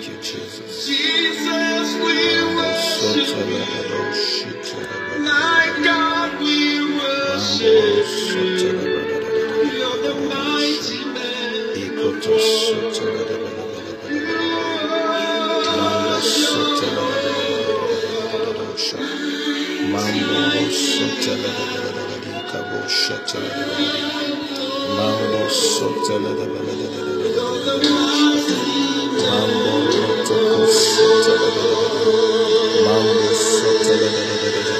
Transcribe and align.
Thank 0.00 0.10
you, 0.12 0.22
Jesus. 0.22 0.86
Jesus, 0.86 1.94
we 1.96 2.54
worship 2.54 3.34
you. 3.48 5.22
My 5.24 5.80
God, 5.82 6.38
we 6.38 6.94
worship 6.94 8.62
you. 8.62 8.78
You're 9.76 9.98
the 10.04 10.14
mighty 10.28 11.04
man. 11.04 11.28
Mambo 29.28 29.87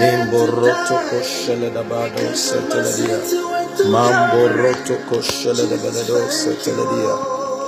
Nimbo 0.00 0.46
roto 0.46 0.96
koshele 1.10 1.70
de 1.70 1.82
bado 1.90 2.34
setele 2.34 2.92
dia. 2.96 3.18
Mambo 3.88 4.48
roto 4.48 4.96
koshele 5.08 5.66
de 5.70 5.76
beledo 5.76 6.18
setele 6.30 6.84
dia. 6.92 7.14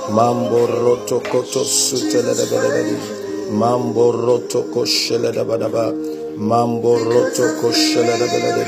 Mambo 0.09 0.65
roto 0.67 1.19
koto 1.31 1.63
sutele 1.63 2.33
de 2.35 2.45
beledo 2.51 2.97
Mambo 3.51 4.11
roto 4.11 4.63
koshele 4.73 5.31
de 5.31 5.43
badaba. 5.43 5.93
Mambo 6.37 6.97
roto 6.97 7.43
koshele 7.61 8.17
de 8.17 8.27
beledo 8.27 8.63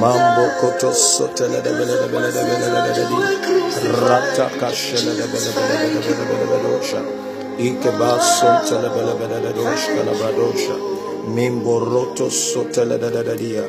Mambo 0.00 0.44
koto 0.60 0.92
sotele 0.92 1.60
de 1.62 1.70
bele 1.70 1.94
de 2.00 2.06
bele 2.12 2.30
de 2.32 2.42
bele 2.48 2.68
de 2.72 2.80
bele 2.86 3.04
di 3.08 3.88
rata 4.06 4.48
kashele 4.58 5.14
de 5.18 5.26
bele 5.32 5.50
bele 5.56 5.76
bele 5.82 6.00
bele 6.00 6.24
bele 6.28 6.46
bele 6.50 6.62
dosha 6.62 7.00
ike 7.58 7.90
ba 7.98 8.18
sotele 8.20 8.88
bele 8.94 9.14
bele 9.20 9.40
de 9.40 9.52
dosha 9.52 10.02
la 10.06 10.12
bradosha 10.18 11.01
mimbo 11.26 11.78
roto 11.78 12.30
sotele 12.30 12.98
de 12.98 13.10
de 13.10 13.22
de 13.22 13.36
dia. 13.36 13.64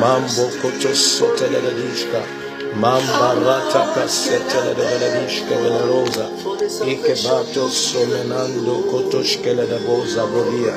Mambo 0.00 0.44
koto 0.62 0.94
sotele 0.94 1.60
de 1.60 1.72
dishka. 1.78 2.22
Mamba 2.74 3.34
rata 3.44 3.82
kasetele 3.94 4.74
de 4.74 4.84
beledishke 4.90 5.54
velerosa. 5.62 6.26
Ike 6.86 7.14
bato 7.24 7.68
somenando 7.68 8.74
kotoshkele 8.90 9.66
de 9.66 9.78
boza 9.86 10.24
boria. 10.26 10.74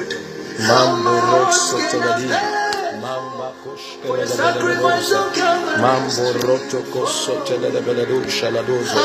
Mambo 5.81 6.31
roto 6.47 6.79
kosotele 6.91 7.71
de 7.71 7.81
beledusha 7.81 8.51
la 8.51 8.61
dozo. 8.61 8.99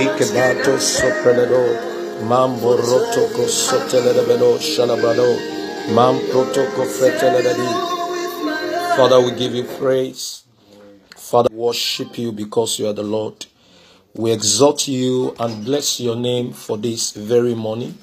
Ike 0.00 0.24
bato 0.34 0.78
sopeledo. 0.80 1.62
Mambo 2.28 2.76
roto 2.76 3.28
brado. 4.96 5.36
Mam 5.94 6.18
proto. 6.30 6.64
Father, 8.96 9.20
we 9.20 9.32
give 9.32 9.54
you 9.54 9.64
praise. 9.64 10.44
Father, 11.16 11.50
worship 11.52 12.16
you 12.16 12.32
because 12.32 12.78
you 12.78 12.86
are 12.86 12.94
the 12.94 13.02
Lord. 13.02 13.44
We 14.14 14.32
exalt 14.32 14.88
you 14.88 15.34
and 15.38 15.64
bless 15.64 16.00
your 16.00 16.16
name 16.16 16.52
for 16.52 16.78
this 16.78 17.12
very 17.12 17.54
morning. 17.54 17.98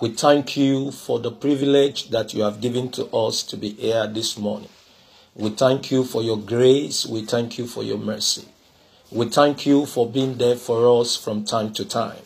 We 0.00 0.10
thank 0.10 0.56
you 0.56 0.90
for 0.90 1.20
the 1.20 1.30
privilege 1.30 2.10
that 2.10 2.34
you 2.34 2.42
have 2.42 2.60
given 2.60 2.90
to 2.92 3.06
us 3.14 3.42
to 3.44 3.56
be 3.56 3.70
here 3.70 4.06
this 4.08 4.36
morning. 4.36 4.68
We 5.34 5.50
thank 5.50 5.90
you 5.90 6.04
for 6.04 6.22
your 6.22 6.38
grace. 6.38 7.06
We 7.06 7.24
thank 7.24 7.58
you 7.58 7.66
for 7.66 7.82
your 7.82 7.98
mercy. 7.98 8.46
We 9.10 9.28
thank 9.28 9.66
you 9.66 9.86
for 9.86 10.08
being 10.08 10.38
there 10.38 10.56
for 10.56 11.00
us 11.00 11.16
from 11.16 11.44
time 11.44 11.72
to 11.74 11.84
time. 11.84 12.22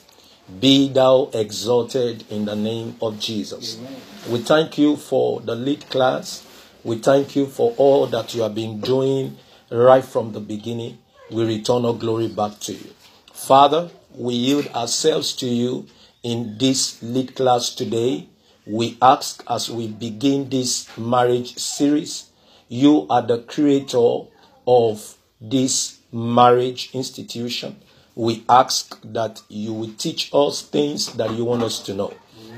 Be 0.61 0.89
thou 0.89 1.31
exalted 1.33 2.25
in 2.31 2.45
the 2.45 2.57
name 2.57 2.97
of 3.01 3.19
Jesus. 3.19 3.79
Amen. 3.79 3.97
We 4.31 4.39
thank 4.41 4.77
you 4.77 4.97
for 4.97 5.41
the 5.41 5.55
lead 5.55 5.89
class. 5.89 6.47
We 6.83 6.99
thank 6.99 7.35
you 7.37 7.47
for 7.47 7.73
all 7.79 8.07
that 8.09 8.35
you 8.35 8.43
have 8.43 8.55
been 8.55 8.81
doing 8.81 9.39
right 9.71 10.05
from 10.05 10.33
the 10.33 10.41
beginning, 10.41 10.99
we 11.31 11.45
return 11.45 11.85
our 11.85 11.95
glory 11.95 12.29
back 12.29 12.61
to 12.61 12.73
you. 12.73 12.91
Father, 13.33 13.91
we 14.15 14.35
yield 14.35 14.67
ourselves 14.69 15.33
to 15.37 15.47
you 15.47 15.87
in 16.23 16.57
this 16.59 17.03
lead 17.03 17.35
class 17.35 17.75
today. 17.75 18.29
We 18.67 18.97
ask 19.03 19.43
as 19.49 19.71
we 19.71 19.89
begin 19.89 20.49
this 20.49 20.89
marriage 20.97 21.57
series, 21.59 22.31
you 22.69 23.07
are 23.11 23.23
the 23.23 23.43
creator 23.43 24.21
of 24.67 25.17
this 25.41 25.99
marriage 26.13 26.91
institution. 26.93 27.77
We 28.15 28.45
ask 28.49 28.99
that 29.05 29.43
you 29.49 29.73
will 29.73 29.93
teach 29.99 30.31
us 30.33 30.63
things 30.63 31.13
that 31.15 31.33
you 31.33 31.45
want 31.45 31.63
us 31.63 31.81
to 31.85 31.95
know. 31.95 32.15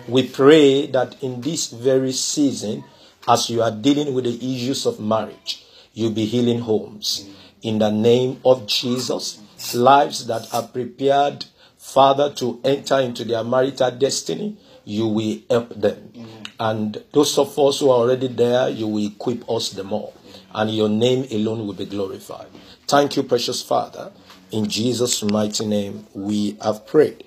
We 0.07 0.29
pray 0.29 0.87
that 0.89 1.23
in 1.23 1.41
this 1.41 1.69
very 1.69 2.13
season, 2.13 2.85
as 3.27 3.51
you 3.51 3.63
are 3.63 3.71
dealing 3.73 4.15
with 4.15 4.25
the 4.25 4.37
issues 4.37 4.87
of 4.87 5.01
marriage, 5.01 5.65
you'll 5.95 6.13
be 6.13 6.27
healing 6.27 6.61
homes. 6.61 7.29
In 7.63 7.79
the 7.79 7.91
name 7.91 8.41
of 8.45 8.67
Jesus, 8.67 9.41
lives 9.75 10.27
that 10.27 10.53
are 10.55 10.69
prepared, 10.69 11.47
Father, 11.79 12.33
to 12.35 12.61
enter 12.63 13.01
into 13.01 13.25
their 13.25 13.43
marital 13.43 13.91
destiny, 13.91 14.57
you 14.85 15.09
will 15.09 15.39
help 15.51 15.71
them. 15.71 16.13
And 16.59 17.03
those 17.13 17.39
of 17.39 17.59
us 17.59 17.81
who 17.81 17.91
are 17.91 17.99
already 17.99 18.29
there, 18.29 18.69
you 18.69 18.87
will 18.87 19.07
equip 19.07 19.49
us 19.51 19.71
the 19.71 19.85
more. 19.85 20.13
And 20.55 20.71
your 20.71 20.89
name 20.89 21.27
alone 21.31 21.67
will 21.67 21.75
be 21.75 21.85
glorified. 21.85 22.47
Thank 22.87 23.17
you, 23.17 23.23
precious 23.23 23.63
Father. 23.63 24.13
In 24.53 24.69
Jesus' 24.69 25.23
mighty 25.23 25.67
name, 25.67 26.07
we 26.15 26.57
have 26.63 26.87
prayed. 26.87 27.25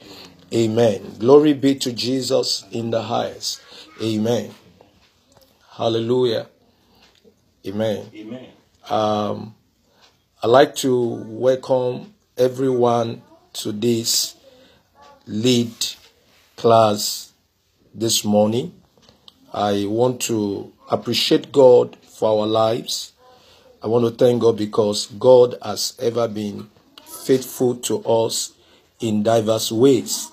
Amen. 0.54 1.16
Glory 1.20 1.54
be 1.54 1.76
to 1.76 1.94
Jesus 1.94 2.66
in 2.72 2.90
the 2.90 3.04
highest. 3.04 3.62
Amen. 4.02 4.52
Hallelujah. 5.72 6.48
Amen. 7.68 8.10
Amen. 8.16 8.48
Um, 8.90 9.56
I'd 10.42 10.48
like 10.48 10.76
to 10.78 10.98
welcome 11.28 12.14
everyone 12.38 13.22
to 13.54 13.72
this 13.74 14.36
lead 15.28 15.74
class 16.56 17.34
this 17.94 18.24
morning. 18.24 18.79
I 19.54 19.86
want 19.88 20.22
to 20.24 20.72
appreciate 20.92 21.52
God 21.52 21.98
for 22.04 22.42
our 22.42 22.48
lives. 22.48 23.14
I 23.82 23.88
want 23.88 24.06
to 24.06 24.12
thank 24.12 24.42
God 24.42 24.58
because 24.58 25.08
God 25.08 25.56
has 25.64 25.96
ever 26.00 26.28
been 26.28 26.70
faithful 27.04 27.76
to 27.78 28.04
us 28.06 28.54
in 29.00 29.24
diverse 29.24 29.72
ways. 29.72 30.30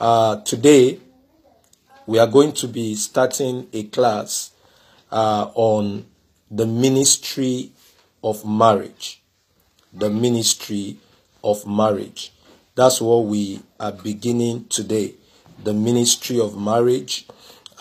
Uh, 0.00 0.40
today, 0.40 0.98
we 2.06 2.18
are 2.18 2.26
going 2.26 2.52
to 2.54 2.66
be 2.66 2.94
starting 2.96 3.68
a 3.72 3.84
class 3.84 4.50
uh, 5.12 5.50
on 5.54 6.06
the 6.50 6.66
ministry 6.66 7.70
of 8.24 8.44
marriage. 8.44 9.22
The 9.92 10.10
ministry 10.10 10.96
of 11.44 11.66
marriage. 11.66 12.32
That's 12.74 13.00
what 13.00 13.26
we 13.26 13.60
are 13.78 13.92
beginning 13.92 14.66
today. 14.66 15.14
The 15.62 15.74
ministry 15.74 16.40
of 16.40 16.58
marriage. 16.58 17.26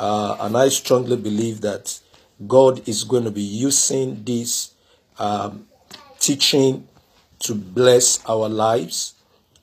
Uh, 0.02 0.36
and 0.40 0.58
I 0.58 0.70
strongly 0.70 1.16
believe 1.16 1.62
that 1.62 2.00
God 2.48 2.90
is 2.90 3.04
going 3.04 3.24
to 3.24 3.30
be 3.30 3.44
using 3.44 4.24
this 4.24 4.74
um, 5.20 5.68
teaching 6.20 6.88
to 7.42 7.54
bless 7.54 8.26
our 8.26 8.50
lives 8.50 9.14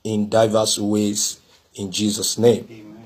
in 0.05 0.29
diverse 0.29 0.79
ways 0.79 1.40
in 1.75 1.90
Jesus' 1.90 2.38
name. 2.38 2.96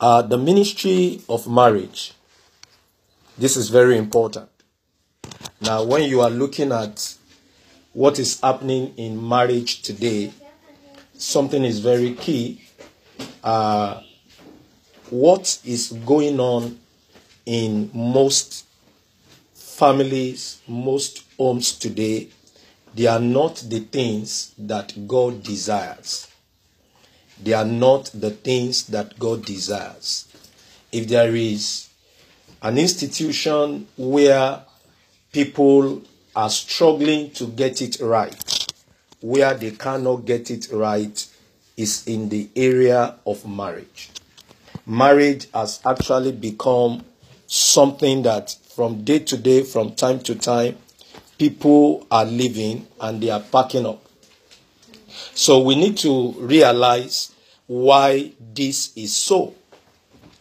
Uh, 0.00 0.22
the 0.22 0.38
ministry 0.38 1.20
of 1.28 1.46
marriage. 1.46 2.14
This 3.36 3.58
is 3.58 3.68
very 3.68 3.98
important. 3.98 4.48
Now, 5.60 5.84
when 5.84 6.04
you 6.04 6.22
are 6.22 6.30
looking 6.30 6.72
at 6.72 7.14
what 7.92 8.18
is 8.18 8.40
happening 8.40 8.94
in 8.96 9.28
marriage 9.28 9.82
today, 9.82 10.32
something 11.12 11.62
is 11.62 11.80
very 11.80 12.14
key. 12.14 12.62
Uh, 13.44 14.00
what 15.10 15.58
is 15.64 15.92
going 16.04 16.40
on 16.40 16.78
in 17.44 17.90
most 17.94 18.66
families, 19.54 20.60
most 20.66 21.24
homes 21.38 21.78
today, 21.78 22.28
they 22.94 23.06
are 23.06 23.20
not 23.20 23.56
the 23.68 23.80
things 23.80 24.54
that 24.58 25.06
God 25.06 25.42
desires. 25.42 26.28
They 27.42 27.52
are 27.52 27.64
not 27.64 28.10
the 28.14 28.30
things 28.30 28.86
that 28.86 29.18
God 29.18 29.44
desires. 29.44 30.26
If 30.90 31.08
there 31.08 31.36
is 31.36 31.90
an 32.62 32.78
institution 32.78 33.86
where 33.98 34.62
people 35.32 36.02
are 36.34 36.48
struggling 36.50 37.30
to 37.32 37.46
get 37.46 37.82
it 37.82 37.98
right, 38.00 38.66
where 39.20 39.52
they 39.54 39.72
cannot 39.72 40.24
get 40.24 40.50
it 40.50 40.68
right, 40.72 41.26
is 41.76 42.06
in 42.06 42.30
the 42.30 42.48
area 42.56 43.16
of 43.26 43.46
marriage. 43.46 44.10
Marriage 44.86 45.48
has 45.52 45.80
actually 45.84 46.30
become 46.32 47.04
something 47.48 48.22
that 48.22 48.54
from 48.74 49.02
day 49.02 49.18
to 49.18 49.36
day, 49.36 49.62
from 49.64 49.94
time 49.94 50.20
to 50.20 50.34
time, 50.34 50.76
people 51.38 52.06
are 52.10 52.24
living 52.24 52.86
and 53.00 53.20
they 53.22 53.30
are 53.30 53.40
packing 53.40 53.84
up. 53.84 54.04
So 55.34 55.60
we 55.60 55.74
need 55.74 55.96
to 55.98 56.32
realize 56.38 57.32
why 57.66 58.32
this 58.54 58.96
is 58.96 59.14
so. 59.16 59.54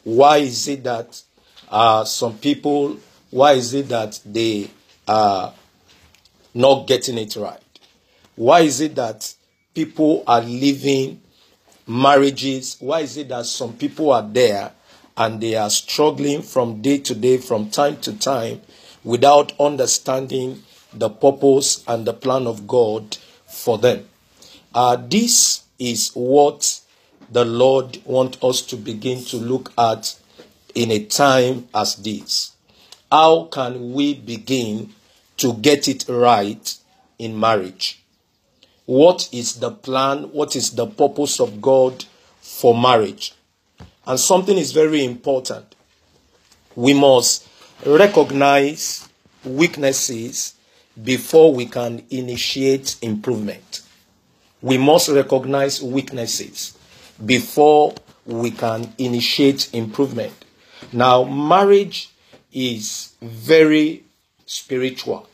Why 0.04 0.38
is 0.38 0.68
it 0.68 0.84
that 0.84 1.22
uh, 1.70 2.04
some 2.06 2.38
people, 2.38 2.98
why 3.32 3.54
is 3.54 3.74
it 3.74 3.88
that 3.90 4.20
they 4.26 4.70
are 5.08 5.54
not 6.54 6.88
getting 6.88 7.18
it 7.18 7.36
right? 7.36 7.60
Why 8.36 8.62
is 8.62 8.80
it 8.80 8.96
that 8.96 9.34
people 9.74 10.24
are 10.28 10.42
living 10.42 11.22
marriages? 11.88 12.78
Why 12.80 13.02
is 13.02 13.18
it 13.18 13.30
that 13.30 13.46
some 13.46 13.74
people 13.74 14.12
are 14.12 14.28
there 14.28 14.72
and 15.18 15.40
they 15.42 15.56
are 15.56 15.70
struggling 15.70 16.42
from 16.42 16.82
day 16.82 16.98
to 17.00 17.16
day, 17.16 17.38
from 17.38 17.70
time 17.70 17.98
to 18.02 18.14
time, 18.18 18.62
without 19.04 19.54
understanding 19.60 20.64
the 20.94 21.10
purpose 21.10 21.84
and 21.88 22.06
the 22.06 22.14
plan 22.14 22.48
of 22.48 22.68
God 22.68 23.18
for 23.48 23.78
them? 23.78 24.08
Uh, 24.74 24.98
this 24.98 25.64
is 25.80 26.12
what 26.14 26.82
the 27.32 27.46
Lord 27.46 28.02
wants 28.06 28.44
us 28.44 28.62
to 28.64 28.76
begin 28.78 29.24
to 29.26 29.38
look 29.38 29.72
at 29.78 30.18
in 30.74 30.92
a 30.92 31.06
time 31.06 31.68
as 31.74 31.96
this. 31.96 32.52
How 33.12 33.46
can 33.46 33.94
we 33.94 34.14
begin 34.14 34.94
to 35.38 35.54
get 35.54 35.88
it 35.88 36.06
right 36.10 36.78
in 37.18 37.40
marriage? 37.40 38.02
What 38.86 39.30
is 39.32 39.56
the 39.60 39.72
plan? 39.72 40.32
What 40.32 40.56
is 40.56 40.72
the 40.72 40.86
purpose 40.86 41.40
of 41.40 41.62
God 41.62 42.06
for 42.40 42.80
marriage? 42.80 43.34
And 44.06 44.20
something 44.20 44.58
is 44.58 44.72
very 44.72 45.04
important. 45.04 45.76
We 46.76 46.94
must 46.94 47.48
recognize 47.86 49.08
weaknesses 49.44 50.54
before 51.02 51.54
we 51.54 51.66
can 51.66 52.04
initiate 52.10 52.98
improvement. 53.02 53.82
We 54.62 54.78
must 54.78 55.10
recognize 55.10 55.82
weaknesses 55.82 56.78
before 57.24 57.96
we 58.26 58.52
can 58.52 58.94
initiate 58.98 59.74
improvement. 59.74 60.34
Now, 60.92 61.24
marriage 61.24 62.10
is 62.52 63.14
very 63.22 64.04
spiritual. 64.46 65.28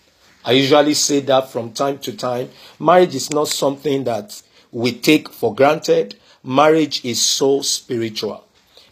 I 0.44 0.54
usually 0.54 0.94
say 0.96 1.20
that 1.22 1.50
from 1.52 1.72
time 1.72 2.00
to 2.00 2.16
time. 2.16 2.50
Marriage 2.80 3.16
is 3.16 3.30
not 3.32 3.48
something 3.48 4.04
that 4.06 4.42
we 4.72 4.92
take 4.92 5.30
for 5.30 5.54
granted. 5.54 6.16
Marriage 6.44 7.06
is 7.06 7.22
so 7.22 7.62
spiritual. 7.62 8.44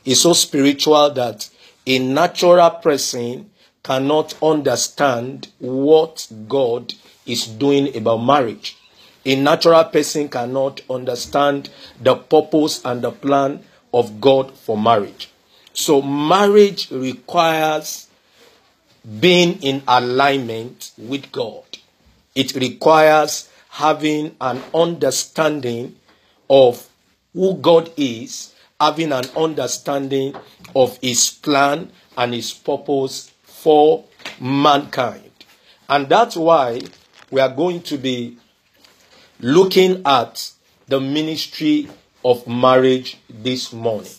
It's 0.05 0.21
so 0.21 0.33
spiritual 0.33 1.09
that 1.11 1.49
a 1.87 1.99
natural 1.99 2.69
person 2.69 3.49
cannot 3.83 4.35
understand 4.43 5.47
what 5.59 6.27
God 6.47 6.93
is 7.25 7.47
doing 7.47 7.95
about 7.95 8.17
marriage. 8.17 8.77
A 9.25 9.35
natural 9.35 9.83
person 9.85 10.29
cannot 10.29 10.81
understand 10.89 11.69
the 11.99 12.15
purpose 12.15 12.83
and 12.85 13.01
the 13.01 13.11
plan 13.11 13.63
of 13.93 14.21
God 14.21 14.53
for 14.55 14.77
marriage. 14.77 15.29
So, 15.73 16.01
marriage 16.01 16.91
requires 16.91 18.08
being 19.19 19.61
in 19.61 19.83
alignment 19.87 20.91
with 20.97 21.31
God. 21.31 21.63
It 22.35 22.55
requires 22.55 23.49
having 23.69 24.35
an 24.41 24.61
understanding 24.73 25.95
of 26.49 26.87
who 27.33 27.55
God 27.55 27.91
is, 27.97 28.53
having 28.79 29.11
an 29.11 29.25
understanding 29.37 30.35
of 30.75 30.97
His 31.01 31.29
plan 31.29 31.91
and 32.17 32.33
His 32.33 32.51
purpose 32.53 33.31
for 33.43 34.03
mankind. 34.39 35.31
And 35.87 36.07
that's 36.09 36.35
why 36.35 36.81
we 37.31 37.41
are 37.41 37.53
going 37.53 37.81
to 37.83 37.97
be 37.97 38.37
looking 39.39 40.01
at 40.05 40.51
the 40.87 40.99
ministry 40.99 41.87
of 42.25 42.47
marriage 42.47 43.17
this 43.29 43.71
morning. 43.71 44.11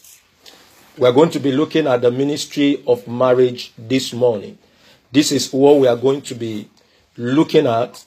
We 0.96 1.08
are 1.08 1.12
going 1.12 1.30
to 1.30 1.40
be 1.40 1.52
looking 1.52 1.86
at 1.86 2.02
the 2.02 2.10
ministry 2.10 2.82
of 2.86 3.06
marriage 3.08 3.72
this 3.78 4.12
morning. 4.12 4.58
This 5.12 5.32
is 5.32 5.52
what 5.52 5.78
we 5.78 5.88
are 5.88 5.96
going 5.96 6.22
to 6.22 6.34
be 6.34 6.68
looking 7.16 7.66
at 7.66 8.04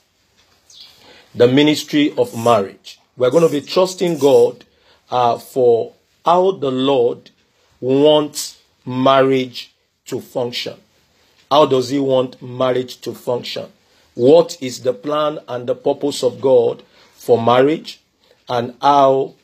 the 1.36 1.48
ministry 1.48 2.14
of 2.18 2.36
marriage. 2.38 3.00
We 3.18 3.28
are 3.28 3.32
going 3.32 3.46
to 3.46 3.52
be 3.52 3.62
trusting 3.62 4.18
God 4.20 4.64
uh, 5.10 5.38
for 5.38 5.94
how 6.26 6.52
the 6.52 6.72
Lord 6.72 7.32
wants 7.82 8.60
marriage 8.86 9.74
to 10.06 10.22
function. 10.22 10.76
How 11.52 11.66
does 11.66 11.90
He 11.90 12.00
want 12.00 12.42
marriage 12.42 13.02
to 13.02 13.14
function? 13.14 13.70
What 14.16 14.58
is 14.62 14.82
the 14.82 14.94
plan 14.94 15.40
and 15.48 15.68
the 15.68 15.76
purpose 15.76 16.24
of 16.24 16.40
God 16.40 16.84
for 17.14 17.42
marriage? 17.42 18.00
And 18.48 18.76
how 18.82 19.36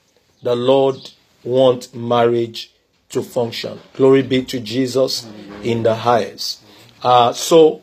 the 0.44 0.56
Lord 0.56 1.12
wants 1.44 1.94
marriage 1.94 2.72
to 3.10 3.24
function. 3.24 3.80
Glory 3.94 4.22
be 4.22 4.44
to 4.46 4.60
Jesus 4.60 5.28
in 5.64 5.84
the 5.84 5.96
highest. 5.96 6.62
Uh, 7.02 7.34
so, 7.34 7.82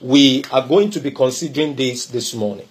we 0.00 0.44
are 0.52 0.66
going 0.66 0.90
to 0.90 1.00
be 1.00 1.10
considering 1.10 1.74
this 1.74 2.06
this 2.06 2.34
morning. 2.34 2.68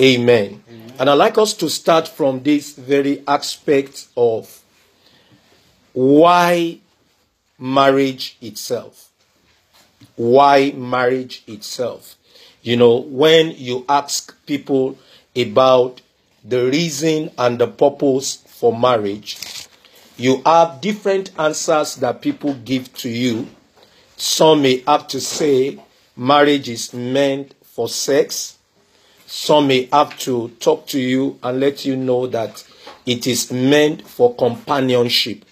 Amen. 0.00 0.62
Amen. 0.68 0.92
And 0.98 1.08
I'd 1.10 1.14
like 1.14 1.38
us 1.38 1.54
to 1.54 1.70
start 1.70 2.08
from 2.08 2.42
this 2.42 2.74
very 2.74 3.22
aspect 3.26 4.08
of 4.16 4.62
why 5.92 6.78
marriage 7.58 8.36
itself. 8.40 9.10
Why 10.16 10.72
marriage 10.72 11.44
itself. 11.46 12.16
You 12.62 12.76
know, 12.76 12.96
when 12.96 13.52
you 13.52 13.84
ask 13.88 14.34
people 14.46 14.98
about 15.36 16.00
the 16.44 16.64
reason 16.66 17.30
and 17.38 17.58
the 17.58 17.66
purpose 17.68 18.36
for 18.46 18.76
marriage, 18.76 19.38
you 20.16 20.42
have 20.44 20.80
different 20.80 21.30
answers 21.38 21.96
that 21.96 22.20
people 22.22 22.54
give 22.54 22.92
to 22.94 23.08
you. 23.08 23.48
Some 24.22 24.62
may 24.62 24.84
have 24.86 25.08
to 25.08 25.20
say 25.20 25.80
marriage 26.16 26.68
is 26.68 26.94
meant 26.94 27.54
for 27.64 27.88
sex. 27.88 28.56
Some 29.26 29.66
may 29.66 29.88
have 29.92 30.16
to 30.20 30.50
talk 30.60 30.86
to 30.94 31.00
you 31.00 31.40
and 31.42 31.58
let 31.58 31.84
you 31.84 31.96
know 31.96 32.28
that 32.28 32.62
it 33.04 33.26
is 33.26 33.50
meant 33.50 34.06
for 34.06 34.32
companionship. 34.36 35.44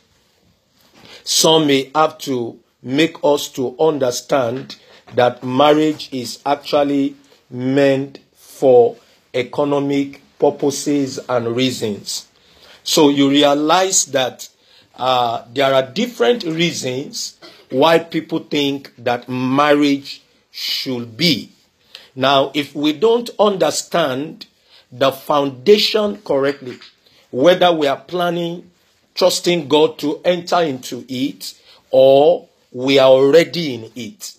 Some 1.24 1.66
may 1.66 1.90
have 1.96 2.18
to 2.18 2.60
make 2.80 3.16
us 3.24 3.48
to 3.54 3.74
understand 3.80 4.76
that 5.16 5.42
marriage 5.42 6.08
is 6.12 6.38
actually 6.46 7.16
meant 7.50 8.20
for 8.36 8.94
economic 9.34 10.22
purposes 10.38 11.18
and 11.28 11.56
reasons. 11.56 12.28
So 12.84 13.08
you 13.08 13.30
realize 13.30 14.04
that 14.06 14.48
uh, 14.94 15.44
there 15.52 15.74
are 15.74 15.82
different 15.90 16.44
reasons 16.44 17.36
why 17.70 17.98
people 17.98 18.40
think 18.40 18.92
that 18.98 19.28
marriage 19.28 20.22
should 20.50 21.16
be. 21.16 21.50
Now, 22.14 22.50
if 22.54 22.74
we 22.74 22.92
don't 22.92 23.30
understand 23.38 24.46
the 24.92 25.12
foundation 25.12 26.20
correctly, 26.22 26.78
whether 27.30 27.72
we 27.72 27.86
are 27.86 28.00
planning, 28.00 28.70
trusting 29.14 29.68
God 29.68 29.98
to 30.00 30.20
enter 30.24 30.60
into 30.62 31.04
it, 31.08 31.54
or 31.90 32.48
we 32.72 32.98
are 32.98 33.08
already 33.10 33.74
in 33.74 33.92
it, 33.94 34.34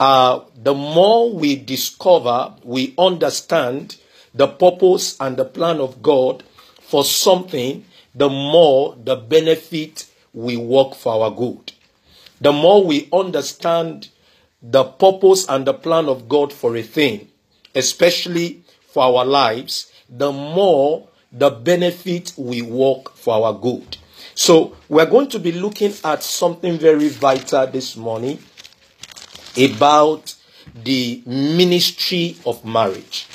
uh, 0.00 0.40
the 0.62 0.74
more 0.74 1.32
we 1.32 1.56
discover, 1.56 2.54
we 2.64 2.94
understand 2.98 3.96
the 4.34 4.46
purpose 4.46 5.16
and 5.20 5.36
the 5.36 5.44
plan 5.44 5.80
of 5.80 6.02
God 6.02 6.42
for 6.80 7.04
something, 7.04 7.84
the 8.14 8.28
more 8.28 8.96
the 9.02 9.16
benefit 9.16 10.06
we 10.32 10.56
work 10.56 10.94
for 10.94 11.24
our 11.24 11.30
good. 11.30 11.72
The 12.40 12.52
more 12.52 12.84
we 12.84 13.08
understand 13.12 14.08
the 14.62 14.84
purpose 14.84 15.46
and 15.48 15.66
the 15.66 15.74
plan 15.74 16.08
of 16.08 16.28
God 16.28 16.52
for 16.52 16.76
a 16.76 16.82
thing, 16.82 17.28
especially 17.74 18.62
for 18.88 19.04
our 19.04 19.24
lives, 19.24 19.92
the 20.08 20.32
more 20.32 21.08
the 21.32 21.50
benefit 21.50 22.32
we 22.36 22.62
work 22.62 23.14
for 23.16 23.34
our 23.34 23.54
good. 23.54 23.96
So, 24.34 24.76
we're 24.88 25.06
going 25.06 25.28
to 25.30 25.38
be 25.38 25.52
looking 25.52 25.94
at 26.04 26.22
something 26.22 26.78
very 26.78 27.08
vital 27.08 27.66
this 27.66 27.96
morning 27.96 28.38
about 29.56 30.34
the 30.74 31.22
ministry 31.26 32.36
of 32.44 32.64
marriage. 32.64 33.26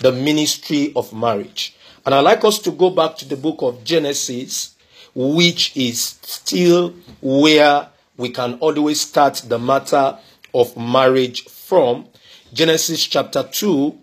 the 0.00 0.12
ministry 0.12 0.92
of 0.96 1.12
marriage. 1.12 1.74
And 2.04 2.14
I'd 2.14 2.20
like 2.20 2.44
us 2.44 2.58
to 2.60 2.70
go 2.70 2.90
back 2.90 3.16
to 3.18 3.28
the 3.28 3.36
book 3.36 3.62
of 3.62 3.84
Genesis, 3.84 4.74
which 5.14 5.76
is 5.76 6.18
still 6.22 6.94
where 7.22 7.88
we 8.16 8.30
can 8.30 8.54
always 8.54 9.00
start 9.00 9.42
the 9.46 9.58
matter 9.58 10.18
of 10.52 10.76
marriage 10.76 11.44
from. 11.44 12.06
Genesis 12.52 13.04
chapter 13.04 13.42
2 13.42 13.98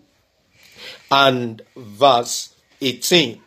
and 1.11 1.61
verse 1.75 2.55
18. 2.81 3.41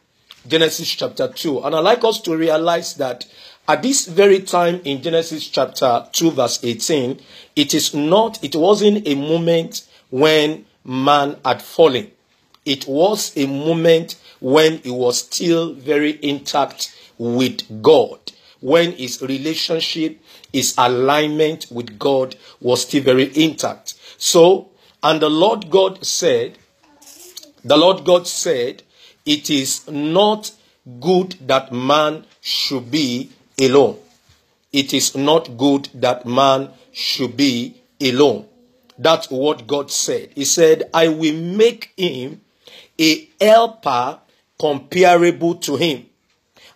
Genesis 0.47 0.89
chapter 0.89 1.29
2. 1.29 1.61
And 1.61 1.75
I'd 1.75 1.81
like 1.81 2.05
us 2.05 2.21
to 2.23 2.37
realize 2.37 2.95
that 2.95 3.27
at 3.67 3.83
this 3.83 4.07
very 4.07 4.41
time 4.41 4.81
in 4.85 5.03
Genesis 5.03 5.49
chapter 5.49 6.07
2, 6.13 6.31
verse 6.33 6.63
18, 6.63 7.21
it 7.57 7.75
is 7.75 7.95
not, 7.95 8.43
it 8.45 8.55
wasn't 8.55 9.07
a 9.09 9.15
moment 9.15 9.87
when 10.11 10.67
man 10.85 11.37
had 11.45 11.63
fallen. 11.63 12.11
It 12.65 12.87
was 12.87 13.37
a 13.37 13.47
moment 13.47 14.17
when 14.41 14.79
he 14.79 14.91
was 14.91 15.19
still 15.19 15.75
very 15.75 16.19
intact 16.23 16.95
with 17.19 17.83
God, 17.83 18.33
when 18.65 18.93
his 18.93 19.21
relationship, 19.21 20.19
his 20.51 20.75
alignment 20.79 21.67
with 21.71 21.99
God 21.99 22.35
was 22.63 22.81
still 22.81 23.03
very 23.03 23.31
intact. 23.37 23.93
So, 24.17 24.71
and 25.03 25.21
the 25.21 25.29
Lord 25.29 25.69
God 25.69 26.03
said, 26.07 26.57
the 27.63 27.77
Lord 27.77 28.07
God 28.07 28.27
said, 28.27 28.83
it 29.27 29.51
is 29.51 29.87
not 29.91 30.51
good 30.99 31.37
that 31.47 31.73
man 31.73 32.25
should 32.41 32.91
be 32.91 33.33
alone. 33.61 33.99
It 34.73 34.95
is 34.95 35.15
not 35.15 35.59
good 35.59 35.91
that 35.93 36.25
man 36.25 36.71
should 36.91 37.37
be 37.37 37.83
alone. 38.01 38.49
That's 38.97 39.31
what 39.31 39.67
God 39.67 39.91
said. 39.91 40.31
He 40.35 40.47
said, 40.47 40.85
I 40.95 41.09
will 41.09 41.37
make 41.37 41.93
him 41.99 42.41
a 42.99 43.29
helper 43.39 44.21
comparable 44.59 45.57
to 45.57 45.77
him. 45.77 46.07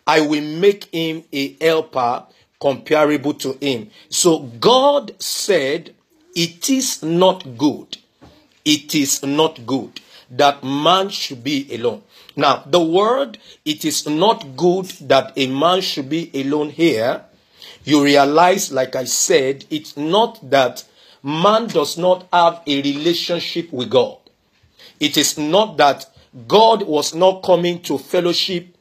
I 0.09 0.23
will 0.23 0.43
make 0.43 0.87
him 0.87 1.23
a 1.33 1.53
helper 1.62 2.25
comparable 2.61 3.35
to 3.35 3.53
him. 3.61 3.91
So 4.09 4.41
God 4.41 5.15
said, 5.23 5.95
It 6.35 6.69
is 6.71 7.03
not 7.03 7.57
good. 7.57 7.99
It 8.65 8.95
is 8.95 9.23
not 9.23 9.65
good 9.67 10.00
that 10.31 10.62
man 10.62 11.09
should 11.09 11.43
be 11.43 11.69
alone. 11.75 12.03
Now, 12.37 12.62
the 12.67 12.81
word, 12.81 13.38
it 13.65 13.85
is 13.85 14.07
not 14.07 14.57
good 14.57 14.87
that 15.09 15.33
a 15.37 15.47
man 15.47 15.81
should 15.81 16.09
be 16.09 16.31
alone 16.35 16.71
here. 16.71 17.25
You 17.85 18.05
realize, 18.05 18.71
like 18.71 18.95
I 18.95 19.05
said, 19.05 19.65
it's 19.71 19.97
not 19.97 20.50
that 20.50 20.85
man 21.23 21.67
does 21.67 21.97
not 21.99 22.27
have 22.33 22.62
a 22.67 22.83
relationship 22.83 23.73
with 23.73 23.91
God. 23.91 24.19
It 25.00 25.17
is 25.17 25.38
not 25.38 25.77
that 25.79 26.07
God 26.47 26.83
was 26.83 27.15
not 27.15 27.43
coming 27.43 27.81
to 27.83 27.99
fellowship 27.99 28.78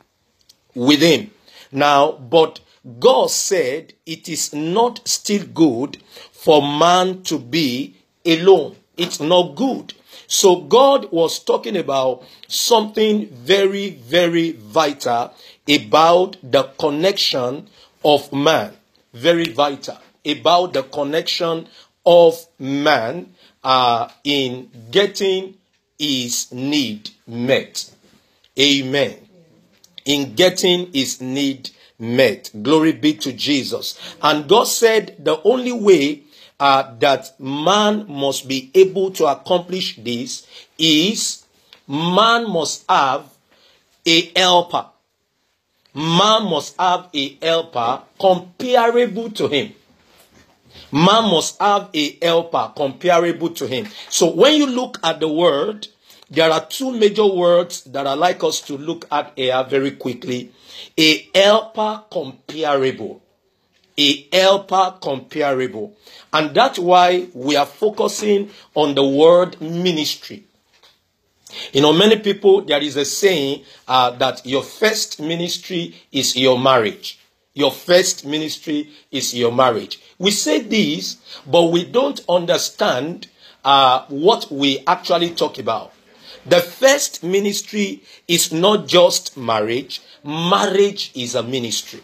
with 0.77 1.01
him. 1.01 1.31
Now, 1.71 2.11
but 2.11 2.59
God 2.99 3.31
said 3.31 3.93
it 4.05 4.29
is 4.29 4.53
not 4.53 5.05
still 5.07 5.45
good 5.45 5.97
for 6.31 6.61
man 6.61 7.23
to 7.23 7.39
be 7.39 7.95
alone. 8.25 8.75
It's 8.95 9.19
not 9.19 9.55
good. 9.55 9.93
So 10.27 10.61
God 10.61 11.11
was 11.11 11.39
talking 11.39 11.77
about 11.77 12.23
something 12.47 13.27
very, 13.27 13.91
very 13.91 14.51
vital 14.51 15.33
about 15.67 16.37
the 16.43 16.63
connection 16.79 17.67
of 18.03 18.31
man. 18.31 18.73
Very 19.13 19.49
vital 19.49 19.97
about 20.25 20.73
the 20.73 20.83
connection 20.83 21.67
of 22.05 22.45
man 22.59 23.33
uh, 23.63 24.09
in 24.23 24.69
getting 24.91 25.55
his 25.97 26.51
need 26.51 27.09
met. 27.25 27.91
Amen. 28.59 29.26
In 30.07 30.33
getting 30.33 30.91
his 30.93 31.21
need 31.21 31.69
met. 31.99 32.51
Glory 32.61 32.93
be 32.93 33.13
to 33.13 33.33
Jesus. 33.33 33.99
And 34.21 34.47
God 34.47 34.63
said 34.65 35.15
the 35.19 35.41
only 35.43 35.71
way 35.71 36.23
uh, 36.59 36.95
that 36.99 37.39
man 37.39 38.05
must 38.07 38.47
be 38.47 38.71
able 38.73 39.11
to 39.11 39.25
accomplish 39.25 39.97
this 39.97 40.47
is 40.77 41.45
man 41.87 42.49
must 42.49 42.85
have 42.89 43.29
a 44.05 44.31
helper. 44.35 44.87
Man 45.93 46.43
must 46.43 46.75
have 46.79 47.09
a 47.13 47.37
helper 47.41 48.01
comparable 48.19 49.31
to 49.31 49.47
him. 49.47 49.73
Man 50.91 51.23
must 51.23 51.59
have 51.59 51.89
a 51.93 52.17
helper 52.23 52.71
comparable 52.75 53.49
to 53.49 53.67
him. 53.67 53.87
So 54.09 54.31
when 54.31 54.55
you 54.55 54.67
look 54.67 54.99
at 55.03 55.19
the 55.19 55.27
word, 55.27 55.87
there 56.29 56.51
are 56.51 56.65
two 56.65 56.91
major 56.97 57.25
words 57.25 57.83
that 57.85 58.05
I 58.07 58.13
like 58.13 58.43
us 58.43 58.61
to 58.61 58.77
look 58.77 59.05
at 59.11 59.33
here 59.35 59.63
very 59.69 59.91
quickly. 59.91 60.51
A 60.97 61.29
helper 61.33 62.03
comparable 62.11 63.21
a 63.97 64.27
helper 64.31 64.95
comparable. 65.01 65.95
And 66.31 66.55
that's 66.55 66.77
why 66.77 67.27
we 67.33 67.55
are 67.55 67.65
focusing 67.65 68.49
on 68.75 68.95
the 68.95 69.05
word 69.05 69.59
ministry. 69.59 70.43
You 71.73 71.81
know, 71.81 71.93
many 71.93 72.19
people, 72.19 72.61
there 72.61 72.81
is 72.81 72.95
a 72.97 73.05
saying 73.05 73.63
uh, 73.87 74.11
that 74.11 74.45
your 74.45 74.61
first 74.61 75.19
ministry 75.19 75.95
is 76.11 76.35
your 76.35 76.59
marriage. 76.59 77.19
Your 77.53 77.71
first 77.71 78.25
ministry 78.25 78.91
is 79.09 79.33
your 79.33 79.51
marriage. 79.51 79.99
We 80.19 80.31
say 80.31 80.59
this, 80.61 81.17
but 81.47 81.71
we 81.71 81.85
don't 81.85 82.19
understand 82.29 83.27
uh, 83.65 84.05
what 84.09 84.51
we 84.51 84.83
actually 84.85 85.31
talk 85.31 85.57
about. 85.57 85.93
The 86.47 86.61
first 86.61 87.23
ministry 87.23 88.03
is 88.27 88.51
not 88.51 88.87
just 88.87 89.35
marriage, 89.35 90.01
marriage 90.23 91.11
is 91.13 91.35
a 91.35 91.43
ministry. 91.43 92.01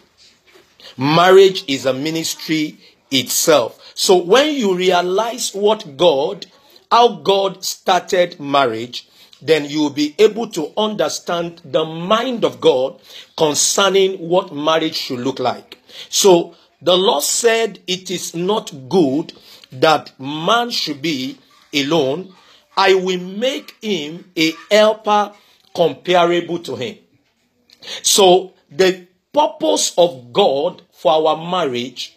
Marriage 0.98 1.64
is 1.66 1.86
a 1.86 1.92
ministry 1.94 2.78
itself. 3.10 3.80
So 3.94 4.16
when 4.16 4.54
you 4.54 4.76
realize 4.76 5.54
what 5.54 5.96
God, 5.96 6.46
how 6.90 7.16
God 7.16 7.64
started 7.64 8.38
marriage, 8.38 9.08
then 9.40 9.64
you 9.64 9.80
will 9.80 9.90
be 9.90 10.14
able 10.18 10.48
to 10.50 10.72
understand 10.76 11.60
the 11.64 11.84
mind 11.84 12.44
of 12.44 12.60
God 12.60 13.00
concerning 13.36 14.18
what 14.18 14.54
marriage 14.54 14.94
should 14.96 15.20
look 15.20 15.38
like. 15.38 15.78
So 16.08 16.54
the 16.80 16.96
Lord 16.96 17.22
said 17.22 17.78
it 17.86 18.10
is 18.10 18.34
not 18.34 18.88
good 18.88 19.32
that 19.72 20.18
man 20.18 20.70
should 20.70 21.02
be 21.02 21.38
alone. 21.74 22.34
I 22.76 22.94
will 22.94 23.20
make 23.20 23.76
him 23.82 24.30
a 24.36 24.52
helper 24.70 25.32
comparable 25.74 26.58
to 26.60 26.76
him. 26.76 26.98
So 28.02 28.54
the 28.70 29.06
purpose 29.32 29.92
of 29.96 30.32
God 30.32 30.82
for 30.92 31.12
our 31.12 31.36
marriage 31.36 32.16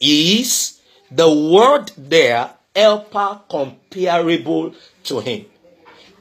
is 0.00 0.80
the 1.10 1.30
word 1.30 1.90
there, 1.96 2.50
helper 2.74 3.40
comparable 3.50 4.74
to 5.04 5.20
him. 5.20 5.46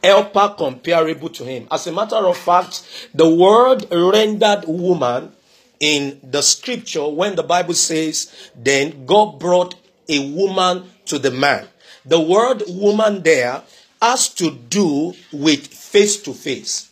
Helper 0.04 0.56
comparable 0.58 1.30
to 1.30 1.44
him. 1.44 1.68
As 1.70 1.88
a 1.88 1.92
matter 1.92 2.16
of 2.16 2.38
fact, 2.38 3.10
the 3.14 3.30
word 3.30 3.86
rendered 3.92 4.66
woman 4.68 5.34
in 5.80 6.20
the 6.24 6.42
scripture, 6.42 7.08
when 7.08 7.36
the 7.36 7.44
Bible 7.44 7.74
says, 7.74 8.52
then 8.56 9.06
God 9.06 9.40
brought 9.40 9.76
a 10.10 10.32
woman 10.32 10.90
to 11.06 11.20
the 11.20 11.32
man. 11.32 11.68
The 12.06 12.20
word 12.20 12.64
woman 12.68 13.22
there 13.22 13.62
has 14.02 14.30
to 14.30 14.52
do 14.52 15.14
with 15.32 15.68
face 15.68 16.22
to 16.24 16.34
face 16.34 16.88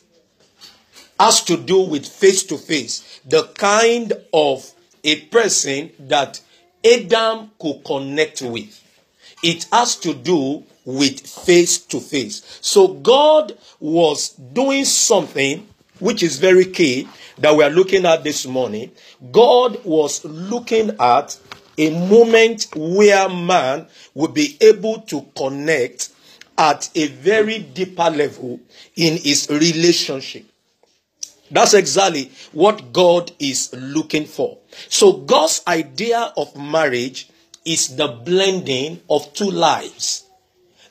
has 1.18 1.42
to 1.44 1.56
do 1.56 1.80
with 1.80 2.06
face 2.06 2.42
to 2.44 2.58
face, 2.58 3.20
the 3.24 3.44
kind 3.54 4.12
of 4.32 4.70
a 5.04 5.20
person 5.26 5.90
that 6.00 6.40
Adam 6.84 7.50
could 7.58 7.82
connect 7.84 8.42
with. 8.42 8.82
It 9.42 9.66
has 9.72 9.96
to 9.96 10.14
do 10.14 10.64
with 10.84 11.20
face 11.20 11.78
to 11.78 12.00
face. 12.00 12.58
So 12.60 12.88
God 12.88 13.56
was 13.80 14.30
doing 14.30 14.84
something 14.84 15.66
which 15.98 16.22
is 16.22 16.38
very 16.38 16.66
key 16.66 17.08
that 17.38 17.56
we 17.56 17.64
are 17.64 17.70
looking 17.70 18.04
at 18.04 18.22
this 18.22 18.46
morning. 18.46 18.92
God 19.32 19.82
was 19.84 20.24
looking 20.24 20.90
at 21.00 21.38
a 21.78 21.90
moment 22.08 22.68
where 22.74 23.28
man 23.28 23.86
will 24.14 24.28
be 24.28 24.56
able 24.60 25.00
to 25.02 25.22
connect 25.36 26.10
at 26.58 26.90
a 26.94 27.08
very 27.08 27.58
deeper 27.58 28.10
level 28.10 28.60
in 28.94 29.16
his 29.18 29.48
relationship. 29.50 30.44
That's 31.50 31.74
exactly 31.74 32.30
what 32.52 32.92
God 32.92 33.30
is 33.38 33.72
looking 33.74 34.24
for. 34.24 34.58
So 34.88 35.12
God's 35.12 35.62
idea 35.68 36.32
of 36.36 36.56
marriage 36.56 37.28
is 37.64 37.96
the 37.96 38.08
blending 38.08 39.00
of 39.08 39.32
two 39.34 39.50
lives. 39.50 40.24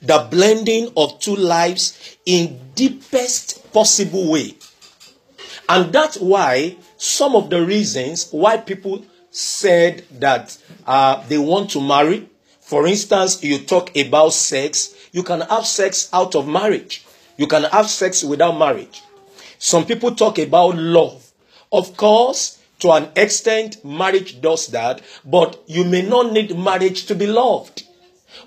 The 0.02 0.28
blending 0.30 0.92
of 0.96 1.20
two 1.20 1.36
lives 1.36 2.18
in 2.26 2.60
deepest 2.76 3.74
possible 3.74 4.32
way. 4.32 4.56
And 5.68 5.92
that's 5.92 6.18
why 6.18 6.78
some 6.98 7.36
of 7.36 7.50
the 7.50 7.66
reasons 7.66 8.30
why 8.32 8.58
people 8.58 9.04
said 9.32 10.06
that 10.12 10.58
uh, 10.86 11.26
they 11.28 11.38
want 11.38 11.72
to 11.72 11.82
marry. 11.82 12.30
For 12.62 12.88
instance, 12.88 13.44
you 13.44 13.60
talk 13.60 13.96
about 13.98 14.34
sex. 14.34 14.95
You 15.16 15.24
can 15.24 15.40
have 15.40 15.66
sex 15.66 16.10
out 16.12 16.36
of 16.36 16.46
marriage. 16.46 17.06
You 17.38 17.48
can 17.48 17.64
have 17.64 17.90
sex 17.90 18.22
without 18.22 18.58
marriage. 18.60 19.02
Some 19.58 19.86
people 19.86 20.14
talk 20.14 20.38
about 20.40 20.76
love. 20.76 21.32
Of 21.72 21.96
course, 21.96 22.60
to 22.80 22.92
an 22.92 23.08
extent, 23.16 23.86
marriage 23.86 24.42
does 24.42 24.68
that, 24.68 25.02
but 25.24 25.64
you 25.68 25.86
may 25.86 26.02
not 26.02 26.34
need 26.34 26.60
marriage 26.60 27.06
to 27.06 27.16
be 27.16 27.28
loved. 27.28 27.84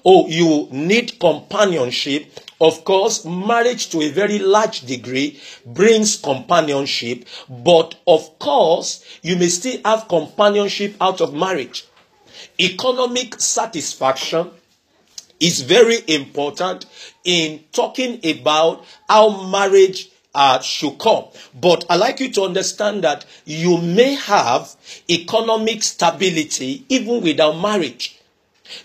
Oh, 0.04 0.28
you 0.28 0.68
need 0.70 1.18
companionship. 1.18 2.26
Of 2.60 2.84
course, 2.84 3.24
marriage 3.24 3.88
to 3.88 4.02
a 4.02 4.10
very 4.10 4.38
large 4.38 4.82
degree 4.82 5.40
brings 5.64 6.16
companionship, 6.18 7.24
but 7.48 7.94
of 8.06 8.38
course, 8.38 9.02
you 9.22 9.36
may 9.36 9.48
still 9.48 9.80
have 9.86 10.06
companionship 10.06 10.96
out 11.00 11.22
of 11.22 11.32
marriage. 11.32 11.86
Economic 12.60 13.40
satisfaction 13.40 14.50
is 15.40 15.60
very 15.62 15.98
important 16.08 16.86
in 17.24 17.62
talking 17.72 18.20
about 18.24 18.84
how 19.08 19.48
marriage 19.50 20.10
uh, 20.34 20.60
should 20.60 20.98
come. 20.98 21.24
But 21.58 21.84
I 21.90 21.96
like 21.96 22.20
you 22.20 22.30
to 22.32 22.42
understand 22.42 23.04
that 23.04 23.24
you 23.44 23.78
may 23.78 24.14
have 24.14 24.74
economic 25.10 25.82
stability 25.82 26.84
even 26.88 27.22
without 27.22 27.58
marriage. 27.60 28.18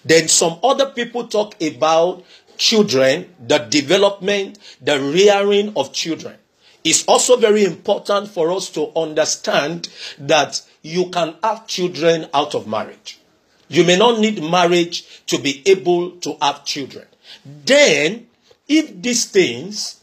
Then 0.06 0.28
some 0.28 0.60
other 0.64 0.88
people 0.88 1.28
talk 1.28 1.62
about 1.62 2.24
children, 2.58 3.36
the 3.46 3.58
development, 3.60 4.58
the 4.82 5.00
rearing 5.00 5.74
of 5.76 5.94
children. 5.94 6.36
It's 6.84 7.06
also 7.06 7.38
very 7.38 7.64
important 7.64 8.30
for 8.30 8.52
us 8.52 8.70
to 8.72 8.92
understand 8.96 9.90
that 10.20 10.62
you 10.82 11.10
can 11.10 11.36
have 11.44 11.68
children 11.68 12.28
out 12.34 12.56
of 12.56 12.68
marriage. 12.68 13.20
You 13.68 13.84
may 13.84 13.98
not 13.98 14.20
need 14.20 14.42
marriage 14.44 15.24
to 15.28 15.38
be 15.40 15.62
able 15.66 16.12
to 16.22 16.38
have 16.42 16.66
children. 16.66 17.08
Then, 17.46 18.28
if 18.68 19.02
these 19.02 19.26
things 19.26 20.02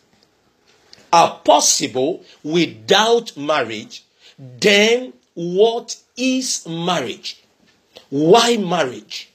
are 1.13 1.41
possible 1.45 2.25
without 2.43 3.37
marriage, 3.37 4.05
then 4.39 5.13
what 5.35 5.97
is 6.17 6.67
marriage? 6.67 7.43
Why 8.11 8.57
marriage? 8.57 9.31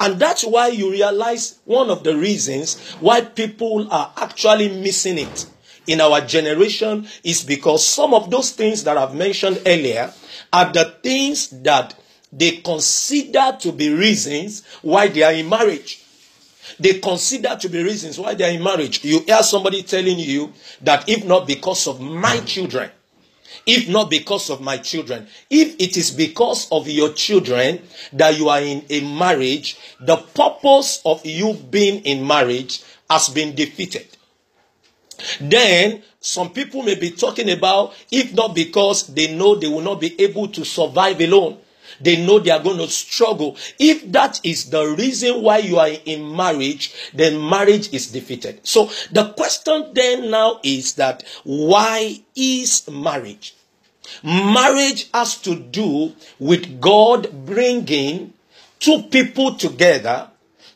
And 0.00 0.18
that's 0.18 0.44
why 0.44 0.68
you 0.68 0.90
realize 0.90 1.58
one 1.64 1.90
of 1.90 2.02
the 2.02 2.16
reasons 2.16 2.78
why 3.00 3.20
people 3.20 3.90
are 3.92 4.12
actually 4.16 4.68
missing 4.80 5.18
it 5.18 5.46
in 5.86 6.00
our 6.00 6.20
generation 6.20 7.06
is 7.22 7.42
because 7.44 7.86
some 7.86 8.12
of 8.12 8.30
those 8.30 8.50
things 8.50 8.84
that 8.84 8.96
I've 8.96 9.14
mentioned 9.14 9.62
earlier 9.66 10.12
are 10.52 10.72
the 10.72 10.84
things 11.02 11.48
that 11.62 11.94
they 12.36 12.58
consider 12.58 13.56
to 13.60 13.72
be 13.72 13.88
reasons 13.92 14.62
why 14.82 15.08
they 15.08 15.22
are 15.22 15.32
in 15.32 15.48
marriage. 15.48 16.02
They 16.78 16.98
consider 16.98 17.56
to 17.56 17.68
be 17.68 17.82
reasons 17.82 18.18
why 18.18 18.34
they 18.34 18.44
are 18.44 18.50
in 18.54 18.62
marriage. 18.62 19.02
You 19.04 19.20
hear 19.20 19.42
somebody 19.42 19.82
telling 19.82 20.18
you 20.18 20.52
that 20.82 21.08
if 21.08 21.24
not 21.24 21.46
because 21.46 21.86
of 21.86 22.00
my 22.00 22.38
children, 22.40 22.90
if 23.66 23.88
not 23.88 24.10
because 24.10 24.50
of 24.50 24.60
my 24.60 24.76
children, 24.76 25.26
if 25.48 25.74
it 25.80 25.96
is 25.96 26.10
because 26.10 26.70
of 26.70 26.88
your 26.88 27.12
children 27.14 27.80
that 28.12 28.38
you 28.38 28.48
are 28.48 28.60
in 28.60 28.84
a 28.90 29.00
marriage, 29.16 29.78
the 30.00 30.16
purpose 30.16 31.00
of 31.06 31.24
you 31.24 31.54
being 31.54 32.04
in 32.04 32.26
marriage 32.26 32.82
has 33.08 33.28
been 33.28 33.54
defeated. 33.54 34.06
Then 35.40 36.02
some 36.20 36.50
people 36.50 36.82
may 36.82 36.96
be 36.96 37.10
talking 37.12 37.50
about 37.50 37.94
if 38.10 38.34
not 38.34 38.54
because 38.54 39.06
they 39.06 39.34
know 39.34 39.54
they 39.54 39.68
will 39.68 39.80
not 39.80 40.00
be 40.00 40.20
able 40.20 40.48
to 40.48 40.64
survive 40.64 41.20
alone. 41.20 41.58
They 42.00 42.24
know 42.24 42.38
they 42.38 42.50
are 42.50 42.62
going 42.62 42.78
to 42.78 42.88
struggle. 42.88 43.56
If 43.78 44.10
that 44.12 44.40
is 44.44 44.70
the 44.70 44.86
reason 44.86 45.42
why 45.42 45.58
you 45.58 45.78
are 45.78 45.88
in 45.88 46.34
marriage, 46.34 46.94
then 47.14 47.48
marriage 47.48 47.92
is 47.92 48.10
defeated. 48.12 48.66
So 48.66 48.90
the 49.12 49.32
question 49.32 49.90
then 49.94 50.30
now 50.30 50.60
is 50.62 50.94
that 50.94 51.24
why 51.44 52.20
is 52.34 52.88
marriage? 52.90 53.54
Marriage 54.22 55.10
has 55.12 55.36
to 55.42 55.56
do 55.56 56.14
with 56.38 56.80
God 56.80 57.46
bringing 57.46 58.32
two 58.78 59.02
people 59.04 59.54
together 59.54 60.30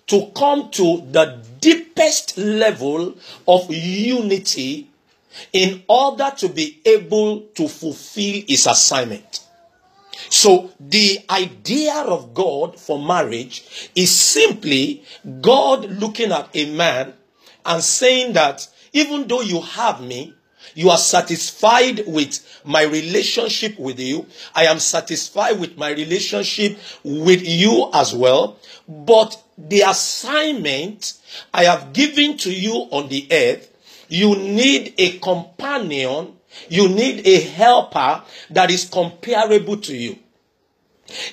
to 0.08 0.26
come 0.34 0.70
to 0.72 1.06
the 1.12 1.44
deepest 1.60 2.36
level 2.36 3.14
of 3.46 3.70
unity 3.72 4.88
in 5.52 5.82
order 5.88 6.32
to 6.38 6.48
be 6.48 6.80
able 6.84 7.42
to 7.54 7.68
fulfill 7.68 8.42
his 8.48 8.66
assignment. 8.66 9.46
So 10.30 10.70
the 10.78 11.20
idea 11.28 12.04
of 12.06 12.34
God 12.34 12.78
for 12.78 12.98
marriage 12.98 13.90
is 13.94 14.16
simply 14.16 15.04
God 15.40 15.84
looking 15.90 16.32
at 16.32 16.48
a 16.54 16.72
man 16.74 17.14
and 17.66 17.82
saying 17.82 18.32
that 18.34 18.66
even 18.92 19.26
though 19.26 19.42
you 19.42 19.60
have 19.60 20.00
me, 20.00 20.32
you 20.74 20.88
are 20.90 20.98
satisfied 20.98 22.04
with 22.06 22.62
my 22.64 22.82
relationship 22.82 23.78
with 23.78 23.98
you. 23.98 24.26
I 24.54 24.66
am 24.66 24.78
satisfied 24.78 25.58
with 25.58 25.76
my 25.76 25.90
relationship 25.90 26.78
with 27.02 27.46
you 27.46 27.90
as 27.92 28.14
well. 28.14 28.58
But 28.88 29.42
the 29.58 29.80
assignment 29.80 31.14
I 31.52 31.64
have 31.64 31.92
given 31.92 32.36
to 32.38 32.52
you 32.52 32.72
on 32.90 33.08
the 33.08 33.26
earth, 33.30 33.66
you 34.08 34.36
need 34.36 34.94
a 34.96 35.18
companion, 35.18 36.36
you 36.68 36.88
need 36.88 37.26
a 37.26 37.40
helper 37.40 38.22
that 38.50 38.70
is 38.70 38.88
comparable 38.88 39.76
to 39.78 39.96
you. 39.96 40.18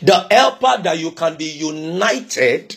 The 0.02 0.28
helper 0.32 0.82
that 0.84 0.98
you 1.00 1.12
can 1.12 1.36
be 1.36 1.46
united, 1.46 2.76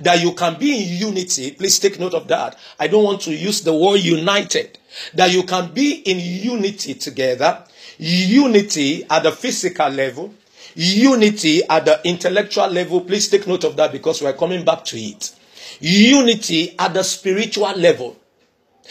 that 0.00 0.20
you 0.22 0.32
can 0.32 0.58
be 0.58 0.76
in 0.82 1.08
unity. 1.08 1.52
Please 1.52 1.78
take 1.78 1.98
note 2.00 2.14
of 2.14 2.28
that. 2.28 2.56
I 2.78 2.88
don't 2.88 3.04
want 3.04 3.20
to 3.22 3.34
use 3.34 3.62
the 3.62 3.74
word 3.74 4.00
united. 4.00 4.78
That 5.14 5.32
you 5.32 5.44
can 5.44 5.72
be 5.72 5.92
in 5.94 6.18
unity 6.18 6.94
together, 6.94 7.64
unity 7.98 9.04
at 9.08 9.22
the 9.22 9.32
physical 9.32 9.88
level, 9.88 10.34
unity 10.74 11.62
at 11.68 11.84
the 11.84 12.00
intellectual 12.04 12.68
level. 12.68 13.00
Please 13.00 13.28
take 13.28 13.46
note 13.46 13.64
of 13.64 13.76
that 13.76 13.92
because 13.92 14.22
we're 14.22 14.32
coming 14.32 14.64
back 14.64 14.84
to 14.86 14.98
it. 14.98 15.34
Unity 15.80 16.74
at 16.78 16.92
the 16.94 17.02
spiritual 17.02 17.72
level. 17.76 18.16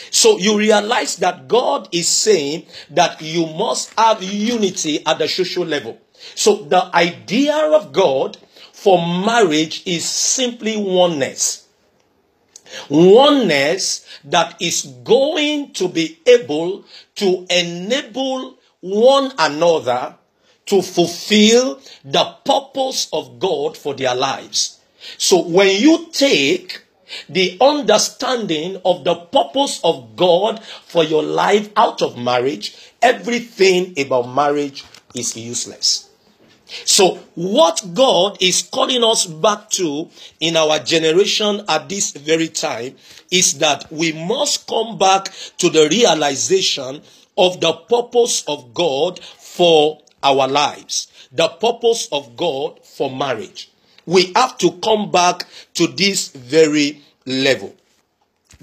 So 0.10 0.38
you 0.38 0.58
realize 0.58 1.18
that 1.18 1.48
God 1.48 1.90
is 1.92 2.08
saying 2.08 2.66
that 2.90 3.22
you 3.22 3.46
must 3.46 3.94
have 4.00 4.24
unity 4.24 5.06
at 5.06 5.20
the 5.20 5.28
social 5.28 5.66
level. 5.66 6.00
So 6.36 6.64
the 6.64 6.94
idea 6.96 7.56
of 7.56 7.92
God 7.94 8.38
for 8.74 8.98
marriage 8.98 9.84
is 9.86 10.08
simply 10.08 10.78
oneness. 10.78 11.68
Oneness 12.90 14.08
that 14.24 14.56
is 14.62 14.84
going 15.04 15.74
to 15.74 15.88
be 15.88 16.20
able 16.26 16.86
to 17.16 17.46
enable 17.50 18.58
one 18.80 19.32
another 19.38 20.16
to 20.66 20.82
fulfill 20.82 21.80
the 22.04 22.36
purpose 22.46 23.10
of 23.12 23.40
God 23.40 23.78
for 23.78 23.94
their 23.94 24.16
lives. 24.16 24.80
So 25.18 25.42
when 25.42 25.82
you 25.82 26.08
take 26.12 26.82
the 27.30 27.58
understanding 27.62 28.82
of 28.86 29.04
the 29.04 29.16
purpose 29.16 29.80
of 29.84 30.16
God 30.16 30.64
for 30.64 31.04
your 31.04 31.24
life 31.24 31.70
out 31.76 32.02
of 32.02 32.18
marriage, 32.18 32.76
everything 33.02 33.94
about 34.00 34.34
marriage 34.34 34.84
is 35.16 35.36
useless. 35.36 36.10
So, 36.86 37.20
what 37.36 37.84
God 37.94 38.38
is 38.42 38.62
calling 38.62 39.04
us 39.04 39.26
back 39.26 39.70
to 39.72 40.10
in 40.40 40.56
our 40.56 40.80
generation 40.80 41.66
at 41.68 41.90
this 41.90 42.12
very 42.12 42.48
time 42.48 42.96
is 43.30 43.60
that 43.60 43.92
we 43.92 44.14
must 44.14 44.68
come 44.68 44.98
back 44.98 45.34
to 45.58 45.70
the 45.70 45.90
realization 45.90 47.02
of 47.38 47.60
the 47.60 47.74
purpose 47.74 48.44
of 48.48 48.74
God 48.74 49.20
for 49.20 50.02
our 50.24 50.48
lives, 50.48 51.12
the 51.32 51.50
purpose 51.50 52.08
of 52.12 52.38
God 52.38 52.86
for 52.86 53.14
marriage. 53.14 53.71
We 54.06 54.32
have 54.36 54.58
to 54.60 54.72
come 54.84 55.12
back 55.12 55.48
to 55.76 55.88
this 55.88 56.30
very 56.30 57.02
level. 57.26 57.76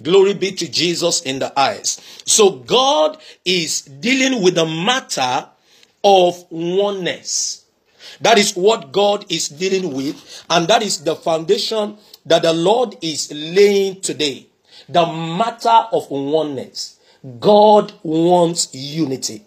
Glory 0.03 0.35
be 0.35 0.53
to 0.53 0.69
Jesus 0.69 1.23
in 1.23 1.39
the 1.39 1.59
eyes. 1.59 2.01
So, 2.25 2.51
God 2.51 3.19
is 3.45 3.83
dealing 3.83 4.43
with 4.43 4.55
the 4.55 4.67
matter 4.67 5.49
of 6.05 6.45
oneness. 6.51 7.65
That 8.21 8.39
is 8.39 8.55
what 8.55 8.93
God 8.93 9.31
is 9.31 9.49
dealing 9.49 9.93
with, 9.93 10.45
and 10.49 10.69
that 10.69 10.83
is 10.83 11.03
the 11.03 11.17
foundation 11.17 11.99
that 12.27 12.43
the 12.43 12.53
Lord 12.53 12.97
is 13.03 13.33
laying 13.33 14.01
today. 14.01 14.47
The 14.89 15.05
matter 15.07 15.87
of 15.93 16.11
oneness. 16.11 16.99
God 17.41 17.93
wants 18.03 18.75
unity. 18.75 19.45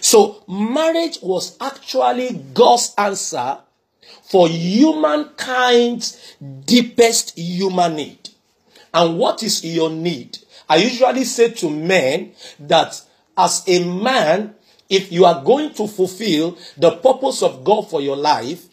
So, 0.00 0.42
marriage 0.48 1.18
was 1.22 1.56
actually 1.60 2.32
God's 2.54 2.94
answer 2.96 3.58
for 4.22 4.48
humankind's 4.48 6.36
deepest 6.64 7.38
human 7.38 7.96
need. 7.96 8.30
And 8.94 9.18
what 9.18 9.42
is 9.42 9.64
your 9.64 9.90
need? 9.90 10.38
I 10.68 10.76
usually 10.76 11.24
say 11.24 11.50
to 11.50 11.70
men 11.70 12.32
that 12.60 13.00
as 13.36 13.62
a 13.66 13.84
man, 13.84 14.54
if 14.88 15.10
you 15.10 15.24
are 15.24 15.42
going 15.42 15.72
to 15.74 15.88
fulfill 15.88 16.58
the 16.76 16.92
purpose 16.92 17.42
of 17.42 17.64
God 17.64 17.88
for 17.88 18.00
your 18.00 18.16
life, 18.16 18.66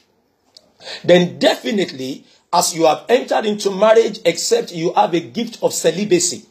then 1.03 1.39
definitely, 1.39 2.25
as 2.51 2.75
you 2.75 2.85
have 2.85 3.05
entered 3.09 3.45
into 3.45 3.71
marriage, 3.71 4.19
except 4.25 4.73
you 4.73 4.93
have 4.93 5.13
a 5.13 5.19
gift 5.19 5.59
of 5.61 5.73
celibacy, 5.73 6.45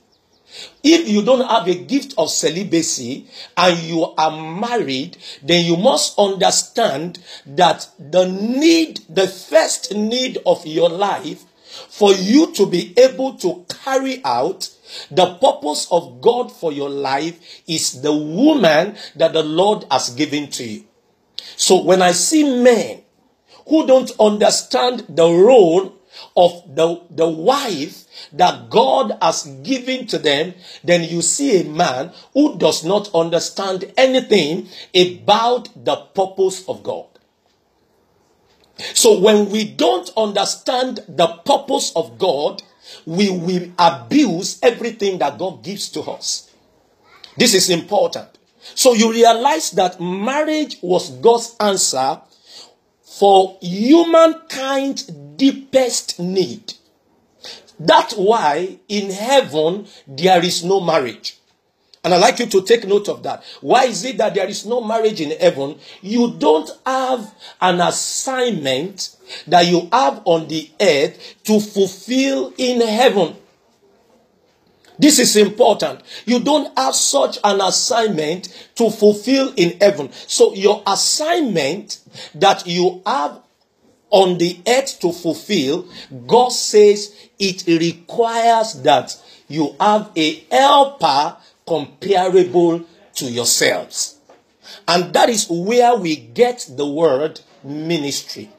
If 0.82 1.08
you 1.08 1.22
don't 1.22 1.46
have 1.46 1.68
a 1.68 1.74
gift 1.74 2.14
of 2.18 2.30
celibacy 2.30 3.26
and 3.56 3.78
you 3.80 4.02
are 4.16 4.30
married, 4.30 5.16
then 5.42 5.64
you 5.64 5.76
must 5.76 6.18
understand 6.18 7.18
that 7.46 7.88
the 7.98 8.26
need, 8.26 9.00
the 9.08 9.28
first 9.28 9.94
need 9.94 10.38
of 10.46 10.66
your 10.66 10.88
life 10.88 11.44
for 11.88 12.12
you 12.12 12.52
to 12.54 12.66
be 12.66 12.94
able 12.98 13.34
to 13.34 13.64
carry 13.84 14.22
out 14.24 14.70
the 15.10 15.34
purpose 15.34 15.86
of 15.90 16.20
God 16.20 16.50
for 16.50 16.72
your 16.72 16.88
life 16.88 17.62
is 17.66 18.00
the 18.00 18.12
woman 18.12 18.96
that 19.16 19.32
the 19.32 19.42
Lord 19.42 19.84
has 19.90 20.10
given 20.10 20.48
to 20.52 20.64
you. 20.64 20.84
So 21.56 21.82
when 21.82 22.02
I 22.02 22.12
see 22.12 22.62
men 22.62 23.02
who 23.66 23.86
don't 23.86 24.10
understand 24.18 25.04
the 25.08 25.28
role 25.28 25.97
of 26.36 26.74
the, 26.74 27.02
the 27.10 27.28
wife 27.28 28.04
that 28.32 28.70
God 28.70 29.16
has 29.20 29.44
given 29.62 30.06
to 30.08 30.18
them, 30.18 30.54
then 30.84 31.02
you 31.04 31.22
see 31.22 31.60
a 31.60 31.64
man 31.64 32.12
who 32.32 32.58
does 32.58 32.84
not 32.84 33.14
understand 33.14 33.92
anything 33.96 34.68
about 34.94 35.84
the 35.84 35.96
purpose 35.96 36.68
of 36.68 36.82
God. 36.82 37.06
So 38.94 39.18
when 39.18 39.50
we 39.50 39.64
don't 39.64 40.10
understand 40.16 41.00
the 41.08 41.26
purpose 41.26 41.92
of 41.96 42.18
God, 42.18 42.62
we 43.04 43.30
will 43.30 43.70
abuse 43.78 44.58
everything 44.62 45.18
that 45.18 45.38
God 45.38 45.62
gives 45.62 45.88
to 45.90 46.02
us. 46.02 46.50
This 47.36 47.54
is 47.54 47.70
important. 47.70 48.28
So 48.74 48.94
you 48.94 49.10
realize 49.10 49.70
that 49.72 50.00
marriage 50.00 50.78
was 50.82 51.10
God's 51.10 51.56
answer 51.60 52.20
for 53.18 53.58
humankind's 53.60 55.04
deepest 55.04 56.18
need. 56.20 56.74
That's 57.78 58.14
why 58.14 58.78
in 58.88 59.10
heaven 59.10 59.86
there 60.06 60.44
is 60.44 60.64
no 60.64 60.80
marriage. 60.80 61.36
And 62.04 62.14
I'd 62.14 62.20
like 62.20 62.38
you 62.38 62.46
to 62.46 62.62
take 62.62 62.86
note 62.86 63.08
of 63.08 63.22
that. 63.24 63.42
Why 63.60 63.84
is 63.84 64.04
it 64.04 64.18
that 64.18 64.34
there 64.34 64.48
is 64.48 64.64
no 64.64 64.80
marriage 64.80 65.20
in 65.20 65.38
heaven? 65.38 65.78
You 66.00 66.34
don't 66.38 66.70
have 66.86 67.34
an 67.60 67.80
assignment 67.80 69.16
that 69.46 69.66
you 69.66 69.88
have 69.92 70.22
on 70.24 70.48
the 70.48 70.70
earth 70.80 71.34
to 71.44 71.60
fulfill 71.60 72.54
in 72.56 72.80
heaven. 72.80 73.36
This 74.98 75.18
is 75.18 75.36
important. 75.36 76.00
You 76.24 76.40
don't 76.40 76.76
have 76.76 76.94
such 76.94 77.38
an 77.44 77.60
assignment 77.60 78.48
to 78.76 78.90
fulfill 78.90 79.52
in 79.56 79.78
heaven. 79.80 80.10
So 80.12 80.54
your 80.54 80.82
assignment 80.86 82.00
that 82.34 82.66
you 82.66 83.02
have 83.06 83.40
on 84.10 84.38
the 84.38 84.58
earth 84.66 84.98
to 85.00 85.12
fulfill, 85.12 85.86
God 86.26 86.48
says 86.48 87.14
it 87.38 87.64
requires 87.66 88.74
that 88.82 89.20
you 89.48 89.76
have 89.78 90.10
a 90.16 90.44
helper 90.50 91.36
comparable 91.66 92.84
to 93.14 93.26
yourselves. 93.26 94.18
And 94.86 95.12
that 95.12 95.28
is 95.28 95.46
where 95.48 95.96
we 95.96 96.16
get 96.16 96.66
the 96.70 96.86
word 96.86 97.40
ministry. 97.62 98.50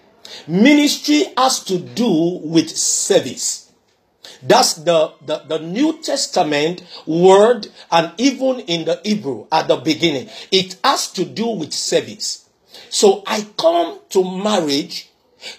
Ministry 0.47 1.23
has 1.37 1.63
to 1.65 1.79
do 1.79 2.39
with 2.43 2.69
service. 2.69 3.68
That's 4.41 4.75
the, 4.75 5.13
the, 5.25 5.39
the, 5.39 5.59
New 5.59 6.01
Testament 6.01 6.83
word, 7.05 7.67
and 7.91 8.13
even 8.17 8.61
in 8.61 8.85
the 8.85 9.01
Hebrew 9.03 9.47
at 9.51 9.67
the 9.67 9.75
beginning, 9.75 10.29
it 10.51 10.77
has 10.83 11.11
to 11.13 11.25
do 11.25 11.47
with 11.47 11.73
service. 11.73 12.47
So 12.89 13.23
I 13.27 13.45
come 13.57 13.99
to 14.09 14.23
marriage 14.23 15.09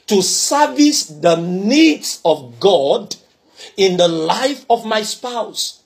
to 0.07 0.23
service 0.23 1.07
the 1.07 1.37
needs 1.37 2.21
of 2.25 2.59
God 2.59 3.17
in 3.77 3.97
the 3.97 4.09
life 4.09 4.65
of 4.71 4.85
my 4.85 5.03
spouse. 5.03 5.83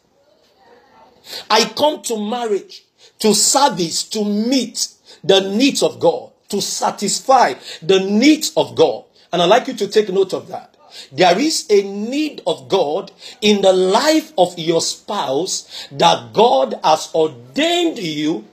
I 1.51 1.65
come 1.65 2.03
to 2.03 2.19
marriage 2.19 2.85
to 3.21 3.35
service, 3.35 4.03
to 4.05 4.25
meet 4.25 4.89
the 5.23 5.41
needs 5.41 5.83
of 5.83 5.99
God, 5.99 6.31
to 6.51 6.61
satisfy 6.61 7.55
the 7.83 8.01
needs 8.01 8.53
of 8.57 8.75
God. 8.75 9.05
And 9.33 9.43
I'd 9.43 9.47
like 9.47 9.67
you 9.69 9.75
to 9.75 9.89
take 9.89 10.09
note 10.11 10.33
of 10.33 10.49
that. 10.49 10.74
There 11.13 11.39
is 11.39 11.67
a 11.71 11.83
need 11.83 12.43
of 12.47 12.69
God 12.69 13.13
in 13.41 13.63
the 13.63 13.73
life 13.73 14.33
of 14.37 14.59
your 14.59 14.81
spouse 14.81 15.89
that 15.93 16.33
God 16.33 16.79
has 16.83 17.11
ordained 17.15 17.99
you, 17.99 18.45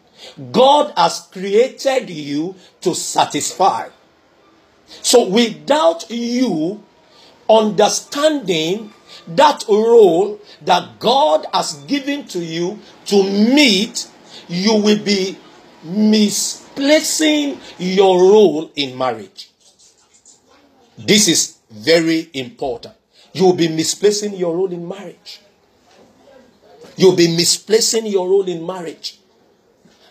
God 0.51 0.93
has 0.95 1.27
created 1.31 2.09
you 2.09 2.55
to 2.81 2.93
satisfy. 2.93 3.89
So 5.01 5.27
without 5.27 6.09
you 6.09 6.83
understanding 7.49 8.93
that 9.27 9.63
role 9.67 10.39
that 10.61 10.99
God 10.99 11.45
has 11.53 11.73
given 11.83 12.27
to 12.29 12.39
you 12.39 12.79
to 13.05 13.23
meet, 13.23 14.07
you 14.47 14.75
will 14.75 15.03
be 15.03 15.37
misplacing 15.83 17.59
your 17.77 18.19
role 18.19 18.71
in 18.75 18.97
marriage. 18.97 19.49
This 20.97 21.27
is 21.27 21.57
very 21.71 22.29
important. 22.33 22.95
You 23.33 23.45
will 23.45 23.55
be 23.55 23.67
misplacing 23.69 24.35
your 24.35 24.55
role 24.55 24.71
in 24.71 24.87
marriage. 24.87 25.41
You'll 26.97 27.15
be 27.15 27.35
misplacing 27.35 28.05
your 28.07 28.27
role 28.27 28.47
in 28.47 28.65
marriage. 28.65 29.19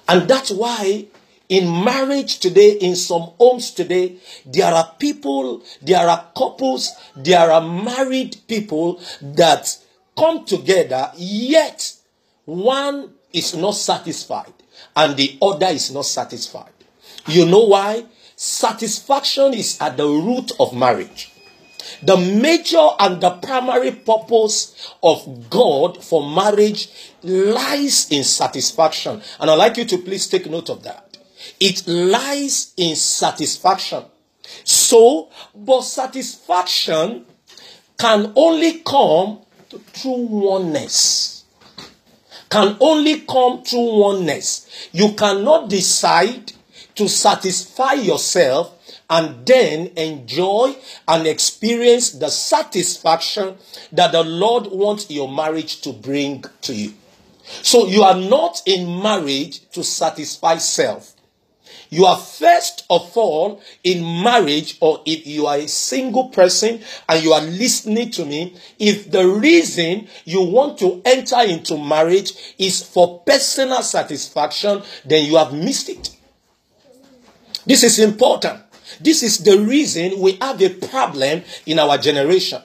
And 0.08 0.26
that's 0.28 0.50
why 0.50 1.06
in 1.50 1.84
marriage 1.84 2.38
today, 2.38 2.72
in 2.72 2.96
some 2.96 3.32
homes 3.38 3.72
today, 3.72 4.16
there 4.46 4.72
are 4.72 4.94
people, 4.98 5.62
there 5.82 6.08
are 6.08 6.30
couples, 6.36 6.92
there 7.16 7.50
are 7.50 7.60
married 7.60 8.36
people 8.46 9.00
that 9.20 9.76
come 10.16 10.44
together, 10.44 11.10
yet 11.16 11.92
one 12.44 13.12
is 13.32 13.54
not 13.56 13.72
satisfied 13.74 14.52
and 14.96 15.16
the 15.16 15.36
other 15.42 15.66
is 15.66 15.92
not 15.92 16.06
satisfied. 16.06 16.72
You 17.26 17.46
know 17.46 17.64
why? 17.64 18.04
Satisfaction 18.36 19.52
is 19.52 19.80
at 19.80 19.96
the 19.96 20.06
root 20.06 20.52
of 20.58 20.72
marriage. 20.74 21.32
The 22.02 22.16
major 22.16 22.88
and 22.98 23.20
the 23.20 23.30
primary 23.30 23.92
purpose 23.92 24.94
of 25.02 25.50
God 25.50 26.02
for 26.02 26.28
marriage 26.28 26.88
lies 27.22 28.10
in 28.10 28.24
satisfaction. 28.24 29.22
And 29.38 29.50
I'd 29.50 29.54
like 29.54 29.76
you 29.76 29.84
to 29.86 29.98
please 29.98 30.26
take 30.26 30.48
note 30.48 30.70
of 30.70 30.82
that. 30.84 31.18
It 31.58 31.86
lies 31.86 32.72
in 32.76 32.96
satisfaction. 32.96 34.04
So, 34.64 35.30
but 35.54 35.82
satisfaction 35.82 37.26
can 37.98 38.32
only 38.34 38.80
come 38.80 39.40
through 39.68 40.26
oneness. 40.26 41.44
Can 42.50 42.76
only 42.80 43.20
come 43.20 43.62
through 43.62 44.00
oneness. 44.00 44.88
You 44.92 45.12
cannot 45.12 45.68
decide 45.68 46.52
to 46.96 47.08
satisfy 47.08 47.92
yourself 47.92 48.79
and 49.10 49.44
then 49.44 49.88
enjoy 49.96 50.74
and 51.08 51.26
experience 51.26 52.12
the 52.12 52.30
satisfaction 52.30 53.56
that 53.92 54.12
the 54.12 54.22
Lord 54.22 54.68
wants 54.68 55.10
your 55.10 55.28
marriage 55.28 55.80
to 55.82 55.92
bring 55.92 56.44
to 56.62 56.72
you. 56.72 56.94
So 57.62 57.88
you 57.88 58.02
are 58.04 58.14
not 58.14 58.62
in 58.64 59.02
marriage 59.02 59.68
to 59.70 59.82
satisfy 59.82 60.58
self. 60.58 61.14
You 61.90 62.06
are 62.06 62.16
first 62.16 62.86
of 62.88 63.16
all 63.16 63.60
in 63.82 64.22
marriage, 64.22 64.78
or 64.80 65.02
if 65.04 65.26
you 65.26 65.46
are 65.46 65.56
a 65.56 65.66
single 65.66 66.28
person 66.28 66.80
and 67.08 67.24
you 67.24 67.32
are 67.32 67.42
listening 67.42 68.12
to 68.12 68.24
me, 68.24 68.56
if 68.78 69.10
the 69.10 69.26
reason 69.26 70.06
you 70.24 70.42
want 70.42 70.78
to 70.78 71.02
enter 71.04 71.40
into 71.40 71.76
marriage 71.76 72.54
is 72.58 72.80
for 72.80 73.20
personal 73.20 73.82
satisfaction, 73.82 74.82
then 75.04 75.26
you 75.26 75.36
have 75.36 75.52
missed 75.52 75.88
it. 75.88 76.16
This 77.66 77.82
is 77.82 77.98
important. 77.98 78.60
This 79.00 79.22
is 79.22 79.38
the 79.38 79.58
reason 79.58 80.20
we 80.20 80.32
have 80.40 80.60
a 80.62 80.68
problem 80.68 81.42
in 81.66 81.78
our 81.78 81.96
generation. 81.98 82.62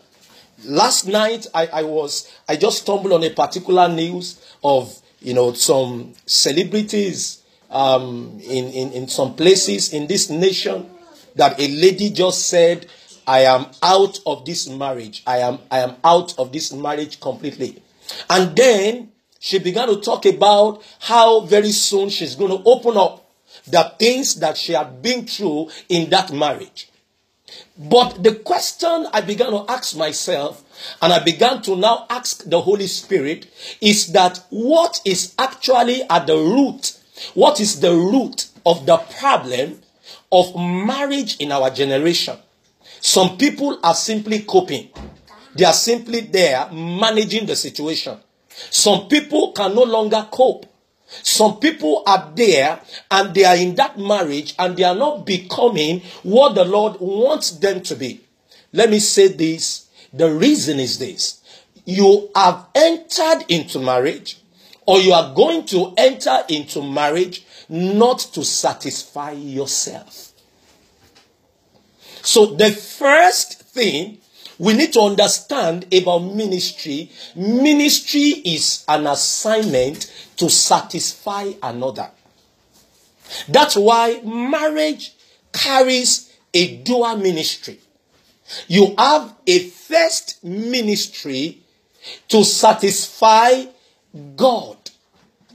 Last 0.65 1.07
night, 1.07 1.47
I, 1.53 1.67
I 1.67 1.83
was, 1.83 2.31
I 2.47 2.55
just 2.55 2.81
stumbled 2.81 3.13
on 3.13 3.23
a 3.23 3.29
particular 3.29 3.87
news 3.87 4.41
of, 4.63 4.93
you 5.19 5.33
know, 5.33 5.53
some 5.53 6.13
celebrities 6.25 7.41
um, 7.69 8.39
in, 8.43 8.65
in, 8.65 8.91
in 8.91 9.07
some 9.07 9.35
places 9.35 9.93
in 9.93 10.07
this 10.07 10.29
nation 10.29 10.89
that 11.35 11.59
a 11.59 11.67
lady 11.67 12.09
just 12.09 12.47
said, 12.49 12.87
I 13.27 13.41
am 13.41 13.67
out 13.81 14.19
of 14.25 14.45
this 14.45 14.67
marriage. 14.69 15.23
I 15.25 15.39
am, 15.39 15.59
I 15.71 15.79
am 15.79 15.95
out 16.03 16.37
of 16.37 16.51
this 16.51 16.71
marriage 16.71 17.19
completely. 17.19 17.81
And 18.29 18.55
then 18.55 19.11
she 19.39 19.59
began 19.59 19.87
to 19.87 19.99
talk 20.01 20.25
about 20.25 20.83
how 20.99 21.41
very 21.41 21.71
soon 21.71 22.09
she's 22.09 22.35
going 22.35 22.51
to 22.51 22.63
open 22.69 22.97
up 22.97 23.24
the 23.67 23.93
things 23.99 24.35
that 24.35 24.57
she 24.57 24.73
had 24.73 25.01
been 25.01 25.25
through 25.25 25.69
in 25.89 26.09
that 26.09 26.31
marriage. 26.31 26.89
But 27.77 28.23
the 28.23 28.35
question 28.35 29.07
I 29.13 29.21
began 29.21 29.51
to 29.51 29.65
ask 29.69 29.95
myself, 29.95 30.63
and 31.01 31.13
I 31.13 31.23
began 31.23 31.61
to 31.63 31.75
now 31.75 32.05
ask 32.09 32.43
the 32.43 32.61
Holy 32.61 32.87
Spirit, 32.87 33.47
is 33.81 34.07
that 34.13 34.43
what 34.49 35.01
is 35.05 35.35
actually 35.37 36.03
at 36.09 36.27
the 36.27 36.35
root 36.35 36.99
what 37.33 37.59
is 37.59 37.79
the 37.79 37.91
root 37.93 38.47
of 38.65 38.85
the 38.85 38.97
problem 38.97 39.81
of 40.31 40.55
marriage 40.55 41.37
in 41.37 41.51
our 41.51 41.69
generation? 41.69 42.37
Some 42.99 43.37
people 43.37 43.79
are 43.83 43.93
simply 43.93 44.39
coping. 44.39 44.89
They 45.55 45.65
are 45.65 45.73
simply 45.73 46.21
there 46.21 46.69
managing 46.71 47.45
the 47.45 47.55
situation. 47.55 48.17
Some 48.49 49.07
people 49.07 49.51
can 49.53 49.75
no 49.75 49.83
longer 49.83 50.27
cope. 50.31 50.65
Some 51.07 51.59
people 51.59 52.03
are 52.05 52.31
there 52.35 52.79
and 53.11 53.33
they 53.33 53.45
are 53.45 53.55
in 53.55 53.75
that 53.75 53.97
marriage 53.97 54.55
and 54.57 54.75
they 54.75 54.83
are 54.83 54.95
not 54.95 55.25
becoming 55.25 56.01
what 56.23 56.55
the 56.55 56.65
Lord 56.65 56.97
wants 56.99 57.51
them 57.51 57.81
to 57.83 57.95
be. 57.95 58.21
Let 58.73 58.89
me 58.89 58.99
say 58.99 59.27
this. 59.27 59.87
The 60.11 60.31
reason 60.31 60.79
is 60.79 60.97
this. 60.97 61.41
You 61.85 62.29
have 62.35 62.67
entered 62.73 63.45
into 63.49 63.79
marriage 63.79 64.37
or 64.85 64.99
you 64.99 65.13
are 65.13 65.33
going 65.33 65.65
to 65.67 65.93
enter 65.97 66.43
into 66.49 66.81
marriage 66.81 67.45
not 67.69 68.19
to 68.19 68.43
satisfy 68.43 69.31
yourself. 69.31 70.31
So 72.21 72.47
the 72.47 72.71
first 72.71 73.61
thing 73.61 74.19
we 74.57 74.73
need 74.73 74.93
to 74.93 75.01
understand 75.01 75.93
about 75.93 76.19
ministry 76.19 77.11
ministry 77.35 78.41
is 78.45 78.85
an 78.87 79.07
assignment 79.07 80.11
to 80.37 80.49
satisfy 80.49 81.51
another. 81.61 82.09
That's 83.47 83.75
why 83.75 84.21
marriage 84.23 85.13
carries 85.51 86.33
a 86.53 86.77
dual 86.77 87.17
ministry. 87.17 87.79
You 88.67 88.93
have 88.97 89.33
a 89.47 89.59
first 89.59 90.43
ministry 90.43 91.59
to 92.29 92.43
satisfy 92.43 93.65
God. 94.35 94.77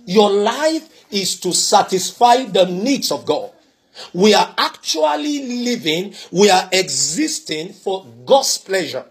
Your 0.06 0.30
life 0.30 1.06
is 1.12 1.38
to 1.40 1.52
satisfy 1.52 2.44
the 2.44 2.66
needs 2.66 3.12
of 3.12 3.24
God. 3.24 3.52
We 4.12 4.34
are 4.34 4.54
actually 4.56 5.64
living, 5.64 6.14
we 6.30 6.50
are 6.50 6.68
existing 6.72 7.72
for 7.72 8.06
God's 8.24 8.58
pleasure. 8.58 9.04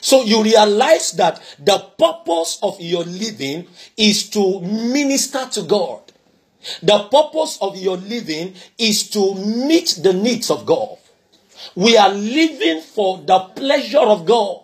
So 0.00 0.22
you 0.22 0.42
realize 0.42 1.12
that 1.12 1.42
the 1.58 1.78
purpose 1.98 2.58
of 2.62 2.80
your 2.80 3.04
living 3.04 3.66
is 3.96 4.30
to 4.30 4.60
minister 4.60 5.46
to 5.52 5.62
God. 5.62 6.00
The 6.82 7.08
purpose 7.10 7.58
of 7.60 7.76
your 7.76 7.96
living 7.96 8.54
is 8.78 9.10
to 9.10 9.34
meet 9.34 9.98
the 10.02 10.12
needs 10.12 10.50
of 10.50 10.64
God. 10.64 10.98
We 11.74 11.96
are 11.96 12.10
living 12.10 12.82
for 12.82 13.18
the 13.18 13.38
pleasure 13.56 14.00
of 14.00 14.26
God. 14.26 14.61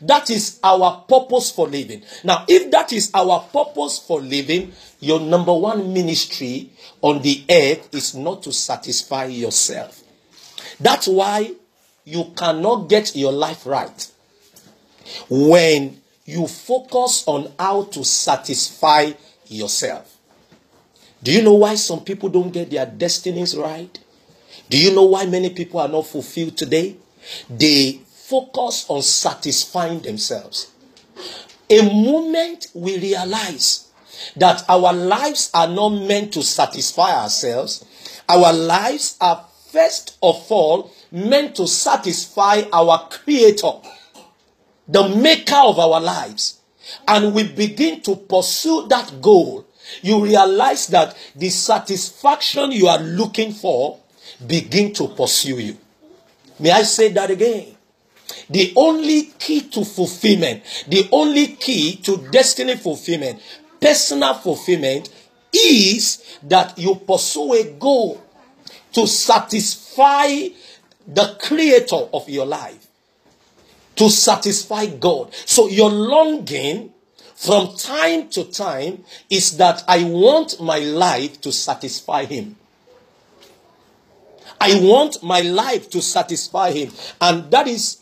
That 0.00 0.30
is 0.30 0.60
our 0.62 1.04
purpose 1.08 1.50
for 1.50 1.66
living. 1.68 2.02
Now, 2.24 2.44
if 2.48 2.70
that 2.70 2.92
is 2.92 3.10
our 3.14 3.40
purpose 3.52 3.98
for 3.98 4.20
living, 4.20 4.72
your 5.00 5.20
number 5.20 5.54
one 5.54 5.92
ministry 5.92 6.70
on 7.02 7.22
the 7.22 7.44
earth 7.50 7.92
is 7.94 8.14
not 8.14 8.42
to 8.44 8.52
satisfy 8.52 9.26
yourself. 9.26 10.02
That's 10.80 11.08
why 11.08 11.52
you 12.04 12.32
cannot 12.36 12.88
get 12.88 13.14
your 13.16 13.32
life 13.32 13.66
right 13.66 14.10
when 15.28 16.00
you 16.24 16.46
focus 16.46 17.24
on 17.26 17.52
how 17.58 17.84
to 17.84 18.04
satisfy 18.04 19.12
yourself. 19.46 20.16
Do 21.22 21.32
you 21.32 21.42
know 21.42 21.54
why 21.54 21.74
some 21.74 22.04
people 22.04 22.28
don't 22.28 22.52
get 22.52 22.70
their 22.70 22.86
destinies 22.86 23.56
right? 23.56 23.98
Do 24.70 24.78
you 24.78 24.94
know 24.94 25.04
why 25.04 25.26
many 25.26 25.50
people 25.50 25.80
are 25.80 25.88
not 25.88 26.06
fulfilled 26.06 26.56
today? 26.56 26.96
They 27.50 28.00
focus 28.28 28.84
on 28.88 29.00
satisfying 29.00 30.00
themselves. 30.00 30.70
A 31.70 31.82
moment 31.82 32.68
we 32.74 32.98
realize 32.98 33.88
that 34.36 34.62
our 34.68 34.92
lives 34.92 35.50
are 35.54 35.68
not 35.68 35.90
meant 35.90 36.34
to 36.34 36.42
satisfy 36.42 37.14
ourselves, 37.22 37.84
our 38.28 38.52
lives 38.52 39.16
are 39.20 39.46
first 39.70 40.18
of 40.22 40.46
all 40.50 40.92
meant 41.10 41.56
to 41.56 41.66
satisfy 41.66 42.62
our 42.72 43.08
Creator, 43.08 43.72
the 44.86 45.08
Maker 45.08 45.56
of 45.56 45.78
our 45.78 46.00
lives. 46.00 46.60
And 47.06 47.34
we 47.34 47.44
begin 47.48 48.00
to 48.02 48.16
pursue 48.16 48.86
that 48.88 49.20
goal. 49.22 49.66
You 50.02 50.22
realize 50.22 50.86
that 50.88 51.16
the 51.34 51.48
satisfaction 51.48 52.72
you 52.72 52.88
are 52.88 52.98
looking 52.98 53.52
for 53.52 54.00
begin 54.46 54.92
to 54.94 55.08
pursue 55.08 55.58
you. 55.58 55.78
May 56.58 56.70
I 56.70 56.82
say 56.82 57.10
that 57.12 57.30
again? 57.30 57.77
The 58.50 58.72
only 58.76 59.24
key 59.38 59.62
to 59.62 59.84
fulfillment, 59.84 60.62
the 60.88 61.08
only 61.12 61.48
key 61.48 61.96
to 61.96 62.16
destiny 62.30 62.76
fulfillment, 62.76 63.40
personal 63.80 64.34
fulfillment 64.34 65.10
is 65.52 66.38
that 66.42 66.78
you 66.78 66.94
pursue 66.96 67.52
a 67.54 67.64
goal 67.78 68.22
to 68.92 69.06
satisfy 69.06 70.48
the 71.06 71.36
creator 71.40 72.08
of 72.12 72.28
your 72.28 72.46
life, 72.46 72.86
to 73.96 74.10
satisfy 74.10 74.86
God. 74.86 75.32
So 75.46 75.68
your 75.68 75.90
longing 75.90 76.92
from 77.34 77.76
time 77.76 78.28
to 78.30 78.44
time 78.44 79.04
is 79.30 79.56
that 79.58 79.84
I 79.86 80.04
want 80.04 80.60
my 80.60 80.78
life 80.78 81.40
to 81.42 81.52
satisfy 81.52 82.24
Him. 82.24 82.56
I 84.60 84.80
want 84.80 85.22
my 85.22 85.40
life 85.40 85.88
to 85.90 86.02
satisfy 86.02 86.72
Him. 86.72 86.90
And 87.20 87.50
that 87.52 87.68
is 87.68 87.97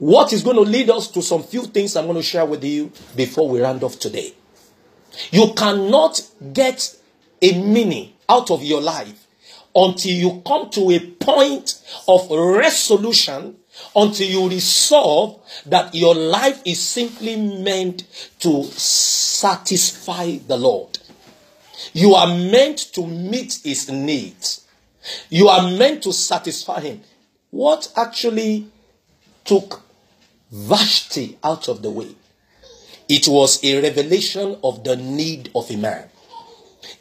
what 0.00 0.32
is 0.32 0.42
going 0.42 0.56
to 0.56 0.62
lead 0.62 0.88
us 0.88 1.08
to 1.08 1.20
some 1.20 1.42
few 1.42 1.62
things 1.66 1.94
I'm 1.94 2.06
going 2.06 2.16
to 2.16 2.22
share 2.22 2.46
with 2.46 2.64
you 2.64 2.90
before 3.14 3.46
we 3.46 3.60
round 3.60 3.84
off 3.84 3.98
today. 3.98 4.32
You 5.30 5.52
cannot 5.54 6.26
get 6.54 6.96
a 7.42 7.62
meaning 7.62 8.14
out 8.26 8.50
of 8.50 8.64
your 8.64 8.80
life 8.80 9.26
until 9.74 10.12
you 10.12 10.42
come 10.46 10.70
to 10.70 10.90
a 10.90 11.00
point 11.00 11.82
of 12.08 12.30
resolution, 12.30 13.56
until 13.94 14.26
you 14.26 14.48
resolve 14.48 15.38
that 15.66 15.94
your 15.94 16.14
life 16.14 16.62
is 16.64 16.80
simply 16.80 17.36
meant 17.36 18.04
to 18.40 18.64
satisfy 18.64 20.38
the 20.38 20.56
Lord. 20.56 20.98
You 21.92 22.14
are 22.14 22.26
meant 22.26 22.78
to 22.94 23.06
meet 23.06 23.58
his 23.62 23.90
needs. 23.90 24.66
You 25.28 25.48
are 25.48 25.70
meant 25.70 26.04
to 26.04 26.12
satisfy 26.14 26.80
him. 26.80 27.02
What 27.50 27.92
actually 27.96 28.66
took 29.44 29.82
Vashti 30.50 31.38
out 31.42 31.68
of 31.68 31.82
the 31.82 31.90
way? 31.90 32.14
It 33.08 33.26
was 33.28 33.62
a 33.64 33.82
revelation 33.82 34.58
of 34.62 34.84
the 34.84 34.96
need 34.96 35.50
of 35.54 35.70
a 35.70 35.76
man. 35.76 36.08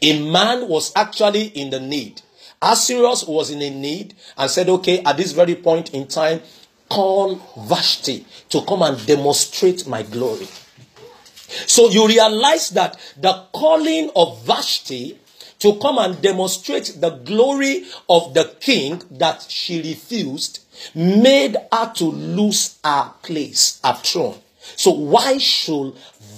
A 0.01 0.29
man 0.29 0.67
was 0.67 0.91
actually 0.95 1.47
in 1.47 1.69
the 1.69 1.79
need. 1.79 2.21
Ahasuerus 2.62 3.25
was 3.27 3.51
in 3.51 3.62
a 3.62 3.69
need 3.69 4.15
and 4.38 4.49
said, 4.49 4.69
okay, 4.69 5.01
at 5.03 5.17
this 5.17 5.31
very 5.31 5.55
point 5.55 5.93
in 5.93 6.07
time, 6.07 6.41
call 6.89 7.35
Vashti 7.57 8.25
to 8.49 8.62
come 8.65 8.81
and 8.81 9.05
demonstrate 9.05 9.88
my 9.88 10.03
glory. 10.03 10.47
So 11.67 11.89
you 11.89 12.07
realize 12.07 12.69
that 12.71 12.99
the 13.17 13.45
calling 13.53 14.12
of 14.15 14.43
Vashti 14.45 15.18
to 15.60 15.76
come 15.80 15.98
and 15.98 16.22
demonstrate 16.22 16.95
the 17.00 17.10
glory 17.10 17.86
of 18.10 18.34
the 18.34 18.56
king 18.60 19.02
that 19.12 19.45
she 19.50 19.82
refused 19.82 20.60
made 20.95 21.58
her 21.72 21.91
to 21.95 22.06
lose 22.06 22.80
her 22.84 23.13
place, 23.22 23.80
her 23.84 23.93
throne. 23.95 24.39
So 24.76 24.91
why 24.91 25.38
should 25.38 25.93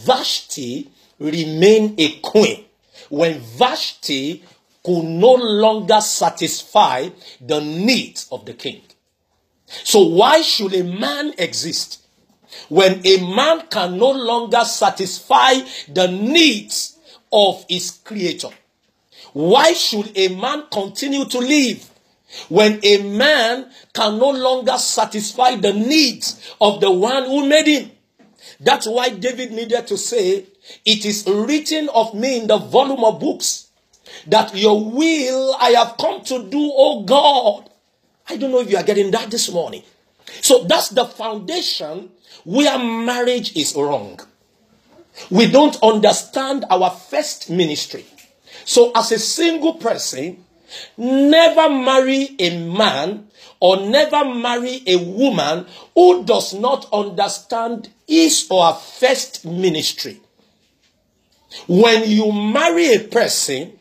Vashti 0.06 0.90
remain 1.20 1.96
a 1.98 2.20
queen 2.20 2.66
when 3.10 3.40
Vashti 3.40 4.44
could 4.84 5.04
no 5.04 5.34
longer 5.34 6.02
satisfy 6.02 7.10
the 7.40 7.62
needs 7.62 8.28
of 8.32 8.46
the 8.46 8.54
king? 8.54 8.82
So 9.68 10.02
why 10.02 10.42
should 10.42 10.74
a 10.74 10.84
man 10.84 11.34
exist 11.38 12.00
when 12.70 13.06
a 13.06 13.36
man 13.36 13.68
can 13.70 13.98
no 13.98 14.12
longer 14.12 14.64
satisfy 14.66 15.54
the 15.88 16.08
needs 16.08 16.98
of 17.32 17.64
his 17.70 17.92
creator? 17.92 18.50
Why 19.34 19.74
should 19.74 20.16
a 20.18 20.30
man 20.36 20.66
continue 20.72 21.26
to 21.26 21.40
live 21.40 21.90
when 22.50 22.80
a 22.84 23.02
man 23.04 23.70
can 23.94 24.18
no 24.18 24.32
longer 24.32 24.78
satisfy 24.78 25.56
the 25.56 25.74
needs 25.74 26.54
of 26.60 26.82
the 26.82 26.92
one 26.92 27.26
who 27.26 27.48
made 27.48 27.68
him? 27.68 27.92
That's 28.60 28.88
why 28.88 29.10
David 29.10 29.52
needed 29.52 29.88
to 29.88 29.98
say, 29.98 30.46
It 30.86 31.06
is 31.06 31.26
written 31.28 31.90
of 31.90 32.14
me 32.14 32.42
in 32.42 32.48
the 32.48 32.58
volume 32.58 33.04
of 33.04 33.20
books 33.20 33.70
that 34.28 34.56
your 34.56 34.84
will 34.92 35.56
I 35.60 35.70
have 35.72 35.96
come 35.98 36.24
to 36.26 36.44
do, 36.50 36.72
O 36.74 37.04
God. 37.04 37.70
I 38.28 38.38
don't 38.38 38.52
know 38.52 38.60
if 38.60 38.70
you 38.70 38.78
are 38.78 38.84
getting 38.84 39.12
that 39.12 39.32
this 39.32 39.52
morning. 39.52 39.84
So 40.42 40.64
that's 40.64 40.90
the 40.90 41.06
foundation 41.06 42.12
where 42.44 42.78
marriage 42.78 43.56
is 43.56 43.76
wrong. 43.76 44.20
We 45.30 45.52
don't 45.52 45.78
understand 45.84 46.66
our 46.70 46.90
first 46.90 47.50
ministry. 47.50 48.06
So, 48.66 48.92
as 48.96 49.12
a 49.12 49.20
single 49.20 49.76
person, 49.76 50.44
never 50.98 51.70
marry 51.70 52.36
a 52.40 52.66
man 52.68 53.28
or 53.60 53.78
never 53.78 54.26
marry 54.26 54.82
a 54.88 54.98
woman 54.98 55.66
who 55.94 56.24
does 56.24 56.54
not 56.54 56.88
understand 56.92 57.90
his 58.08 58.48
or 58.50 58.66
her 58.66 58.80
first 58.80 59.46
ministry. 59.46 60.20
When 61.68 62.10
you 62.10 62.32
marry 62.32 62.94
a 62.96 63.00
person 63.00 63.78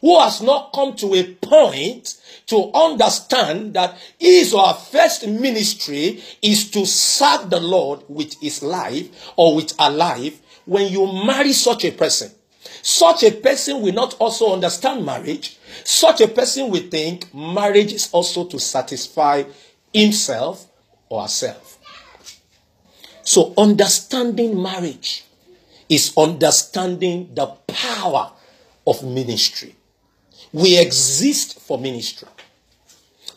who 0.00 0.18
has 0.18 0.42
not 0.42 0.72
come 0.72 0.96
to 0.96 1.14
a 1.14 1.34
point 1.34 2.16
to 2.46 2.70
understand 2.74 3.74
that 3.74 3.96
his 4.18 4.52
or 4.54 4.66
her 4.66 4.74
first 4.74 5.26
ministry 5.28 6.22
is 6.42 6.70
to 6.70 6.86
serve 6.86 7.50
the 7.50 7.60
Lord 7.60 8.02
with 8.08 8.34
his 8.40 8.62
life 8.62 9.32
or 9.36 9.54
with 9.54 9.78
her 9.78 9.90
life, 9.90 10.40
when 10.64 10.90
you 10.90 11.06
marry 11.24 11.52
such 11.52 11.84
a 11.84 11.90
person, 11.92 12.30
such 12.82 13.22
a 13.24 13.30
person 13.30 13.82
will 13.82 13.92
not 13.92 14.14
also 14.14 14.52
understand 14.52 15.04
marriage. 15.04 15.58
Such 15.84 16.20
a 16.20 16.28
person 16.28 16.70
will 16.70 16.82
think 16.82 17.32
marriage 17.34 17.92
is 17.92 18.10
also 18.12 18.44
to 18.46 18.58
satisfy 18.58 19.44
himself 19.92 20.66
or 21.08 21.22
herself. 21.22 21.78
So, 23.22 23.52
understanding 23.56 24.60
marriage 24.60 25.24
is 25.88 26.12
understanding 26.16 27.30
the 27.34 27.46
power 27.66 28.32
of 28.86 29.04
ministry. 29.04 29.76
We 30.52 30.78
exist 30.78 31.60
for 31.60 31.78
ministry. 31.78 32.28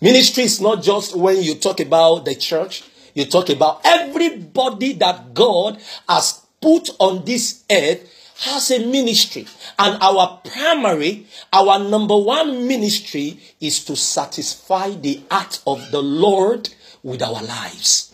Ministry 0.01 0.43
is 0.43 0.59
not 0.61 0.83
just 0.83 1.15
when 1.15 1.41
you 1.41 1.55
talk 1.55 1.79
about 1.79 2.25
the 2.25 2.35
church, 2.35 2.83
you 3.13 3.25
talk 3.25 3.49
about 3.49 3.81
everybody 3.83 4.93
that 4.93 5.33
God 5.33 5.79
has 6.07 6.41
put 6.61 6.89
on 6.99 7.25
this 7.25 7.63
earth 7.69 8.09
has 8.39 8.71
a 8.71 8.85
ministry. 8.85 9.45
And 9.77 10.01
our 10.01 10.41
primary, 10.45 11.27
our 11.51 11.79
number 11.79 12.17
one 12.17 12.67
ministry 12.67 13.39
is 13.59 13.83
to 13.85 13.95
satisfy 13.95 14.91
the 14.91 15.21
heart 15.29 15.61
of 15.65 15.91
the 15.91 16.01
Lord 16.01 16.69
with 17.03 17.21
our 17.21 17.43
lives. 17.43 18.13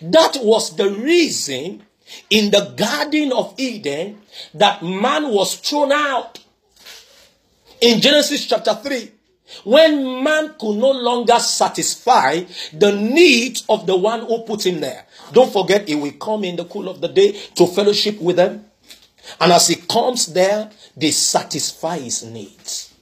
That 0.00 0.38
was 0.42 0.76
the 0.76 0.90
reason 0.90 1.82
in 2.30 2.50
the 2.50 2.74
Garden 2.76 3.32
of 3.32 3.54
Eden 3.58 4.20
that 4.54 4.82
man 4.82 5.28
was 5.30 5.56
thrown 5.56 5.92
out. 5.92 6.38
In 7.80 8.00
Genesis 8.00 8.46
chapter 8.46 8.74
3, 8.74 9.10
when 9.64 10.22
man 10.22 10.54
could 10.58 10.76
no 10.76 10.90
longer 10.90 11.38
satisfy 11.38 12.42
the 12.72 12.92
needs 12.92 13.64
of 13.68 13.86
the 13.86 13.96
one 13.96 14.20
who 14.20 14.42
put 14.42 14.66
him 14.66 14.80
there. 14.80 15.06
Don't 15.32 15.52
forget, 15.52 15.88
he 15.88 15.94
will 15.94 16.12
come 16.12 16.44
in 16.44 16.56
the 16.56 16.64
cool 16.64 16.88
of 16.88 17.00
the 17.00 17.08
day 17.08 17.32
to 17.54 17.66
fellowship 17.66 18.20
with 18.20 18.36
them. 18.36 18.64
And 19.40 19.52
as 19.52 19.68
he 19.68 19.76
comes 19.76 20.26
there, 20.26 20.70
they 20.96 21.10
satisfy 21.10 21.98
his 21.98 22.24
needs. 22.24 22.92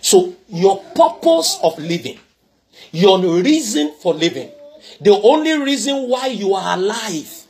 So, 0.00 0.34
your 0.48 0.82
purpose 0.94 1.58
of 1.62 1.78
living, 1.78 2.18
your 2.92 3.18
reason 3.20 3.94
for 4.00 4.14
living, 4.14 4.50
the 5.00 5.20
only 5.20 5.58
reason 5.58 6.08
why 6.08 6.28
you 6.28 6.54
are 6.54 6.76
alive, 6.76 7.44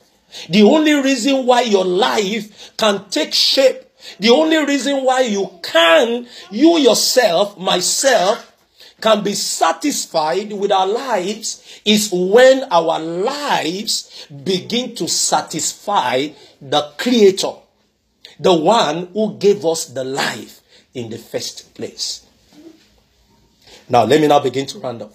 the 0.48 0.62
only 0.62 0.94
reason 0.94 1.46
why 1.46 1.62
your 1.62 1.84
life 1.84 2.76
can 2.76 3.08
take 3.10 3.34
shape, 3.34 3.82
the 4.20 4.30
only 4.30 4.64
reason 4.64 5.04
why 5.04 5.20
you 5.20 5.50
can, 5.62 6.26
you 6.50 6.78
yourself, 6.78 7.58
myself, 7.58 8.52
can 9.00 9.22
be 9.22 9.34
satisfied 9.34 10.52
with 10.52 10.72
our 10.72 10.86
lives 10.86 11.80
is 11.84 12.10
when 12.12 12.64
our 12.70 12.98
lives 12.98 14.26
begin 14.44 14.94
to 14.94 15.06
satisfy 15.06 16.28
the 16.60 16.92
Creator, 16.96 17.52
the 18.38 18.54
one 18.54 19.08
who 19.12 19.36
gave 19.38 19.64
us 19.64 19.86
the 19.86 20.04
life 20.04 20.60
in 20.94 21.10
the 21.10 21.18
first 21.18 21.74
place. 21.74 22.26
Now, 23.88 24.04
let 24.04 24.20
me 24.20 24.26
now 24.26 24.40
begin 24.40 24.66
to 24.66 24.78
round 24.78 25.02
up. 25.02 25.12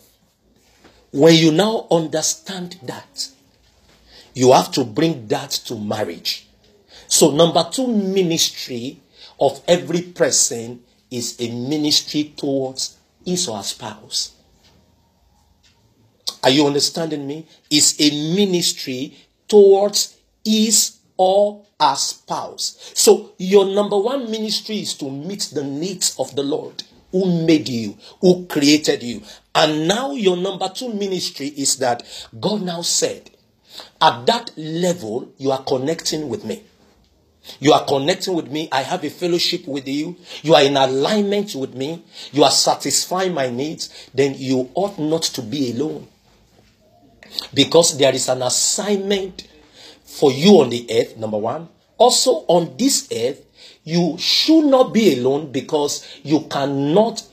When 1.12 1.36
you 1.36 1.52
now 1.52 1.88
understand 1.92 2.80
that, 2.84 3.30
you 4.34 4.54
have 4.54 4.72
to 4.74 4.86
bring 4.86 5.28
that 5.28 5.52
to 5.66 5.76
marriage. 5.76 6.48
So, 7.08 7.32
number 7.32 7.68
two 7.70 7.88
ministry 7.88 9.02
of 9.40 9.62
every 9.68 10.02
person 10.04 10.84
is 11.10 11.36
a 11.42 11.50
ministry 11.50 12.34
towards 12.38 12.98
his 13.26 13.48
or 13.50 13.58
her 13.58 13.64
spouse. 13.64 14.32
Are 16.44 16.50
you 16.50 16.66
understanding 16.66 17.28
me? 17.28 17.46
Is 17.70 17.96
a 18.00 18.36
ministry 18.36 19.18
towards 19.48 20.18
his 20.46 21.01
or 21.22 21.62
her 21.80 21.96
spouse. 21.96 22.92
So, 22.96 23.34
your 23.38 23.66
number 23.66 23.96
one 23.96 24.32
ministry 24.32 24.80
is 24.80 24.96
to 24.96 25.12
meet 25.12 25.52
the 25.54 25.64
needs 25.64 26.16
of 26.18 26.36
the 26.36 26.42
Lord 26.42 26.82
who 27.12 27.46
made 27.46 27.70
you, 27.70 27.96
who 28.22 28.48
created 28.48 29.04
you. 29.04 29.22
And 29.54 29.88
now, 29.88 30.14
your 30.14 30.36
number 30.36 30.68
two 30.70 30.92
ministry 30.92 31.50
is 31.50 31.78
that 31.78 32.02
God 32.40 32.64
now 32.64 32.82
said, 32.82 33.30
at 34.02 34.26
that 34.26 34.50
level, 34.58 35.32
you 35.38 35.52
are 35.52 35.62
connecting 35.62 36.28
with 36.28 36.44
me. 36.44 36.64
You 37.60 37.74
are 37.74 37.86
connecting 37.86 38.34
with 38.34 38.50
me. 38.50 38.68
I 38.72 38.82
have 38.82 39.04
a 39.04 39.10
fellowship 39.12 39.68
with 39.68 39.88
you. 39.88 40.18
You 40.42 40.56
are 40.56 40.64
in 40.64 40.76
alignment 40.76 41.54
with 41.54 41.76
me. 41.76 42.04
You 42.32 42.44
are 42.46 42.52
satisfying 42.52 43.36
my 43.36 43.52
needs. 43.52 44.10
Then 44.12 44.34
you 44.38 44.72
ought 44.74 44.98
not 44.98 45.24
to 45.24 45.44
be 45.44 45.72
alone. 45.72 46.08
Because 47.54 47.96
there 48.00 48.14
is 48.14 48.28
an 48.28 48.42
assignment 48.42 49.48
for 50.12 50.32
you 50.32 50.62
on 50.62 50.70
the 50.70 50.86
earth, 50.92 51.18
number 51.18 51.38
one. 51.38 51.70
Also, 51.98 52.46
on 52.48 52.76
this 52.78 53.08
earth, 53.12 53.46
you 53.84 54.18
should 54.18 54.66
not 54.66 54.94
be 54.94 55.18
alone 55.18 55.52
because 55.52 56.08
you 56.24 56.42
cannot 56.50 57.24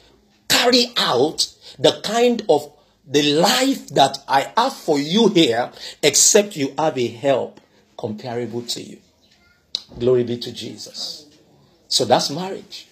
carry 0.49 0.87
out 0.97 1.53
the 1.79 2.01
kind 2.03 2.45
of 2.49 2.73
the 3.07 3.23
life 3.35 3.89
that 3.89 4.19
I 4.29 4.53
have 4.57 4.75
for 4.75 4.99
you 4.99 5.29
here 5.29 5.71
except 6.03 6.57
you 6.57 6.75
have 6.79 6.99
a 6.99 7.07
help 7.09 7.61
comparable 7.97 8.63
to 8.63 8.83
you. 8.83 8.99
Glory 9.99 10.25
be 10.25 10.37
to 10.39 10.53
Jesus. 10.53 11.27
So 11.89 12.05
that's 12.05 12.31
marriage. 12.31 12.87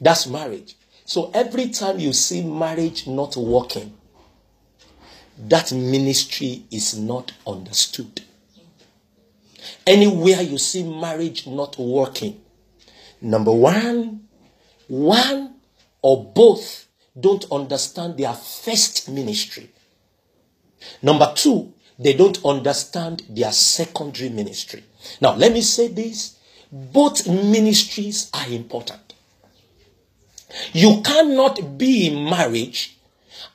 That's 0.00 0.26
marriage. 0.26 0.74
So 1.04 1.30
every 1.34 1.68
time 1.68 1.98
you 1.98 2.12
see 2.12 2.42
marriage 2.42 3.06
not 3.06 3.36
working, 3.36 3.95
that 5.38 5.72
ministry 5.72 6.64
is 6.70 6.98
not 6.98 7.32
understood. 7.46 8.22
Anywhere 9.86 10.42
you 10.42 10.58
see 10.58 10.82
marriage 10.82 11.46
not 11.46 11.78
working, 11.78 12.40
number 13.20 13.52
one, 13.52 14.26
one 14.88 15.54
or 16.02 16.24
both 16.24 16.86
don't 17.18 17.44
understand 17.50 18.16
their 18.16 18.32
first 18.32 19.08
ministry. 19.08 19.70
Number 21.02 21.32
two, 21.34 21.72
they 21.98 22.12
don't 22.12 22.44
understand 22.44 23.22
their 23.28 23.52
secondary 23.52 24.28
ministry. 24.28 24.84
Now, 25.20 25.34
let 25.34 25.52
me 25.52 25.62
say 25.62 25.88
this 25.88 26.36
both 26.70 27.26
ministries 27.28 28.30
are 28.34 28.48
important. 28.48 29.14
You 30.72 31.00
cannot 31.02 31.78
be 31.78 32.08
in 32.08 32.24
marriage 32.28 32.95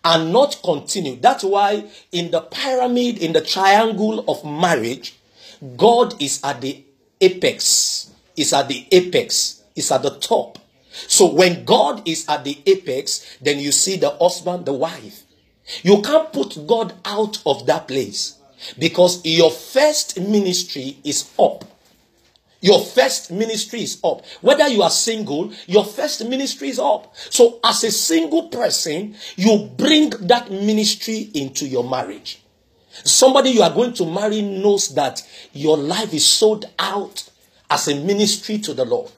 and 0.03 0.33
not 0.33 0.59
continue. 0.63 1.15
That's 1.15 1.43
why 1.43 1.85
in 2.11 2.31
the 2.31 2.41
pyramid, 2.41 3.19
in 3.19 3.33
the 3.33 3.41
triangle 3.41 4.23
of 4.27 4.43
marriage, 4.43 5.15
God 5.77 6.21
is 6.21 6.39
at 6.43 6.61
the 6.61 6.83
apex, 7.19 8.11
is 8.35 8.53
at 8.53 8.67
the 8.67 8.87
apex, 8.91 9.61
is 9.75 9.91
at 9.91 10.01
the 10.01 10.17
top. 10.19 10.57
So 10.91 11.31
when 11.31 11.65
God 11.65 12.07
is 12.07 12.27
at 12.27 12.43
the 12.43 12.57
apex, 12.65 13.37
then 13.41 13.59
you 13.59 13.71
see 13.71 13.97
the 13.97 14.09
husband, 14.09 14.65
the 14.65 14.73
wife. 14.73 15.23
You 15.83 16.01
can't 16.01 16.33
put 16.33 16.67
God 16.67 16.93
out 17.05 17.41
of 17.45 17.65
that 17.67 17.87
place 17.87 18.37
because 18.77 19.23
your 19.23 19.51
first 19.51 20.19
ministry 20.19 20.97
is 21.03 21.29
up. 21.39 21.63
Your 22.61 22.79
first 22.79 23.31
ministry 23.31 23.81
is 23.81 23.99
up. 24.03 24.23
Whether 24.41 24.67
you 24.67 24.83
are 24.83 24.89
single, 24.91 25.51
your 25.65 25.83
first 25.83 26.23
ministry 26.27 26.69
is 26.69 26.77
up. 26.77 27.13
So, 27.15 27.59
as 27.63 27.83
a 27.83 27.91
single 27.91 28.49
person, 28.49 29.15
you 29.35 29.69
bring 29.75 30.11
that 30.27 30.51
ministry 30.51 31.31
into 31.33 31.67
your 31.67 31.83
marriage. 31.83 32.41
Somebody 33.03 33.49
you 33.49 33.63
are 33.63 33.73
going 33.73 33.93
to 33.93 34.05
marry 34.05 34.43
knows 34.43 34.93
that 34.93 35.27
your 35.53 35.75
life 35.75 36.13
is 36.13 36.27
sold 36.27 36.65
out 36.77 37.27
as 37.69 37.87
a 37.87 37.95
ministry 37.95 38.59
to 38.59 38.73
the 38.75 38.85
Lord. 38.85 39.11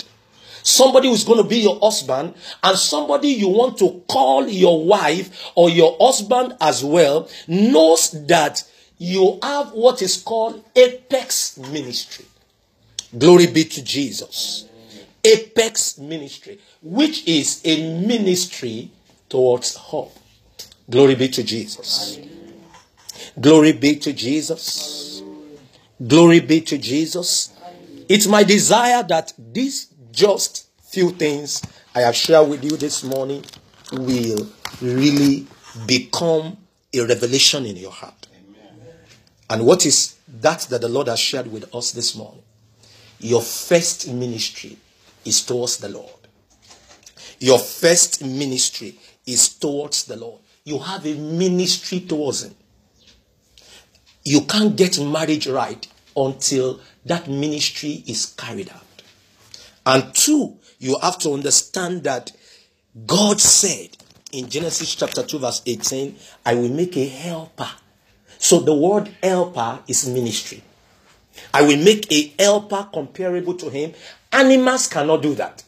Somebody 0.64 1.10
who's 1.10 1.26
going 1.26 1.44
to 1.44 1.50
be 1.50 1.58
your 1.58 1.78
husband 1.82 2.36
and 2.64 2.78
somebody 2.78 3.28
you 3.30 3.50
want 3.50 3.78
to 3.80 4.02
call 4.08 4.48
your 4.48 4.86
wife 4.86 5.52
or 5.56 5.70
your 5.70 5.98
husband 6.00 6.56
as 6.62 6.82
well 6.82 7.28
knows 7.48 8.12
that 8.28 8.64
you 8.98 9.40
have 9.44 9.74
what 9.74 10.02
is 10.02 10.16
called 10.22 10.64
apex 10.78 11.58
ministry. 11.58 12.26
Glory 13.18 13.48
be 13.48 13.64
to 13.66 13.84
Jesus. 13.84 14.66
Apex 15.24 15.98
ministry, 15.98 16.60
which 16.82 17.28
is 17.28 17.62
a 17.64 18.02
ministry 18.06 18.92
towards 19.30 19.76
hope. 19.76 20.18
Glory 20.90 21.16
be 21.16 21.30
to 21.30 21.44
Jesus. 21.44 22.20
Glory 23.40 23.72
be 23.74 23.96
to 23.98 24.14
Jesus. 24.14 25.24
Glory 26.06 26.40
be 26.40 26.60
to 26.62 26.78
Jesus. 26.78 27.54
It's 28.10 28.28
my 28.28 28.44
desire 28.44 29.04
that 29.04 29.34
these 29.38 29.88
just 30.12 30.68
few 30.84 31.12
things 31.12 31.62
I 31.96 32.02
have 32.02 32.16
shared 32.16 32.50
with 32.50 32.64
you 32.64 32.78
this 32.78 33.04
morning 33.04 33.44
will 33.92 34.48
really 34.82 35.48
become 35.88 36.58
a 36.94 37.00
revelation 37.02 37.66
in 37.66 37.78
your 37.78 37.92
heart. 37.92 38.28
And 39.50 39.66
what 39.66 39.86
is 39.86 40.16
that 40.42 40.62
that 40.70 40.82
the 40.82 40.90
Lord 40.90 41.08
has 41.08 41.20
shared 41.20 41.52
with 41.52 41.74
us 41.74 41.92
this 41.92 42.16
morning? 42.16 42.43
Your 43.24 43.42
first 43.42 44.12
ministry 44.12 44.76
is 45.24 45.46
towards 45.46 45.78
the 45.78 45.88
Lord. 45.88 46.10
Your 47.40 47.58
first 47.58 48.22
ministry 48.22 49.00
is 49.26 49.48
towards 49.48 50.04
the 50.04 50.18
Lord. 50.18 50.42
You 50.66 50.78
have 50.80 51.06
a 51.06 51.14
ministry 51.14 52.02
towards 52.02 52.44
Him. 52.44 52.54
You 54.26 54.42
can't 54.42 54.76
get 54.76 55.00
marriage 55.00 55.48
right 55.48 55.88
until 56.18 56.82
that 57.06 57.30
ministry 57.30 58.04
is 58.08 58.26
carried 58.38 58.70
out. 58.70 59.04
And 59.86 60.14
two, 60.14 60.58
you 60.80 61.00
have 61.02 61.18
to 61.20 61.32
understand 61.32 62.04
that 62.04 62.34
God 63.06 63.40
said 63.40 63.96
in 64.34 64.50
Genesis 64.50 64.96
chapter 64.96 65.24
2, 65.24 65.40
verse 65.40 65.62
18, 65.66 66.18
I 66.46 66.56
will 66.56 66.70
make 66.70 66.98
a 66.98 67.08
helper. 67.08 67.72
So 68.38 68.60
the 68.60 68.76
word 68.76 69.16
helper 69.24 69.80
is 69.88 70.10
ministry. 70.10 70.62
I 71.54 71.64
will 71.64 71.84
make 71.84 72.12
a 72.12 72.34
helper 72.40 72.88
comparable 72.94 73.56
to 73.56 73.70
him. 73.70 73.94
Animals 74.32 74.88
cannot 74.88 75.22
do 75.22 75.36
that. 75.36 75.64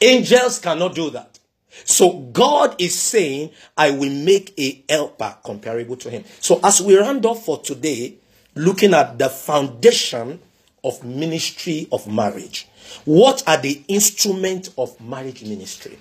Angels 0.00 0.58
cannot 0.58 0.94
do 0.94 1.10
that. 1.10 1.38
So 1.84 2.18
God 2.32 2.76
is 2.80 2.98
saying, 2.98 3.50
I 3.76 3.90
will 3.92 4.10
make 4.12 4.52
a 4.58 4.84
helper 4.88 5.36
comparable 5.44 5.96
to 5.96 6.10
him. 6.10 6.24
So 6.40 6.60
as 6.62 6.80
we 6.80 6.96
round 6.96 7.24
off 7.24 7.44
for 7.44 7.60
today, 7.60 8.14
looking 8.54 8.94
at 8.94 9.18
the 9.18 9.28
foundation 9.28 10.40
of 10.84 11.04
ministry 11.04 11.88
of 11.90 12.06
marriage, 12.06 12.68
what 13.04 13.42
are 13.46 13.56
the 13.56 13.82
instruments 13.88 14.70
of 14.76 15.00
marriage 15.00 15.42
ministry? 15.44 15.98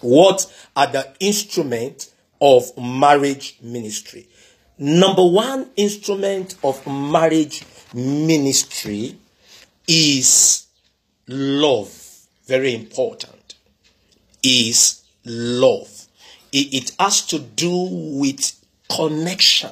What 0.00 0.52
are 0.76 0.86
the 0.86 1.08
instruments 1.20 2.12
of 2.40 2.76
marriage 2.76 3.58
ministry? 3.62 4.26
Number 4.80 5.24
one 5.24 5.70
instrument 5.76 6.56
of 6.64 6.84
marriage 6.86 7.64
ministry 7.92 9.16
is 9.86 10.66
love. 11.28 11.92
Very 12.46 12.74
important. 12.74 13.54
Is 14.42 15.02
love. 15.24 16.06
It, 16.50 16.74
it 16.74 16.92
has 16.98 17.26
to 17.26 17.38
do 17.38 17.88
with 17.90 18.58
connection. 18.88 19.70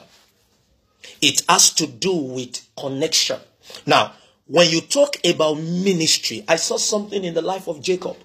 It 1.23 1.43
has 1.49 1.71
to 1.75 1.87
do 1.87 2.13
with 2.15 2.61
connection. 2.77 3.41
Now, 3.87 4.13
when 4.47 4.71
you 4.71 4.83
talk 4.83 5.17
about 5.25 5.55
ministry, 5.55 6.45
I 6.47 6.57
saw 6.57 6.77
something 6.77 7.25
in 7.25 7.35
the 7.35 7.43
life 7.43 7.67
of 7.67 7.81
Jacob. 7.81 8.17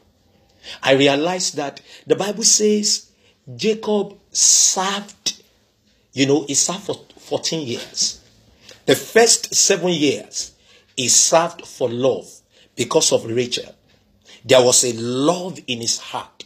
I 0.82 0.94
realized 0.94 1.56
that 1.56 1.82
the 2.08 2.16
Bible 2.16 2.44
says 2.44 3.10
Jacob 3.56 4.18
served, 4.32 5.43
you 6.14 6.28
know, 6.28 6.46
he 6.48 6.54
served 6.54 6.84
for 6.84 6.96
14 7.18 7.68
years. 7.68 8.22
The 8.86 8.96
first 8.96 9.54
seven 9.54 9.90
years, 9.90 10.54
he 10.96 11.08
served 11.08 11.66
for 11.66 11.90
love 11.90 12.30
because 12.76 13.12
of 13.12 13.26
Rachel. 13.26 13.74
There 14.46 14.62
was 14.62 14.84
a 14.84 14.94
love 14.94 15.60
in 15.68 15.80
his 15.82 15.98
heart. 16.00 16.46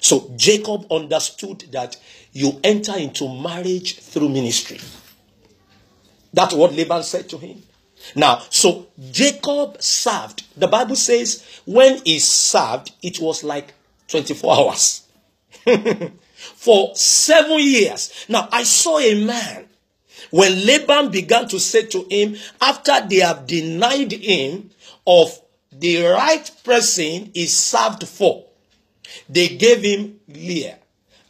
So 0.00 0.32
Jacob 0.36 0.86
understood 0.90 1.64
that 1.72 1.96
you 2.32 2.60
enter 2.62 2.96
into 2.96 3.28
marriage 3.28 3.98
through 3.98 4.28
ministry. 4.28 4.78
That's 6.32 6.54
what 6.54 6.74
Laban 6.74 7.02
said 7.02 7.28
to 7.30 7.38
him. 7.38 7.62
Now, 8.14 8.42
so 8.50 8.86
Jacob 9.10 9.82
served. 9.82 10.44
The 10.58 10.68
Bible 10.68 10.96
says 10.96 11.60
when 11.66 12.00
he 12.04 12.18
served, 12.18 12.92
it 13.02 13.18
was 13.18 13.42
like 13.42 13.74
24 14.08 14.54
hours. 14.54 15.02
For 16.54 16.94
seven 16.94 17.58
years. 17.60 18.26
Now, 18.28 18.48
I 18.52 18.62
saw 18.64 18.98
a 18.98 19.24
man 19.24 19.66
when 20.30 20.66
Laban 20.66 21.10
began 21.10 21.48
to 21.48 21.60
say 21.60 21.86
to 21.86 22.06
him, 22.10 22.36
after 22.60 23.06
they 23.08 23.16
have 23.16 23.46
denied 23.46 24.12
him 24.12 24.70
of 25.06 25.40
the 25.72 26.02
right 26.04 26.50
person 26.64 27.30
he 27.32 27.46
served 27.46 28.06
for, 28.08 28.44
they 29.28 29.48
gave 29.48 29.82
him 29.82 30.20
Leah. 30.28 30.78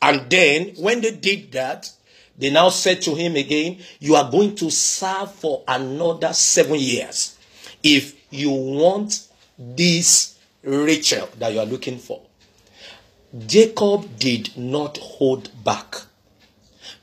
And 0.01 0.31
then, 0.31 0.75
when 0.79 1.01
they 1.01 1.13
did 1.13 1.53
that, 1.53 1.91
they 2.39 2.51
now 2.51 2.69
said 2.69 3.03
to 3.03 3.15
him 3.15 3.37
again, 3.37 3.79
You 3.99 4.17
are 4.17 4.31
going 4.31 4.55
to 4.57 4.71
serve 4.71 5.33
for 5.33 5.63
another 5.67 6.33
seven 6.33 6.77
years 6.79 7.37
if 7.83 8.15
you 8.31 8.51
want 8.51 9.29
this 9.59 10.39
Rachel 10.63 11.29
that 11.39 11.53
you 11.53 11.61
are 11.61 11.67
looking 11.67 11.99
for. 11.99 12.26
Jacob 13.47 14.19
did 14.19 14.57
not 14.57 14.99
hold 14.99 15.51
back 15.65 15.97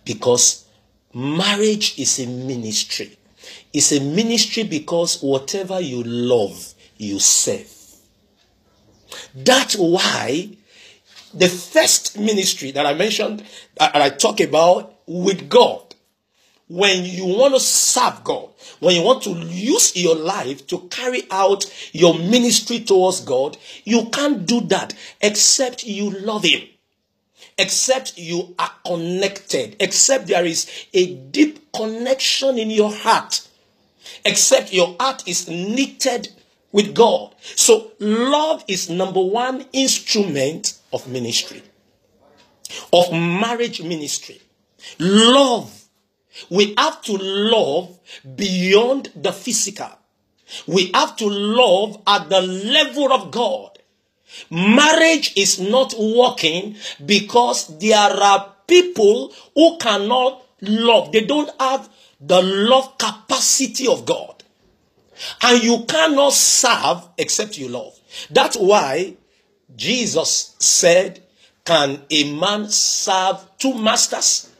because 0.05 0.65
marriage 1.13 1.97
is 1.99 2.19
a 2.19 2.27
ministry. 2.27 3.17
It's 3.71 3.91
a 3.91 3.99
ministry 3.99 4.63
because 4.63 5.21
whatever 5.21 5.79
you 5.79 6.03
love, 6.03 6.73
you 6.97 7.19
serve. 7.19 7.69
That's 9.35 9.75
why 9.75 10.49
the 11.33 11.49
first 11.49 12.17
ministry 12.19 12.71
that 12.71 12.85
I 12.85 12.93
mentioned 12.93 13.43
and 13.79 14.03
I 14.03 14.09
talk 14.09 14.39
about 14.39 14.93
with 15.07 15.49
God, 15.49 15.92
when 16.73 17.05
you 17.05 17.27
want 17.27 17.53
to 17.53 17.59
serve 17.59 18.23
God, 18.23 18.49
when 18.79 18.95
you 18.95 19.03
want 19.03 19.21
to 19.23 19.29
use 19.29 19.95
your 19.95 20.15
life 20.15 20.65
to 20.65 20.79
carry 20.89 21.21
out 21.29 21.71
your 21.91 22.17
ministry 22.17 22.79
towards 22.79 23.21
God, 23.21 23.59
you 23.83 24.09
can't 24.09 24.47
do 24.47 24.59
that 24.61 24.95
except 25.21 25.85
you 25.85 26.09
love 26.09 26.43
Him, 26.43 26.67
except 27.59 28.17
you 28.17 28.55
are 28.57 28.71
connected, 28.83 29.75
except 29.79 30.25
there 30.25 30.45
is 30.45 30.67
a 30.95 31.13
deep 31.13 31.71
connection 31.73 32.57
in 32.57 32.71
your 32.71 32.91
heart, 32.91 33.47
except 34.25 34.73
your 34.73 34.95
heart 34.99 35.27
is 35.27 35.47
knitted 35.47 36.29
with 36.71 36.95
God. 36.95 37.35
So, 37.39 37.91
love 37.99 38.65
is 38.67 38.89
number 38.89 39.21
one 39.21 39.67
instrument 39.73 40.79
of 40.91 41.07
ministry, 41.07 41.61
of 42.91 43.11
marriage 43.11 43.83
ministry. 43.83 44.41
Love. 44.97 45.82
We 46.49 46.73
have 46.77 47.01
to 47.03 47.13
love 47.17 47.99
beyond 48.35 49.11
the 49.15 49.31
physical. 49.31 49.91
We 50.67 50.91
have 50.93 51.15
to 51.17 51.27
love 51.27 52.01
at 52.05 52.29
the 52.29 52.41
level 52.41 53.11
of 53.11 53.31
God. 53.31 53.79
Marriage 54.49 55.33
is 55.35 55.59
not 55.59 55.93
working 55.97 56.75
because 57.05 57.77
there 57.79 57.97
are 57.99 58.53
people 58.67 59.33
who 59.53 59.77
cannot 59.77 60.43
love. 60.61 61.11
They 61.11 61.25
don't 61.25 61.49
have 61.59 61.89
the 62.19 62.41
love 62.41 62.97
capacity 62.97 63.87
of 63.87 64.05
God. 64.05 64.43
And 65.41 65.63
you 65.63 65.85
cannot 65.87 66.33
serve 66.33 67.07
except 67.17 67.57
you 67.57 67.69
love. 67.69 67.97
That's 68.29 68.57
why 68.57 69.15
Jesus 69.75 70.55
said, 70.59 71.23
Can 71.65 72.01
a 72.09 72.33
man 72.33 72.69
serve 72.69 73.45
two 73.57 73.73
masters? 73.75 74.52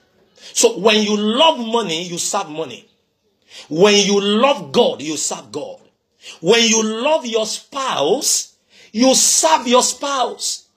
So 0.54 0.78
when 0.78 1.02
you 1.04 1.18
love 1.18 1.60
money, 1.60 2.04
you 2.04 2.18
serve 2.18 2.50
money. 2.50 2.88
When 3.70 3.96
you 3.96 4.22
love 4.22 4.72
God, 4.72 5.02
you 5.02 5.18
serve 5.18 5.52
God. 5.52 5.80
When 6.42 6.64
you 6.64 6.84
love 6.84 7.26
your 7.26 7.46
spouse, 7.46 8.56
you 8.92 9.14
serve 9.16 9.68
your 9.68 9.84
spouse. 9.84 10.68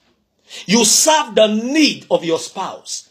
You 0.66 0.85
serve 0.85 1.35
the 1.35 1.49
need 1.49 2.07
of 2.11 2.24
your 2.24 2.39
spouse. 2.39 3.11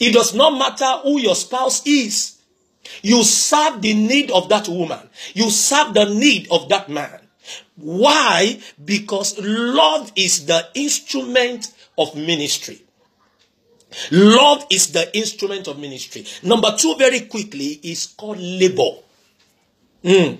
It 0.00 0.12
does 0.12 0.34
not 0.34 0.56
matter 0.56 1.02
who 1.02 1.18
your 1.18 1.34
spouse 1.34 1.86
is. 1.86 2.38
You 3.02 3.22
serve 3.24 3.82
the 3.82 3.94
need 3.94 4.30
of 4.30 4.48
that 4.50 4.68
woman. 4.68 5.00
You 5.34 5.50
serve 5.50 5.94
the 5.94 6.04
need 6.14 6.48
of 6.50 6.68
that 6.68 6.88
man. 6.88 7.20
Why? 7.76 8.60
Because 8.82 9.38
love 9.38 10.12
is 10.16 10.46
the 10.46 10.68
instrument 10.74 11.72
of 11.98 12.14
ministry. 12.14 12.83
Love 14.10 14.66
is 14.70 14.92
the 14.92 15.16
instrument 15.16 15.68
of 15.68 15.78
ministry. 15.78 16.24
Number 16.42 16.74
two, 16.76 16.94
very 16.96 17.20
quickly, 17.20 17.80
is 17.82 18.06
called 18.06 18.38
labor. 18.38 18.98
Mm. 20.02 20.38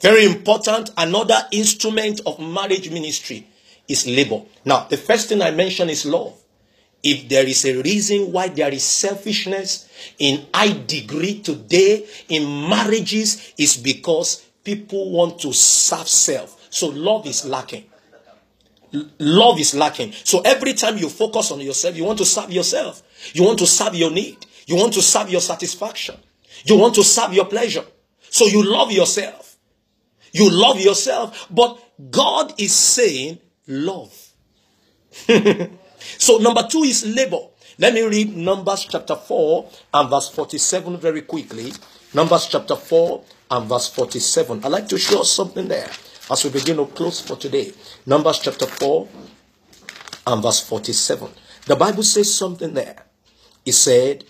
Very 0.00 0.24
important. 0.24 0.90
Another 0.96 1.38
instrument 1.52 2.20
of 2.26 2.38
marriage 2.38 2.90
ministry 2.90 3.46
is 3.88 4.06
labor. 4.06 4.42
Now, 4.64 4.84
the 4.88 4.96
first 4.96 5.28
thing 5.28 5.42
I 5.42 5.50
mention 5.50 5.90
is 5.90 6.06
love. 6.06 6.36
If 7.02 7.28
there 7.28 7.46
is 7.46 7.64
a 7.64 7.80
reason 7.80 8.30
why 8.32 8.48
there 8.48 8.72
is 8.72 8.84
selfishness 8.84 9.88
in 10.18 10.46
high 10.52 10.78
degree 10.86 11.40
today 11.40 12.06
in 12.28 12.68
marriages, 12.68 13.52
is 13.56 13.76
because 13.76 14.46
people 14.64 15.10
want 15.10 15.40
to 15.40 15.52
serve 15.52 16.08
self. 16.08 16.68
So 16.70 16.88
love 16.88 17.26
is 17.26 17.44
lacking. 17.44 17.84
Love 18.92 19.60
is 19.60 19.74
lacking. 19.74 20.12
So 20.12 20.40
every 20.40 20.74
time 20.74 20.98
you 20.98 21.08
focus 21.08 21.50
on 21.50 21.60
yourself, 21.60 21.96
you 21.96 22.04
want 22.04 22.18
to 22.18 22.24
serve 22.24 22.50
yourself. 22.50 23.02
You 23.34 23.44
want 23.44 23.58
to 23.60 23.66
serve 23.66 23.94
your 23.94 24.10
need. 24.10 24.46
You 24.66 24.76
want 24.76 24.94
to 24.94 25.02
serve 25.02 25.30
your 25.30 25.40
satisfaction. 25.40 26.16
You 26.64 26.76
want 26.76 26.94
to 26.96 27.04
serve 27.04 27.32
your 27.32 27.46
pleasure. 27.46 27.84
So 28.30 28.46
you 28.46 28.62
love 28.62 28.90
yourself. 28.92 29.56
You 30.32 30.50
love 30.50 30.80
yourself. 30.80 31.46
But 31.50 31.78
God 32.10 32.54
is 32.60 32.74
saying 32.74 33.38
love. 33.66 34.32
so 36.18 36.38
number 36.38 36.66
two 36.68 36.82
is 36.82 37.06
labor. 37.06 37.40
Let 37.78 37.94
me 37.94 38.02
read 38.02 38.36
Numbers 38.36 38.86
chapter 38.90 39.16
4 39.16 39.70
and 39.94 40.10
verse 40.10 40.28
47 40.28 40.98
very 40.98 41.22
quickly. 41.22 41.72
Numbers 42.12 42.46
chapter 42.46 42.76
4 42.76 43.24
and 43.52 43.68
verse 43.68 43.88
47. 43.88 44.64
I'd 44.64 44.68
like 44.68 44.88
to 44.88 44.98
show 44.98 45.22
something 45.22 45.68
there 45.68 45.90
as 46.30 46.44
we 46.44 46.50
begin 46.50 46.76
to 46.76 46.86
close 46.86 47.20
for 47.20 47.36
today. 47.36 47.72
Numbers 48.06 48.38
chapter 48.38 48.66
4 48.66 49.08
and 50.28 50.42
verse 50.42 50.60
47. 50.60 51.28
The 51.66 51.76
Bible 51.76 52.02
says 52.02 52.32
something 52.32 52.72
there. 52.72 53.04
It 53.64 53.72
said, 53.72 54.24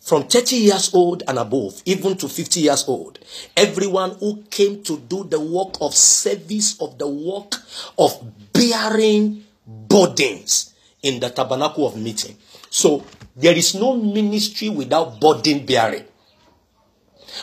from 0.00 0.24
30 0.24 0.56
years 0.56 0.92
old 0.94 1.22
and 1.26 1.38
above, 1.38 1.82
even 1.86 2.16
to 2.18 2.28
50 2.28 2.60
years 2.60 2.84
old, 2.88 3.18
everyone 3.56 4.10
who 4.16 4.42
came 4.50 4.82
to 4.82 4.98
do 4.98 5.24
the 5.24 5.40
work 5.40 5.76
of 5.80 5.94
service 5.94 6.80
of 6.80 6.98
the 6.98 7.08
work 7.08 7.54
of 7.98 8.52
bearing 8.52 9.44
burdens 9.66 10.74
in 11.02 11.20
the 11.20 11.30
tabernacle 11.30 11.86
of 11.86 11.96
meeting. 11.96 12.36
So 12.68 13.04
there 13.36 13.56
is 13.56 13.74
no 13.74 13.96
ministry 13.96 14.68
without 14.68 15.20
burden 15.20 15.64
bearing. 15.64 16.04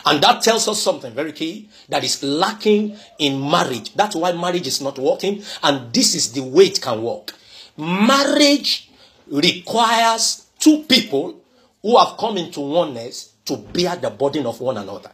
And 0.04 0.22
that 0.22 0.42
tells 0.42 0.66
us 0.68 0.82
something 0.82 1.12
very 1.12 1.32
key 1.32 1.68
that 1.88 2.02
is 2.04 2.22
lacking 2.22 2.96
in 3.18 3.40
marriage. 3.50 3.94
That's 3.94 4.16
why 4.16 4.32
marriage 4.32 4.66
is 4.66 4.80
not 4.80 4.98
working, 4.98 5.42
and 5.62 5.92
this 5.92 6.14
is 6.14 6.32
the 6.32 6.42
way 6.42 6.64
it 6.64 6.80
can 6.80 7.02
work. 7.02 7.32
Marriage 7.76 8.90
requires 9.28 10.46
two 10.58 10.82
people 10.84 11.40
who 11.82 11.98
have 11.98 12.16
come 12.16 12.36
into 12.36 12.60
oneness 12.60 13.32
to 13.44 13.56
bear 13.56 13.96
the 13.96 14.10
burden 14.10 14.46
of 14.46 14.60
one 14.60 14.76
another. 14.76 15.10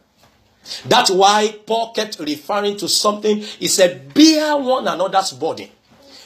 That's 0.86 1.10
why 1.10 1.54
Paul 1.66 1.92
kept 1.92 2.18
referring 2.20 2.76
to 2.78 2.88
something. 2.88 3.38
He 3.38 3.68
said, 3.68 4.12
Bear 4.12 4.56
one 4.56 4.86
another's 4.86 5.32
burden. 5.32 5.68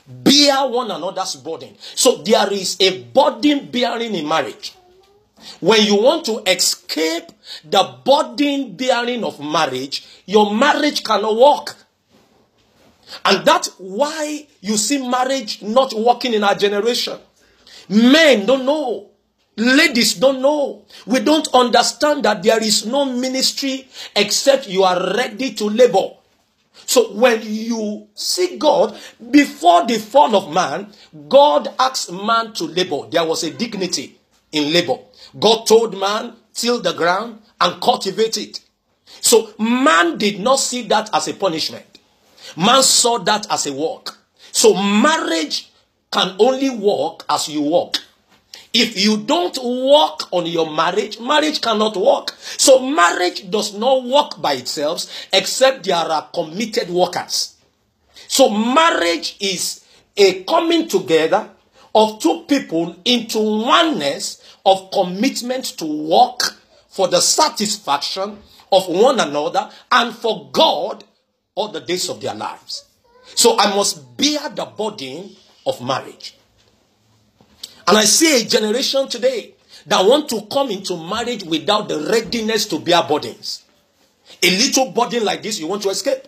Bear 0.06 0.66
one 0.66 0.90
another's 0.90 1.36
burden. 1.36 1.76
So 1.94 2.16
there 2.16 2.52
is 2.52 2.76
a 2.80 3.02
burden 3.04 3.70
bearing 3.70 4.14
in 4.14 4.26
marriage. 4.26 4.74
When 5.60 5.84
you 5.84 5.96
want 5.96 6.24
to 6.26 6.42
escape 6.46 7.24
the 7.64 7.96
burden 8.04 8.76
bearing 8.76 9.24
of 9.24 9.40
marriage, 9.40 10.06
your 10.26 10.54
marriage 10.54 11.04
cannot 11.04 11.36
work. 11.36 11.76
And 13.24 13.44
that's 13.44 13.68
why 13.78 14.46
you 14.60 14.76
see 14.76 15.06
marriage 15.06 15.62
not 15.62 15.92
working 15.94 16.34
in 16.34 16.44
our 16.44 16.54
generation. 16.54 17.18
Men 17.88 18.46
don't 18.46 18.64
know. 18.64 19.10
Ladies 19.56 20.14
don't 20.14 20.40
know. 20.40 20.84
We 21.06 21.20
don't 21.20 21.46
understand 21.52 22.24
that 22.24 22.42
there 22.42 22.62
is 22.62 22.86
no 22.86 23.04
ministry 23.04 23.86
except 24.16 24.66
you 24.68 24.82
are 24.82 25.14
ready 25.14 25.52
to 25.54 25.66
labor. 25.66 26.10
So 26.86 27.12
when 27.12 27.42
you 27.42 28.08
see 28.14 28.56
God, 28.56 28.98
before 29.30 29.86
the 29.86 29.98
fall 29.98 30.34
of 30.34 30.52
man, 30.52 30.92
God 31.28 31.68
asked 31.78 32.10
man 32.10 32.54
to 32.54 32.64
labor. 32.64 33.08
There 33.10 33.24
was 33.24 33.44
a 33.44 33.50
dignity 33.50 34.18
in 34.52 34.72
labor. 34.72 34.98
God 35.38 35.66
told 35.66 35.98
man, 35.98 36.34
till 36.54 36.80
the 36.80 36.92
ground 36.92 37.40
and 37.60 37.80
cultivate 37.80 38.36
it. 38.36 38.60
So 39.20 39.54
man 39.58 40.18
did 40.18 40.40
not 40.40 40.58
see 40.58 40.82
that 40.88 41.10
as 41.14 41.28
a 41.28 41.34
punishment. 41.34 41.86
Man 42.56 42.82
saw 42.82 43.18
that 43.18 43.50
as 43.50 43.66
a 43.66 43.72
work. 43.72 44.18
So 44.52 44.74
marriage 44.74 45.70
can 46.10 46.36
only 46.38 46.70
work 46.70 47.24
as 47.28 47.48
you 47.48 47.62
walk. 47.62 47.96
If 48.74 49.02
you 49.02 49.18
don't 49.18 49.56
work 49.56 50.32
on 50.32 50.46
your 50.46 50.70
marriage, 50.70 51.20
marriage 51.20 51.60
cannot 51.60 51.96
work. 51.96 52.30
So 52.56 52.80
marriage 52.80 53.50
does 53.50 53.74
not 53.74 54.04
work 54.04 54.40
by 54.40 54.54
itself 54.54 55.06
except 55.32 55.84
there 55.84 55.96
are 55.96 56.28
committed 56.34 56.88
workers. 56.88 57.56
So 58.28 58.50
marriage 58.50 59.36
is 59.40 59.84
a 60.16 60.42
coming 60.44 60.88
together 60.88 61.50
of 61.94 62.20
two 62.20 62.44
people 62.48 62.96
into 63.04 63.38
oneness 63.38 64.41
of 64.64 64.90
commitment 64.92 65.64
to 65.78 65.84
work 65.84 66.56
for 66.88 67.08
the 67.08 67.20
satisfaction 67.20 68.38
of 68.70 68.88
one 68.88 69.20
another 69.20 69.70
and 69.90 70.14
for 70.14 70.50
God 70.52 71.04
all 71.54 71.68
the 71.68 71.80
days 71.80 72.08
of 72.08 72.20
their 72.20 72.34
lives. 72.34 72.84
So 73.34 73.58
I 73.58 73.74
must 73.74 74.16
bear 74.16 74.48
the 74.48 74.64
burden 74.64 75.30
of 75.66 75.82
marriage. 75.82 76.36
And 77.86 77.98
I 77.98 78.04
see 78.04 78.42
a 78.42 78.44
generation 78.44 79.08
today 79.08 79.54
that 79.86 80.04
want 80.04 80.28
to 80.30 80.46
come 80.50 80.70
into 80.70 80.96
marriage 80.96 81.44
without 81.44 81.88
the 81.88 81.98
readiness 82.10 82.66
to 82.66 82.78
bear 82.78 83.02
burdens. 83.02 83.64
A 84.42 84.50
little 84.50 84.92
burden 84.92 85.24
like 85.24 85.42
this, 85.42 85.58
you 85.58 85.66
want 85.66 85.82
to 85.82 85.88
escape. 85.90 86.22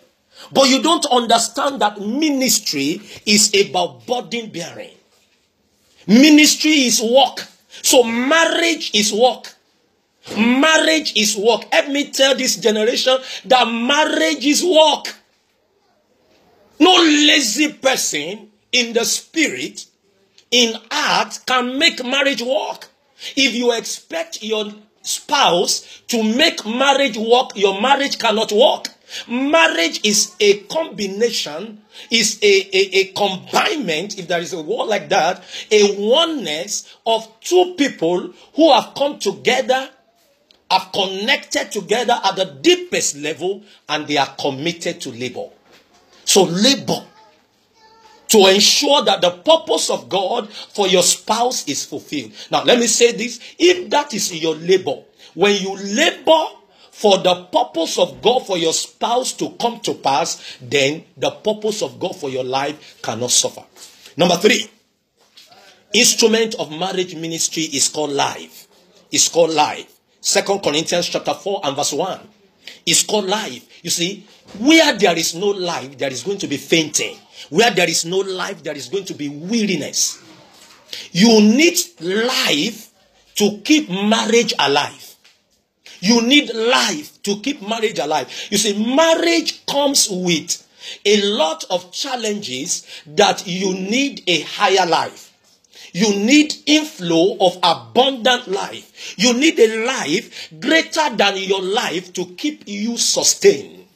But 0.51 0.69
you 0.69 0.81
don't 0.83 1.05
understand 1.05 1.81
that 1.81 1.99
ministry 1.99 3.01
is 3.25 3.53
about 3.55 4.05
burden 4.05 4.49
bearing. 4.51 4.91
Ministry 6.07 6.71
is 6.71 7.01
work. 7.01 7.47
So 7.81 8.03
marriage 8.03 8.91
is 8.93 9.13
work. 9.13 9.53
Marriage 10.37 11.15
is 11.15 11.37
work. 11.37 11.65
Let 11.71 11.89
me 11.89 12.09
tell 12.09 12.35
this 12.35 12.55
generation 12.55 13.17
that 13.45 13.65
marriage 13.65 14.45
is 14.45 14.63
work. 14.63 15.15
No 16.79 16.93
lazy 16.95 17.73
person 17.73 18.51
in 18.71 18.93
the 18.93 19.05
spirit, 19.05 19.85
in 20.51 20.75
art, 20.91 21.39
can 21.45 21.77
make 21.77 22.03
marriage 22.03 22.41
work. 22.41 22.87
If 23.35 23.53
you 23.53 23.71
expect 23.71 24.43
your 24.43 24.73
spouse 25.01 26.01
to 26.07 26.23
make 26.23 26.65
marriage 26.65 27.17
work, 27.17 27.51
your 27.55 27.79
marriage 27.79 28.17
cannot 28.17 28.51
work. 28.51 28.87
Marriage 29.29 30.01
is 30.03 30.35
a 30.39 30.59
combination, 30.63 31.81
is 32.11 32.39
a, 32.41 32.45
a, 32.45 32.99
a 32.99 33.05
combinement, 33.13 34.17
if 34.17 34.27
there 34.27 34.41
is 34.41 34.53
a 34.53 34.61
word 34.61 34.85
like 34.85 35.09
that, 35.09 35.43
a 35.71 35.95
oneness 35.97 36.95
of 37.05 37.27
two 37.41 37.75
people 37.77 38.33
who 38.55 38.73
have 38.73 38.93
come 38.95 39.19
together, 39.19 39.89
have 40.69 40.91
connected 40.91 41.71
together 41.71 42.19
at 42.23 42.35
the 42.35 42.45
deepest 42.45 43.17
level, 43.17 43.63
and 43.89 44.07
they 44.07 44.17
are 44.17 44.33
committed 44.39 44.99
to 45.01 45.11
labor. 45.11 45.49
So, 46.25 46.43
labor 46.43 47.05
to 48.27 48.47
ensure 48.47 49.03
that 49.03 49.21
the 49.21 49.31
purpose 49.31 49.89
of 49.89 50.09
God 50.09 50.51
for 50.51 50.87
your 50.87 51.03
spouse 51.03 51.67
is 51.67 51.85
fulfilled. 51.85 52.31
Now, 52.51 52.63
let 52.63 52.79
me 52.79 52.87
say 52.87 53.11
this 53.11 53.39
if 53.57 53.89
that 53.91 54.13
is 54.13 54.33
your 54.33 54.55
labor, 54.55 55.03
when 55.33 55.61
you 55.61 55.75
labor 55.77 56.45
for 56.95 57.17
the 57.17 57.35
purpose 57.51 57.99
of 57.99 58.21
God 58.21 58.47
for 58.47 58.57
your 58.57 58.71
spouse 58.71 59.33
to 59.33 59.49
come 59.59 59.81
to 59.81 59.95
pass, 59.95 60.57
then 60.61 61.03
the 61.17 61.29
purpose 61.29 61.81
of 61.81 61.99
God 61.99 62.15
for 62.15 62.29
your 62.29 62.45
life 62.45 63.01
cannot 63.01 63.31
suffer. 63.31 63.65
Number 64.15 64.37
three, 64.37 64.71
instrument 65.93 66.55
of 66.55 66.71
marriage 66.71 67.13
ministry 67.13 67.63
is 67.63 67.89
called 67.89 68.11
life. 68.11 68.69
It's 69.11 69.27
called 69.27 69.51
life. 69.51 69.91
Second 70.21 70.63
Corinthians 70.63 71.09
chapter 71.09 71.33
4 71.33 71.61
and 71.65 71.75
verse 71.75 71.91
1. 71.91 72.19
It's 72.85 73.03
called 73.03 73.25
life. 73.25 73.67
You 73.83 73.89
see, 73.89 74.25
where 74.59 74.97
there 74.97 75.17
is 75.17 75.35
no 75.35 75.47
life, 75.47 75.97
there 75.97 76.13
is 76.13 76.23
going 76.23 76.37
to 76.37 76.47
be 76.47 76.55
fainting. 76.55 77.17
Where 77.49 77.71
there 77.71 77.89
is 77.89 78.05
no 78.05 78.19
life, 78.19 78.63
there 78.63 78.77
is 78.77 78.87
going 78.87 79.03
to 79.05 79.13
be 79.13 79.27
weariness. 79.27 80.23
You 81.11 81.41
need 81.41 81.77
life 81.99 82.89
to 83.35 83.59
keep 83.65 83.89
marriage 83.89 84.53
alive. 84.57 85.14
You 86.05 86.21
need 86.21 86.53
life 86.53 87.19
to 87.23 87.39
keep 87.39 87.67
marriage 87.67 87.97
alive. 87.97 88.31
You 88.51 88.59
see, 88.59 88.95
marriage 88.95 89.65
comes 89.65 90.07
with 90.07 90.61
a 91.03 91.19
lot 91.31 91.63
of 91.71 91.91
challenges 91.91 92.85
that 93.07 93.47
you 93.47 93.73
need 93.73 94.21
a 94.27 94.41
higher 94.41 94.85
life. 94.85 95.33
You 95.93 96.11
need 96.15 96.53
inflow 96.67 97.37
of 97.39 97.57
abundant 97.63 98.47
life. 98.47 99.15
You 99.17 99.33
need 99.33 99.57
a 99.57 99.83
life 99.83 100.53
greater 100.59 101.09
than 101.15 101.37
your 101.37 101.63
life 101.63 102.13
to 102.13 102.25
keep 102.37 102.65
you 102.67 102.97
sustained. 102.97 103.87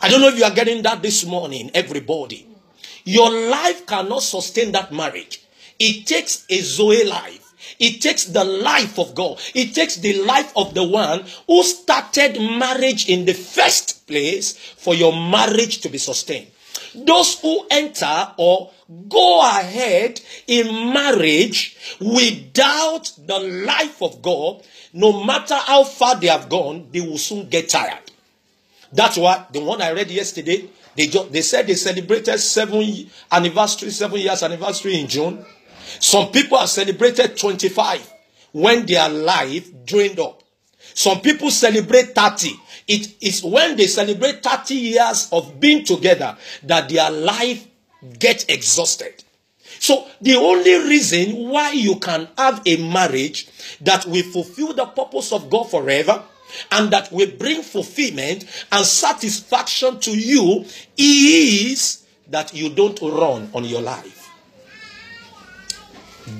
I 0.00 0.08
don't 0.08 0.22
know 0.22 0.28
if 0.28 0.38
you 0.38 0.44
are 0.44 0.50
getting 0.54 0.82
that 0.84 1.02
this 1.02 1.26
morning, 1.26 1.70
everybody. 1.74 2.46
Your 3.04 3.30
life 3.50 3.84
cannot 3.84 4.22
sustain 4.22 4.72
that 4.72 4.94
marriage. 4.94 5.42
It 5.78 6.06
takes 6.06 6.46
a 6.48 6.58
Zoe 6.62 7.04
life. 7.04 7.45
It 7.78 8.00
takes 8.00 8.24
the 8.24 8.44
life 8.44 8.98
of 8.98 9.14
God. 9.14 9.40
It 9.54 9.74
takes 9.74 9.96
the 9.96 10.22
life 10.24 10.52
of 10.56 10.74
the 10.74 10.84
one 10.84 11.24
who 11.46 11.62
started 11.62 12.40
marriage 12.40 13.08
in 13.08 13.24
the 13.24 13.34
first 13.34 14.06
place 14.06 14.56
for 14.56 14.94
your 14.94 15.12
marriage 15.12 15.80
to 15.82 15.88
be 15.88 15.98
sustained. 15.98 16.48
Those 16.94 17.40
who 17.40 17.66
enter 17.70 18.32
or 18.36 18.70
go 19.08 19.40
ahead 19.42 20.20
in 20.46 20.92
marriage 20.92 21.76
without 22.00 23.12
the 23.18 23.38
life 23.38 24.00
of 24.02 24.22
God, 24.22 24.62
no 24.92 25.24
matter 25.24 25.56
how 25.56 25.84
far 25.84 26.16
they 26.16 26.28
have 26.28 26.48
gone, 26.48 26.88
they 26.90 27.00
will 27.00 27.18
soon 27.18 27.48
get 27.48 27.68
tired. 27.68 27.98
That's 28.92 29.18
why 29.18 29.46
the 29.52 29.60
one 29.60 29.82
I 29.82 29.92
read 29.92 30.10
yesterday, 30.10 30.68
they, 30.94 31.08
just, 31.08 31.32
they 31.32 31.42
said 31.42 31.66
they 31.66 31.74
celebrated 31.74 32.38
seven 32.38 33.10
anniversary, 33.30 33.90
seven 33.90 34.20
years 34.20 34.42
anniversary 34.42 35.00
in 35.00 35.08
June. 35.08 35.44
Some 36.00 36.30
people 36.30 36.58
have 36.58 36.68
celebrated 36.68 37.36
25 37.36 38.12
when 38.52 38.86
their 38.86 39.08
life 39.08 39.68
drained 39.84 40.18
up. 40.20 40.42
Some 40.94 41.20
people 41.20 41.50
celebrate 41.50 42.14
30. 42.14 42.54
It 42.88 43.22
is 43.22 43.42
when 43.42 43.76
they 43.76 43.86
celebrate 43.86 44.42
30 44.42 44.74
years 44.74 45.28
of 45.32 45.60
being 45.60 45.84
together 45.84 46.36
that 46.64 46.88
their 46.88 47.10
life 47.10 47.66
gets 48.18 48.44
exhausted. 48.44 49.24
So 49.78 50.06
the 50.20 50.36
only 50.36 50.74
reason 50.88 51.48
why 51.50 51.72
you 51.72 51.96
can 51.96 52.28
have 52.38 52.62
a 52.64 52.76
marriage 52.76 53.48
that 53.82 54.06
will 54.06 54.22
fulfill 54.22 54.72
the 54.72 54.86
purpose 54.86 55.32
of 55.32 55.50
God 55.50 55.64
forever 55.64 56.22
and 56.72 56.90
that 56.92 57.12
will 57.12 57.30
bring 57.38 57.62
fulfillment 57.62 58.44
and 58.72 58.86
satisfaction 58.86 60.00
to 60.00 60.16
you 60.16 60.64
is 60.96 62.06
that 62.28 62.54
you 62.54 62.70
don't 62.70 63.00
run 63.02 63.50
on 63.52 63.64
your 63.64 63.82
life. 63.82 64.15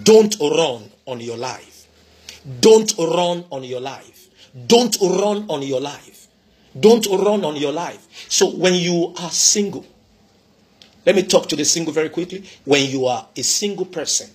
Don't 0.02 0.36
run 0.40 0.90
on 1.06 1.20
your 1.20 1.36
life. 1.36 1.86
Don't 2.60 2.92
run 2.98 3.44
on 3.50 3.64
your 3.64 3.80
life. 3.80 4.28
Don't 4.66 4.96
run 5.00 5.46
on 5.48 5.62
your 5.62 5.80
life. 5.80 6.28
Don't 6.78 7.06
run 7.06 7.44
on 7.44 7.56
your 7.56 7.72
life. 7.72 8.06
So 8.28 8.50
when 8.50 8.74
you 8.74 9.14
are 9.18 9.30
single, 9.30 9.86
let 11.04 11.14
me 11.14 11.22
talk 11.22 11.48
to 11.48 11.56
the 11.56 11.64
single 11.64 11.92
very 11.92 12.08
quickly. 12.08 12.44
When 12.64 12.88
you 12.90 13.06
are 13.06 13.26
a 13.36 13.42
single 13.42 13.86
person 13.86 14.28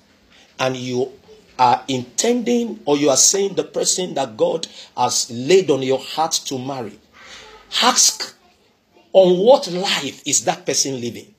and 0.59 0.75
you 0.75 1.11
are 1.59 1.83
intending 1.87 2.79
or 2.85 2.97
you 2.97 3.09
are 3.09 3.17
saying 3.17 3.55
the 3.55 3.63
person 3.63 4.13
that 4.15 4.37
God 4.37 4.67
has 4.95 5.29
laid 5.29 5.69
on 5.69 5.81
your 5.81 5.99
heart 5.99 6.31
to 6.45 6.57
marry, 6.57 6.97
ask 7.81 8.35
on 9.13 9.37
what 9.37 9.67
life 9.69 10.25
is 10.25 10.45
that 10.45 10.65
person 10.65 10.99
living? 11.01 11.33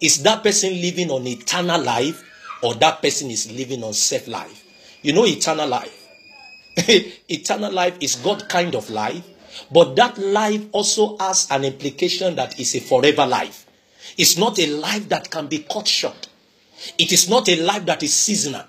Is 0.00 0.22
that 0.24 0.42
person 0.42 0.72
living 0.72 1.10
on 1.10 1.26
eternal 1.26 1.80
life 1.80 2.22
or 2.62 2.74
that 2.74 3.02
person 3.02 3.30
is 3.30 3.50
living 3.52 3.82
on 3.84 3.92
safe 3.92 4.28
life? 4.28 4.64
You 5.02 5.12
know, 5.12 5.26
eternal 5.26 5.68
life. 5.68 6.08
eternal 6.76 7.72
life 7.72 7.96
is 8.00 8.16
God 8.16 8.48
kind 8.48 8.74
of 8.74 8.88
life, 8.88 9.24
but 9.70 9.96
that 9.96 10.16
life 10.18 10.64
also 10.72 11.16
has 11.18 11.48
an 11.50 11.64
implication 11.64 12.34
that 12.36 12.58
is 12.58 12.74
a 12.74 12.80
forever 12.80 13.26
life. 13.26 13.66
It's 14.16 14.38
not 14.38 14.58
a 14.58 14.66
life 14.66 15.08
that 15.08 15.30
can 15.30 15.46
be 15.46 15.60
cut 15.60 15.86
short. 15.86 16.28
It 16.98 17.12
is 17.12 17.28
not 17.28 17.48
a 17.48 17.60
life 17.62 17.84
that 17.86 18.02
is 18.02 18.14
seasonal. 18.14 18.64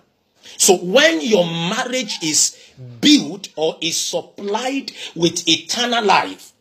So 0.57 0.77
when 0.77 1.21
your 1.21 1.45
marriage 1.45 2.19
is 2.21 2.57
built 2.99 3.49
or 3.55 3.77
is 3.81 3.97
supplied 3.97 4.91
with 5.15 5.47
eternal 5.47 6.03
life, 6.03 6.51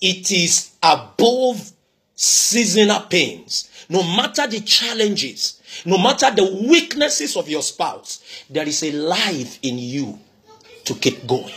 it 0.00 0.30
is 0.30 0.72
above 0.82 1.72
seasonal 2.14 3.00
pains. 3.02 3.70
No 3.88 4.02
matter 4.02 4.46
the 4.46 4.60
challenges, 4.60 5.55
no 5.84 5.98
matter 5.98 6.30
the 6.30 6.66
weaknesses 6.68 7.36
of 7.36 7.48
your 7.48 7.62
spouse, 7.62 8.44
there 8.48 8.66
is 8.66 8.82
a 8.82 8.92
life 8.92 9.58
in 9.62 9.78
you 9.78 10.18
to 10.84 10.94
keep 10.94 11.26
going. 11.26 11.52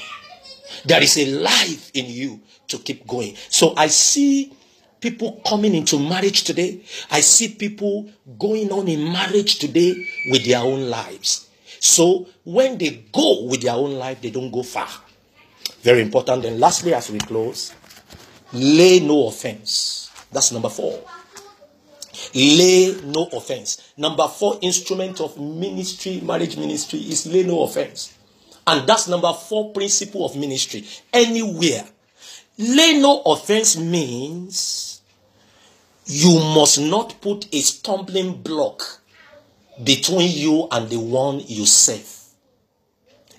There 0.86 1.02
is 1.02 1.18
a 1.18 1.26
life 1.26 1.92
in 1.94 2.06
you 2.06 2.42
to 2.68 2.78
keep 2.80 3.06
going. 3.08 3.36
So 3.50 3.74
I 3.76 3.88
see 3.88 4.54
people 5.00 5.42
coming 5.46 5.74
into 5.76 6.00
marriage 6.00 6.44
today. 6.44 6.82
I 7.12 7.22
see 7.22 7.50
people 7.50 8.10
going 8.38 8.72
on 8.72 8.88
in 8.88 9.12
marriage 9.12 9.60
today 9.60 10.08
with 10.30 10.46
their 10.46 10.60
own 10.60 10.90
lives. 10.90 11.50
So 11.80 12.28
when 12.44 12.78
they 12.78 13.06
go 13.12 13.44
with 13.46 13.62
their 13.62 13.76
own 13.76 13.94
life, 13.94 14.22
they 14.22 14.30
don't 14.32 14.52
go 14.52 14.64
far. 14.64 14.90
Very 15.82 16.02
important. 16.02 16.46
And 16.46 16.60
lastly, 16.60 16.94
as 16.94 17.10
we 17.10 17.20
close, 17.20 17.74
lay 18.52 19.00
no 19.00 19.28
offense. 19.28 20.12
That's 20.32 20.52
number 20.52 20.70
four. 20.70 21.00
Lay 22.34 22.96
no 23.04 23.26
offense. 23.34 23.94
Number 23.98 24.28
four 24.28 24.60
instrument 24.62 25.20
of 25.22 25.40
ministry, 25.40 26.22
marriage 26.22 26.58
ministry, 26.58 27.00
is 27.00 27.26
lay 27.26 27.44
no 27.44 27.64
offense. 27.64 28.16
And 28.68 28.88
that's 28.88 29.08
number 29.08 29.34
four 29.34 29.72
principle 29.72 30.26
of 30.26 30.36
ministry. 30.36 30.86
Anywhere. 31.12 31.86
Lay 32.58 33.00
no 33.00 33.22
offense 33.22 33.78
means 33.78 35.02
you 36.06 36.40
must 36.56 36.80
not 36.80 37.20
put 37.22 37.48
a 37.54 37.62
stumbling 37.62 38.42
block 38.42 39.02
between 39.84 40.30
you 40.32 40.68
and 40.72 40.90
the 40.90 41.00
one 41.00 41.40
you 41.48 41.66
serve. 41.66 42.16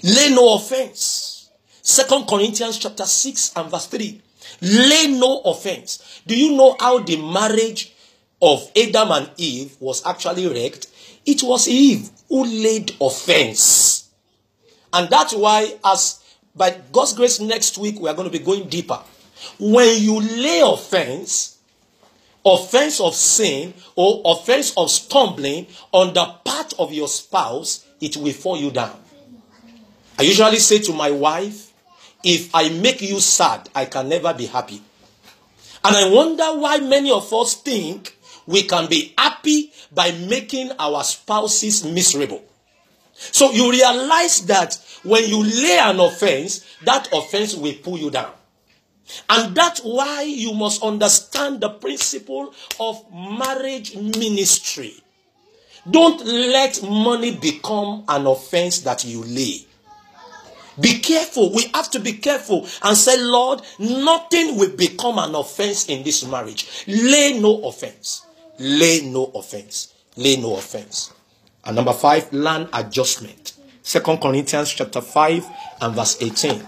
Lay 0.03 0.31
no 0.31 0.55
offense. 0.55 1.51
Second 1.83 2.27
Corinthians 2.27 2.79
chapter 2.79 3.05
6 3.05 3.53
and 3.57 3.71
verse 3.71 3.87
3. 3.87 4.21
Lay 4.63 5.07
no 5.09 5.41
offense. 5.43 6.23
Do 6.27 6.37
you 6.37 6.57
know 6.57 6.77
how 6.79 7.01
the 7.01 7.17
marriage 7.17 7.95
of 8.43 8.71
Adam 8.77 9.11
and 9.13 9.31
Eve 9.37 9.77
was 9.81 10.05
actually 10.07 10.47
wrecked? 10.47 10.89
It 11.27 11.43
was 11.43 11.69
Eve 11.69 12.11
who 12.29 12.45
laid 12.45 12.95
offense. 13.01 14.11
And 14.93 15.09
that's 15.09 15.35
why, 15.35 15.75
as 15.85 16.23
by 16.55 16.77
God's 16.93 17.13
grace, 17.13 17.41
next 17.41 17.79
week 17.79 18.01
we 18.01 18.09
are 18.09 18.15
going 18.15 18.31
to 18.31 18.39
be 18.39 18.45
going 18.45 18.69
deeper. 18.69 19.01
When 19.59 20.01
you 20.03 20.21
lay 20.21 20.61
offense, 20.61 21.59
offense 22.45 23.01
of 23.01 23.15
sin 23.15 23.75
or 23.95 24.23
offense 24.25 24.73
of 24.77 24.91
stumbling 24.91 25.67
on 25.93 26.15
the 26.15 26.25
part 26.45 26.75
of 26.79 26.93
your 26.93 27.09
spouse, 27.09 27.87
it 28.01 28.17
will 28.17 28.33
fall 28.33 28.57
you 28.57 28.71
down. 28.71 28.99
I 30.19 30.23
usually 30.23 30.59
say 30.59 30.79
to 30.81 30.93
my 30.93 31.11
wife, 31.11 31.73
if 32.23 32.55
I 32.55 32.69
make 32.69 33.01
you 33.01 33.21
sad, 33.21 33.69
I 33.75 33.87
can 33.87 34.09
never 34.09 34.35
be 34.35 34.47
happy. 34.47 34.83
And 35.83 35.97
I 35.97 36.11
wonder 36.11 36.45
why 36.61 36.79
many 36.79 37.11
of 37.11 37.33
us 37.33 37.55
think 37.55 38.17
we 38.51 38.65
can 38.65 38.89
be 38.89 39.15
happy 39.17 39.73
by 39.93 40.11
making 40.11 40.73
our 40.79 41.05
spouses 41.05 41.85
miserable. 41.85 42.43
So 43.15 43.53
you 43.53 43.71
realize 43.71 44.47
that 44.47 44.79
when 45.05 45.25
you 45.29 45.43
lay 45.43 45.79
an 45.79 46.01
offense, 46.01 46.67
that 46.85 47.09
offense 47.13 47.55
will 47.55 47.75
pull 47.83 47.99
you 47.99 48.11
down. 48.11 48.33
And 49.29 49.55
that's 49.55 49.81
why 49.81 50.23
you 50.23 50.53
must 50.55 50.83
understand 50.83 51.61
the 51.61 51.69
principle 51.69 52.55
of 52.79 53.05
marriage 53.13 53.97
ministry. 53.97 54.95
Don't 55.89 56.25
let 56.25 56.83
money 56.83 57.37
become 57.37 58.05
an 58.09 58.27
offense 58.27 58.81
that 58.81 59.05
you 59.05 59.23
lay. 59.25 59.65
Be 60.81 60.99
careful. 60.99 61.53
We 61.53 61.67
have 61.75 61.91
to 61.91 62.01
be 62.01 62.15
careful 62.15 62.67
and 62.83 62.97
say, 62.97 63.21
Lord, 63.21 63.63
nothing 63.79 64.57
will 64.57 64.77
become 64.77 65.19
an 65.19 65.35
offense 65.35 65.87
in 65.89 66.03
this 66.05 66.25
marriage. 66.25 66.85
Lay 66.87 67.39
no 67.39 67.63
offense. 67.65 68.27
Lay 68.61 69.01
no 69.11 69.25
offense. 69.35 69.95
Lay 70.17 70.37
no 70.37 70.55
offense. 70.55 71.15
And 71.65 71.77
number 71.77 71.95
five, 71.95 72.31
learn 72.31 72.69
adjustment. 72.75 73.55
Second 73.83 74.19
Corinthians 74.19 74.71
chapter 74.71 75.01
5 75.01 75.47
and 75.81 75.95
verse 75.95 76.21
18. 76.21 76.63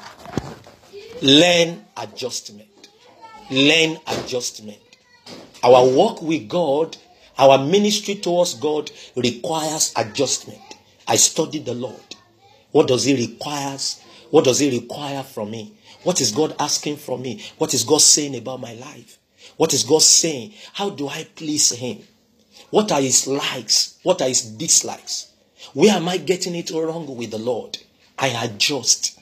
Learn 1.21 1.85
adjustment. 1.99 2.89
Learn 3.51 3.99
adjustment. 4.07 4.79
Our 5.63 5.87
work 5.87 6.23
with 6.23 6.49
God, 6.49 6.97
our 7.39 7.59
ministry 7.59 8.15
towards 8.15 8.55
God 8.55 8.91
requires 9.15 9.93
adjustment. 9.95 10.63
I 11.07 11.17
studied 11.17 11.67
the 11.67 11.75
Lord. 11.75 12.17
What 12.71 12.89
does 12.89 13.05
He 13.05 13.15
require? 13.15 13.77
What 14.31 14.45
does 14.45 14.61
He 14.61 14.79
require 14.81 15.23
from 15.23 15.51
me? 15.51 15.77
What 16.05 16.23
is 16.23 16.33
God 16.33 16.57
asking 16.59 16.97
from 16.97 17.21
me? 17.21 17.45
What 17.59 17.75
is 17.75 17.85
God 17.85 18.01
saying 18.01 18.35
about 18.35 18.61
my 18.61 18.73
life? 18.73 19.19
What 19.63 19.75
is 19.75 19.85
God 19.85 20.03
saying? 20.03 20.55
How 20.73 20.91
do 20.91 21.07
I 21.07 21.25
please 21.37 21.71
Him? 21.71 21.99
What 22.71 22.91
are 22.91 23.01
His 23.01 23.29
likes? 23.29 23.97
What 24.03 24.21
are 24.21 24.27
His 24.27 24.43
dislikes? 24.43 25.31
Where 25.73 25.95
am 25.95 26.09
I 26.09 26.17
getting 26.17 26.57
it 26.57 26.73
wrong 26.73 27.17
with 27.17 27.31
the 27.31 27.39
Lord? 27.39 27.79
I 28.19 28.27
adjust. 28.45 29.17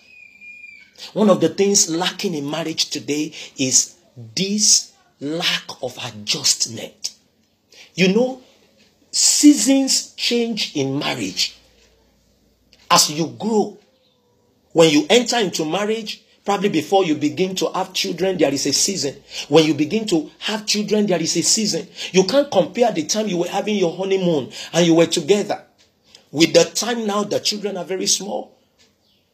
One 1.13 1.29
of 1.29 1.43
the 1.43 1.51
things 1.51 1.91
lacking 1.91 2.33
in 2.33 2.51
marriage 2.51 2.89
today 2.89 3.35
is 3.59 3.97
this 4.35 4.93
lack 5.21 5.65
of 5.83 5.99
adjustment. 6.03 7.15
You 7.95 8.15
know, 8.15 8.41
seasons 9.11 10.15
change 10.15 10.75
in 10.75 10.99
marriage. 10.99 11.55
As 12.91 13.11
you 13.11 13.27
grow, 13.39 13.77
when 14.73 14.89
you 14.89 15.05
enter 15.11 15.37
into 15.37 15.67
marriage, 15.67 16.23
probably 16.51 16.69
before 16.69 17.05
you 17.05 17.15
begin 17.15 17.55
to 17.55 17.71
have 17.73 17.93
children, 17.93 18.37
there 18.37 18.53
is 18.53 18.67
a 18.67 18.73
season. 18.73 19.15
When 19.49 19.65
you 19.65 19.73
begin 19.73 20.05
to 20.09 20.29
have 20.41 20.67
children, 20.67 21.07
there 21.07 21.23
is 21.23 21.37
a 21.37 21.43
season. 21.43 21.87
You 22.11 22.25
can't 22.25 22.51
compare 22.51 22.91
the 22.91 23.05
time 23.05 23.29
you 23.29 23.37
were 23.37 23.47
having 23.47 23.77
your 23.77 23.97
honeymoon 23.97 24.51
and 24.73 24.85
you 24.85 24.97
were 24.97 25.07
together 25.07 25.65
with 26.33 26.53
the 26.53 26.65
time 26.65 27.07
now 27.07 27.23
the 27.23 27.39
children 27.39 27.77
are 27.77 27.85
very 27.85 28.09
small. 28.09 28.59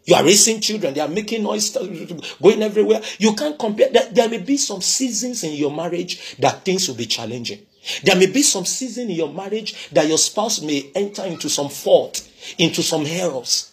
You 0.05 0.15
are 0.15 0.25
raising 0.25 0.61
children, 0.61 0.93
they 0.93 1.01
are 1.01 1.09
making 1.09 1.43
noise, 1.43 1.71
going 1.71 2.63
everywhere. 2.63 3.01
You 3.19 3.33
can't 3.35 3.59
compare. 3.59 3.89
There, 4.13 4.29
may 4.29 4.37
be 4.37 4.59
some 4.59 4.83
seasons 4.83 5.43
in 5.43 5.55
your 5.55 5.75
marriage 5.75 6.37
that 6.37 6.67
things 6.67 6.87
will 6.87 6.97
be 6.97 7.07
challenging. 7.07 7.65
There 8.05 8.17
may 8.17 8.27
be 8.27 8.43
some 8.43 8.67
season 8.67 9.09
in 9.09 9.17
your 9.17 9.33
marriage 9.33 9.89
that 9.93 10.07
your 10.07 10.19
spouse 10.19 10.61
may 10.61 10.91
enter 10.95 11.25
into 11.25 11.49
some 11.49 11.71
fault, 11.71 12.29
into 12.59 12.83
some 12.83 13.07
errors. 13.07 13.73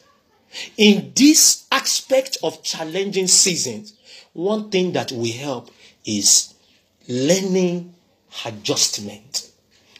In 0.78 1.12
this 1.16 1.66
aspect 1.72 2.38
of 2.44 2.64
challenging 2.64 3.28
seasons, 3.28 3.94
one 4.34 4.70
thing 4.70 4.92
that 4.94 5.12
will 5.12 5.32
help 5.32 5.72
is 6.06 6.54
learning 7.08 7.94
adjustment, 8.46 9.50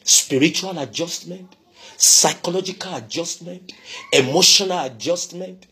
spiritual 0.02 0.78
adjustment, 0.78 1.54
psychological 1.96 2.94
adjustment, 2.94 3.72
emotional 4.12 4.84
adjustment, 4.84 5.66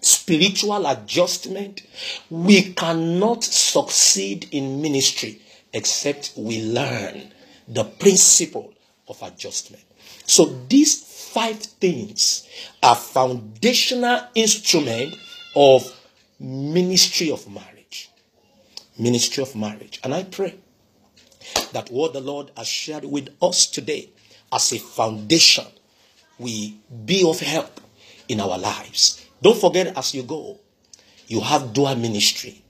spiritual 0.00 0.86
adjustment. 0.86 1.82
We 2.30 2.72
cannot 2.74 3.44
succeed 3.44 4.48
in 4.52 4.82
ministry 4.82 5.40
except 5.72 6.32
we 6.36 6.62
learn 6.62 7.32
the 7.66 7.84
principle 7.84 8.72
of 9.06 9.20
adjustment. 9.22 9.84
So 10.26 10.44
these 10.68 11.07
five 11.38 11.58
things 11.58 12.48
are 12.82 12.96
foundational 12.96 14.20
instrument 14.34 15.14
of 15.54 15.84
ministry 16.40 17.30
of 17.30 17.48
marriage. 17.48 18.10
Ministry 18.98 19.42
of 19.44 19.54
marriage. 19.54 20.00
And 20.02 20.12
I 20.12 20.24
pray 20.24 20.56
that 21.72 21.90
what 21.92 22.12
the 22.12 22.20
Lord 22.20 22.50
has 22.56 22.66
shared 22.66 23.04
with 23.04 23.28
us 23.40 23.66
today 23.66 24.10
as 24.52 24.72
a 24.72 24.78
foundation 24.78 25.66
will 26.40 26.70
be 27.04 27.24
of 27.24 27.38
help 27.38 27.80
in 28.28 28.40
our 28.40 28.58
lives 28.58 29.24
Don't 29.40 29.60
forget 29.60 29.96
as 29.96 30.14
you 30.14 30.24
go, 30.24 30.58
you 31.28 31.40
have 31.40 31.72
dual 31.72 31.94
ministry. 31.94 32.62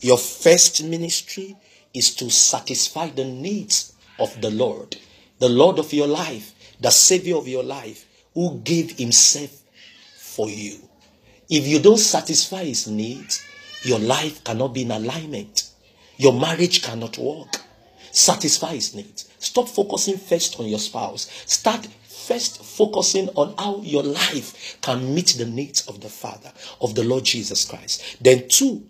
Your 0.00 0.18
first 0.18 0.84
ministry 0.84 1.56
is 1.92 2.14
to 2.16 2.30
satisfy 2.30 3.08
the 3.08 3.24
needs 3.24 3.94
of 4.18 4.40
the 4.40 4.50
Lord, 4.50 4.96
the 5.40 5.48
Lord 5.48 5.78
of 5.78 5.92
your 5.92 6.06
life, 6.06 6.54
the 6.80 6.90
Savior 6.90 7.36
of 7.36 7.48
your 7.48 7.64
life, 7.64 8.06
who 8.34 8.60
gave 8.60 8.98
Himself 8.98 9.62
for 10.16 10.48
you. 10.48 10.78
If 11.48 11.66
you 11.66 11.80
don't 11.80 11.98
satisfy 11.98 12.64
His 12.64 12.86
needs, 12.86 13.44
your 13.84 13.98
life 13.98 14.42
cannot 14.44 14.68
be 14.68 14.82
in 14.82 14.90
alignment. 14.90 15.70
Your 16.16 16.32
marriage 16.32 16.82
cannot 16.82 17.18
work. 17.18 17.60
Satisfy 18.12 18.74
His 18.74 18.94
needs. 18.94 19.28
Stop 19.38 19.68
focusing 19.68 20.16
first 20.16 20.58
on 20.60 20.66
your 20.66 20.78
spouse. 20.78 21.30
Start 21.46 21.86
first 22.08 22.62
focusing 22.62 23.28
on 23.30 23.54
how 23.58 23.80
your 23.82 24.02
life 24.02 24.80
can 24.80 25.14
meet 25.14 25.34
the 25.38 25.44
needs 25.44 25.86
of 25.88 26.00
the 26.00 26.08
Father, 26.08 26.52
of 26.80 26.94
the 26.94 27.02
Lord 27.02 27.24
Jesus 27.24 27.64
Christ. 27.64 28.18
Then, 28.22 28.48
two, 28.48 28.88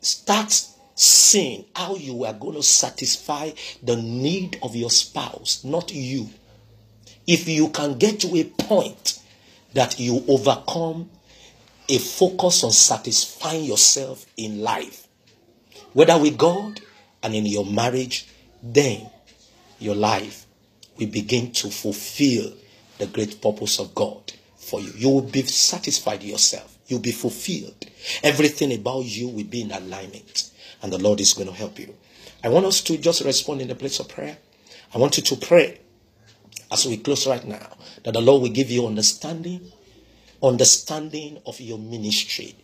start 0.00 0.66
seeing 0.94 1.64
how 1.76 1.94
you 1.96 2.24
are 2.24 2.32
going 2.32 2.54
to 2.54 2.62
satisfy 2.62 3.50
the 3.82 3.96
need 3.96 4.58
of 4.62 4.74
your 4.74 4.90
spouse, 4.90 5.62
not 5.62 5.92
you. 5.92 6.28
If 7.28 7.46
you 7.46 7.68
can 7.68 7.98
get 7.98 8.20
to 8.20 8.34
a 8.36 8.44
point 8.44 9.20
that 9.74 10.00
you 10.00 10.24
overcome 10.26 11.10
a 11.86 11.98
focus 11.98 12.64
on 12.64 12.72
satisfying 12.72 13.64
yourself 13.64 14.24
in 14.38 14.62
life, 14.62 15.06
whether 15.92 16.18
with 16.18 16.38
God 16.38 16.80
and 17.22 17.34
in 17.34 17.44
your 17.44 17.66
marriage, 17.66 18.26
then 18.62 19.10
your 19.78 19.94
life 19.94 20.46
will 20.96 21.08
begin 21.08 21.52
to 21.52 21.68
fulfill 21.68 22.54
the 22.96 23.06
great 23.06 23.42
purpose 23.42 23.78
of 23.78 23.94
God 23.94 24.32
for 24.56 24.80
you. 24.80 24.90
You 24.96 25.10
will 25.10 25.20
be 25.20 25.42
satisfied 25.42 26.22
yourself. 26.22 26.78
You'll 26.86 27.00
be 27.00 27.12
fulfilled. 27.12 27.84
Everything 28.22 28.72
about 28.72 29.04
you 29.04 29.28
will 29.28 29.44
be 29.44 29.60
in 29.60 29.70
alignment. 29.70 30.50
And 30.80 30.90
the 30.90 30.98
Lord 30.98 31.20
is 31.20 31.34
going 31.34 31.48
to 31.48 31.54
help 31.54 31.78
you. 31.78 31.94
I 32.42 32.48
want 32.48 32.64
us 32.64 32.80
to 32.82 32.96
just 32.96 33.20
respond 33.22 33.60
in 33.60 33.68
the 33.68 33.74
place 33.74 34.00
of 34.00 34.08
prayer. 34.08 34.38
I 34.94 34.98
want 34.98 35.18
you 35.18 35.22
to 35.24 35.36
pray 35.36 35.80
as 36.70 36.86
we 36.86 36.98
close 36.98 37.26
right 37.26 37.44
now 37.44 37.76
that 38.04 38.12
the 38.12 38.20
Lord 38.20 38.42
will 38.42 38.50
give 38.50 38.70
you 38.70 38.86
understanding, 38.86 39.72
understanding 40.42 41.40
of 41.46 41.60
your 41.60 41.78
ministry, 41.78 42.54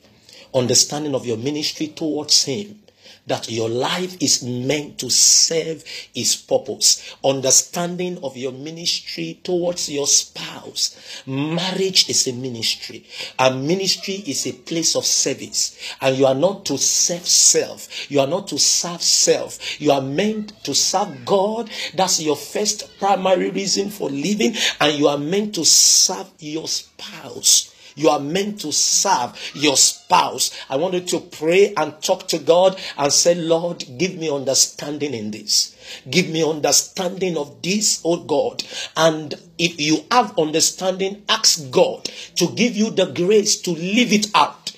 understanding 0.54 1.14
of 1.14 1.26
your 1.26 1.36
ministry 1.36 1.88
towards 1.88 2.44
Him, 2.44 2.80
that 3.26 3.50
your 3.50 3.68
life 3.68 4.16
is 4.20 4.42
meant 4.42 4.98
to 4.98 5.10
serve 5.10 5.84
his 6.14 6.36
purpose. 6.36 7.16
Understanding 7.24 8.18
of 8.22 8.36
your 8.36 8.52
ministry 8.52 9.40
towards 9.42 9.88
your 9.90 10.06
spouse. 10.06 11.22
Marriage 11.26 12.08
is 12.08 12.26
a 12.26 12.32
ministry. 12.32 13.04
And 13.38 13.66
ministry 13.66 14.14
is 14.26 14.46
a 14.46 14.52
place 14.52 14.96
of 14.96 15.04
service. 15.04 15.78
And 16.00 16.16
you 16.16 16.26
are 16.26 16.34
not 16.34 16.64
to 16.66 16.78
serve 16.78 17.26
self. 17.26 18.10
You 18.10 18.20
are 18.20 18.26
not 18.26 18.48
to 18.48 18.58
serve 18.58 19.02
self. 19.02 19.80
You 19.80 19.92
are 19.92 20.02
meant 20.02 20.64
to 20.64 20.74
serve 20.74 21.24
God. 21.24 21.70
That's 21.94 22.20
your 22.20 22.36
first 22.36 22.98
primary 22.98 23.50
reason 23.50 23.90
for 23.90 24.10
living. 24.10 24.54
And 24.80 24.98
you 24.98 25.08
are 25.08 25.18
meant 25.18 25.54
to 25.56 25.64
serve 25.64 26.30
your 26.38 26.68
spouse. 26.68 27.73
You 27.94 28.08
are 28.08 28.20
meant 28.20 28.60
to 28.60 28.72
serve 28.72 29.38
your 29.54 29.76
spouse. 29.76 30.50
I 30.68 30.76
want 30.76 30.94
you 30.94 31.00
to 31.00 31.20
pray 31.20 31.74
and 31.74 32.00
talk 32.02 32.28
to 32.28 32.38
God 32.38 32.80
and 32.98 33.12
say, 33.12 33.34
Lord, 33.34 33.84
give 33.98 34.16
me 34.16 34.30
understanding 34.30 35.14
in 35.14 35.30
this. 35.30 35.76
Give 36.08 36.28
me 36.28 36.42
understanding 36.48 37.36
of 37.36 37.62
this, 37.62 38.00
oh 38.04 38.16
God. 38.16 38.64
And 38.96 39.34
if 39.58 39.80
you 39.80 40.04
have 40.10 40.38
understanding, 40.38 41.24
ask 41.28 41.70
God 41.70 42.04
to 42.36 42.48
give 42.48 42.76
you 42.76 42.90
the 42.90 43.06
grace 43.06 43.60
to 43.62 43.70
live 43.70 44.12
it 44.12 44.30
out. 44.34 44.72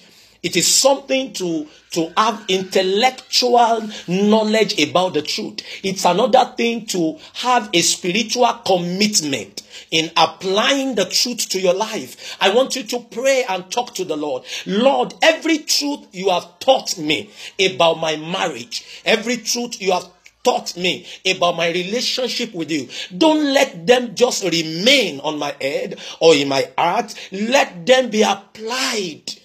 It 0.46 0.54
is 0.54 0.72
something 0.72 1.32
to, 1.32 1.66
to 1.90 2.12
have 2.16 2.44
intellectual 2.46 3.90
knowledge 4.06 4.80
about 4.80 5.14
the 5.14 5.22
truth. 5.22 5.58
It's 5.82 6.04
another 6.04 6.52
thing 6.56 6.86
to 6.86 7.18
have 7.34 7.68
a 7.72 7.82
spiritual 7.82 8.52
commitment 8.64 9.62
in 9.90 10.12
applying 10.16 10.94
the 10.94 11.06
truth 11.06 11.48
to 11.48 11.60
your 11.60 11.74
life. 11.74 12.36
I 12.40 12.54
want 12.54 12.76
you 12.76 12.84
to 12.84 13.00
pray 13.00 13.44
and 13.48 13.68
talk 13.72 13.96
to 13.96 14.04
the 14.04 14.16
Lord. 14.16 14.44
Lord, 14.66 15.14
every 15.20 15.58
truth 15.58 16.06
you 16.12 16.30
have 16.30 16.60
taught 16.60 16.96
me 16.96 17.28
about 17.58 17.98
my 17.98 18.14
marriage, 18.14 19.02
every 19.04 19.38
truth 19.38 19.82
you 19.82 19.90
have 19.90 20.08
taught 20.44 20.76
me 20.76 21.08
about 21.26 21.56
my 21.56 21.70
relationship 21.72 22.54
with 22.54 22.70
you. 22.70 22.88
Don't 23.18 23.52
let 23.52 23.84
them 23.84 24.14
just 24.14 24.44
remain 24.44 25.18
on 25.18 25.40
my 25.40 25.56
head 25.60 25.98
or 26.20 26.36
in 26.36 26.46
my 26.46 26.70
heart. 26.78 27.16
Let 27.32 27.84
them 27.84 28.10
be 28.10 28.22
applied 28.22 29.40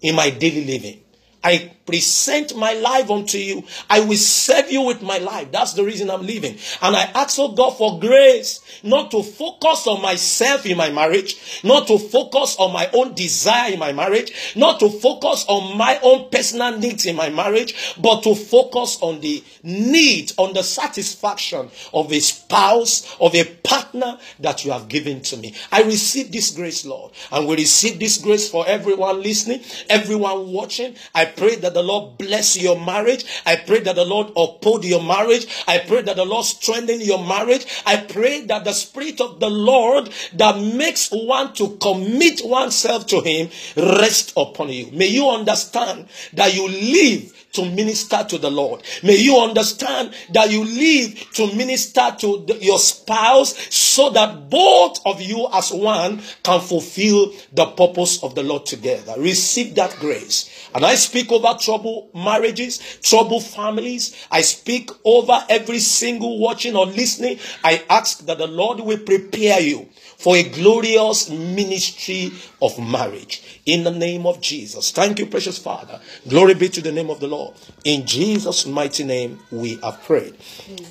in 0.00 0.14
my 0.14 0.30
daily 0.30 0.64
living. 0.64 1.02
I 1.42 1.72
present 1.86 2.54
my 2.54 2.74
life 2.74 3.10
unto 3.10 3.38
you. 3.38 3.64
I 3.88 4.00
will 4.00 4.16
serve 4.18 4.70
you 4.70 4.82
with 4.82 5.00
my 5.02 5.16
life. 5.18 5.50
That's 5.50 5.72
the 5.72 5.84
reason 5.84 6.10
I'm 6.10 6.26
living. 6.26 6.58
And 6.82 6.94
I 6.94 7.04
ask, 7.14 7.38
oh 7.38 7.52
God, 7.52 7.70
for 7.70 7.98
grace 7.98 8.60
not 8.82 9.10
to 9.12 9.22
focus 9.22 9.86
on 9.86 10.02
myself 10.02 10.66
in 10.66 10.76
my 10.76 10.90
marriage, 10.90 11.62
not 11.64 11.86
to 11.86 11.98
focus 11.98 12.56
on 12.58 12.72
my 12.74 12.90
own 12.92 13.14
desire 13.14 13.72
in 13.72 13.78
my 13.78 13.92
marriage, 13.92 14.52
not 14.54 14.80
to 14.80 14.90
focus 14.90 15.46
on 15.48 15.78
my 15.78 15.98
own 16.02 16.28
personal 16.30 16.78
needs 16.78 17.06
in 17.06 17.16
my 17.16 17.30
marriage, 17.30 17.94
but 17.98 18.22
to 18.24 18.34
focus 18.34 18.98
on 19.00 19.20
the 19.20 19.42
need, 19.62 20.32
on 20.36 20.52
the 20.52 20.62
satisfaction 20.62 21.70
of 21.94 22.12
a 22.12 22.20
spouse, 22.20 23.16
of 23.20 23.34
a 23.34 23.44
partner 23.44 24.18
that 24.40 24.64
you 24.64 24.72
have 24.72 24.88
given 24.88 25.22
to 25.22 25.36
me. 25.36 25.54
I 25.72 25.82
receive 25.82 26.30
this 26.32 26.50
grace, 26.50 26.84
Lord, 26.84 27.12
and 27.32 27.48
we 27.48 27.56
receive 27.56 27.98
this 27.98 28.18
grace 28.18 28.50
for 28.50 28.66
everyone 28.68 29.22
listening, 29.22 29.62
everyone 29.88 30.52
watching. 30.52 30.94
I 31.14 31.24
pray 31.38 31.56
that 31.56 31.74
the 31.74 31.82
Lord 31.82 32.18
bless 32.18 32.56
your 32.56 32.78
marriage. 32.78 33.24
I 33.46 33.56
pray 33.56 33.80
that 33.80 33.96
the 33.96 34.04
Lord 34.04 34.28
uphold 34.36 34.84
your 34.84 35.02
marriage. 35.02 35.46
I 35.66 35.78
pray 35.78 36.02
that 36.02 36.16
the 36.16 36.24
Lord 36.24 36.44
strengthen 36.44 37.00
your 37.00 37.24
marriage. 37.24 37.66
I 37.86 37.96
pray 37.96 38.44
that 38.46 38.64
the 38.64 38.72
Spirit 38.72 39.20
of 39.20 39.40
the 39.40 39.48
Lord 39.48 40.10
that 40.34 40.60
makes 40.60 41.08
one 41.10 41.54
to 41.54 41.76
commit 41.76 42.42
oneself 42.44 43.06
to 43.08 43.20
Him 43.20 43.50
rest 43.76 44.32
upon 44.36 44.70
you. 44.70 44.90
May 44.92 45.06
you 45.06 45.30
understand 45.30 46.08
that 46.34 46.54
you 46.54 46.68
live 46.68 47.37
to 47.52 47.64
minister 47.70 48.24
to 48.28 48.38
the 48.38 48.50
Lord. 48.50 48.82
May 49.02 49.16
you 49.16 49.38
understand 49.38 50.14
that 50.32 50.50
you 50.50 50.64
live 50.64 51.14
to 51.34 51.54
minister 51.54 52.14
to 52.18 52.44
the, 52.46 52.58
your 52.60 52.78
spouse 52.78 53.56
so 53.74 54.10
that 54.10 54.50
both 54.50 54.98
of 55.06 55.20
you 55.20 55.48
as 55.52 55.72
one 55.72 56.20
can 56.42 56.60
fulfill 56.60 57.32
the 57.52 57.66
purpose 57.66 58.22
of 58.22 58.34
the 58.34 58.42
Lord 58.42 58.66
together. 58.66 59.14
Receive 59.18 59.74
that 59.76 59.96
grace. 59.98 60.68
And 60.74 60.84
I 60.84 60.94
speak 60.94 61.32
over 61.32 61.56
trouble 61.58 62.10
marriages, 62.14 62.78
trouble 63.02 63.40
families. 63.40 64.14
I 64.30 64.42
speak 64.42 64.90
over 65.04 65.44
every 65.48 65.78
single 65.78 66.38
watching 66.38 66.76
or 66.76 66.86
listening. 66.86 67.38
I 67.64 67.82
ask 67.88 68.24
that 68.26 68.38
the 68.38 68.46
Lord 68.46 68.80
will 68.80 68.98
prepare 68.98 69.60
you 69.60 69.88
for 70.18 70.36
a 70.36 70.42
glorious 70.42 71.30
ministry 71.30 72.32
of 72.60 72.76
marriage. 72.78 73.60
In 73.66 73.84
the 73.84 73.90
name 73.90 74.26
of 74.26 74.40
Jesus. 74.40 74.90
Thank 74.90 75.20
you, 75.20 75.26
precious 75.26 75.58
Father. 75.58 76.00
Glory 76.28 76.54
be 76.54 76.68
to 76.70 76.82
the 76.82 76.90
name 76.90 77.08
of 77.08 77.20
the 77.20 77.28
Lord. 77.28 77.54
In 77.84 78.04
Jesus' 78.04 78.66
mighty 78.66 79.04
name, 79.04 79.38
we 79.52 79.76
have 79.76 80.02
prayed. 80.02 80.34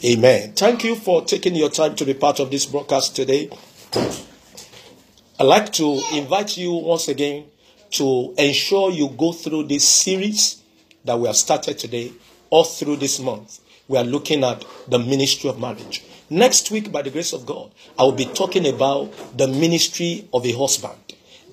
Amen. 0.03 0.53
Thank 0.53 0.85
you 0.85 0.95
for 0.95 1.25
taking 1.25 1.55
your 1.55 1.69
time 1.69 1.95
to 1.97 2.05
be 2.05 2.13
part 2.13 2.39
of 2.39 2.51
this 2.51 2.65
broadcast 2.65 3.15
today. 3.15 3.49
I'd 5.39 5.43
like 5.43 5.73
to 5.73 6.01
invite 6.13 6.57
you 6.57 6.71
once 6.71 7.09
again 7.09 7.45
to 7.91 8.33
ensure 8.37 8.91
you 8.91 9.09
go 9.09 9.33
through 9.33 9.63
this 9.67 9.85
series 9.87 10.63
that 11.03 11.19
we 11.19 11.27
have 11.27 11.35
started 11.35 11.77
today 11.77 12.13
all 12.49 12.63
through 12.63 12.95
this 12.97 13.19
month. 13.19 13.59
We 13.89 13.97
are 13.97 14.03
looking 14.03 14.43
at 14.43 14.63
the 14.87 14.99
ministry 14.99 15.49
of 15.49 15.59
marriage. 15.59 16.03
Next 16.29 16.71
week, 16.71 16.91
by 16.91 17.01
the 17.01 17.09
grace 17.09 17.31
of 17.33 17.45
God, 17.45 17.71
I 17.97 18.03
will 18.03 18.11
be 18.11 18.25
talking 18.25 18.67
about 18.67 19.13
the 19.37 19.47
ministry 19.47 20.27
of 20.33 20.45
a 20.45 20.51
husband. 20.51 20.97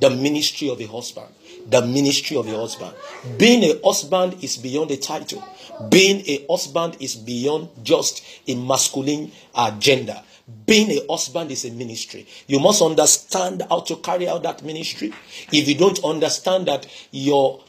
The 0.00 0.10
ministry 0.10 0.68
of 0.68 0.80
a 0.80 0.86
husband. 0.86 1.28
The 1.68 1.80
ministry 1.86 2.36
of 2.36 2.48
a 2.48 2.56
husband. 2.56 2.92
Being 3.38 3.62
a 3.62 3.80
husband 3.84 4.42
is 4.42 4.56
beyond 4.56 4.90
a 4.90 4.96
title. 4.96 5.42
Being 5.88 6.24
a 6.26 6.44
husband 6.50 6.96
is 7.00 7.14
beyond 7.14 7.68
just 7.84 8.24
a 8.48 8.54
masculine 8.56 9.30
uh, 9.54 9.72
agenda. 9.74 10.24
Being 10.66 10.90
a 10.90 11.06
husband 11.08 11.50
is 11.52 11.64
a 11.64 11.70
ministry. 11.70 12.26
You 12.48 12.58
must 12.58 12.82
understand 12.82 13.62
how 13.70 13.80
to 13.80 13.96
carry 13.96 14.28
out 14.28 14.42
that 14.42 14.62
ministry. 14.62 15.12
If 15.52 15.68
you 15.68 15.74
don't 15.76 16.02
understand 16.04 16.66
that 16.66 16.86
your 17.12 17.62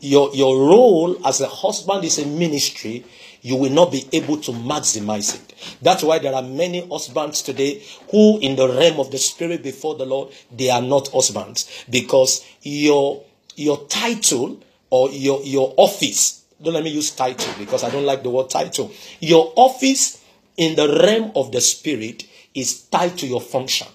your 0.00 0.34
your 0.34 0.56
role 0.58 1.26
as 1.26 1.40
a 1.40 1.48
husband 1.48 2.04
is 2.04 2.18
a 2.18 2.26
ministry, 2.26 3.04
you 3.42 3.56
will 3.56 3.70
not 3.70 3.92
be 3.92 4.06
able 4.12 4.36
to 4.38 4.52
maximize 4.52 5.34
it. 5.34 5.78
That's 5.82 6.02
why 6.02 6.18
there 6.18 6.34
are 6.34 6.42
many 6.42 6.86
husbands 6.88 7.42
today 7.42 7.82
who, 8.10 8.38
in 8.40 8.56
the 8.56 8.68
realm 8.68 9.00
of 9.00 9.10
the 9.10 9.18
spirit 9.18 9.62
before 9.62 9.96
the 9.96 10.06
Lord, 10.06 10.32
they 10.54 10.70
are 10.70 10.82
not 10.82 11.08
husbands 11.08 11.84
because 11.88 12.44
your 12.62 13.24
your 13.56 13.86
title 13.86 14.60
or 14.90 15.10
your 15.10 15.42
your 15.42 15.74
office. 15.76 16.44
Don't 16.62 16.74
let 16.74 16.84
me 16.84 16.90
use 16.90 17.10
title 17.10 17.52
because 17.58 17.84
I 17.84 17.90
don't 17.90 18.04
like 18.04 18.22
the 18.22 18.30
word 18.30 18.50
title. 18.50 18.92
Your 19.20 19.52
office 19.56 20.22
in 20.56 20.76
the 20.76 21.00
realm 21.02 21.32
of 21.34 21.52
the 21.52 21.60
spirit 21.60 22.26
is 22.54 22.82
tied 22.82 23.16
to 23.18 23.26
your 23.26 23.40
function. 23.40 23.86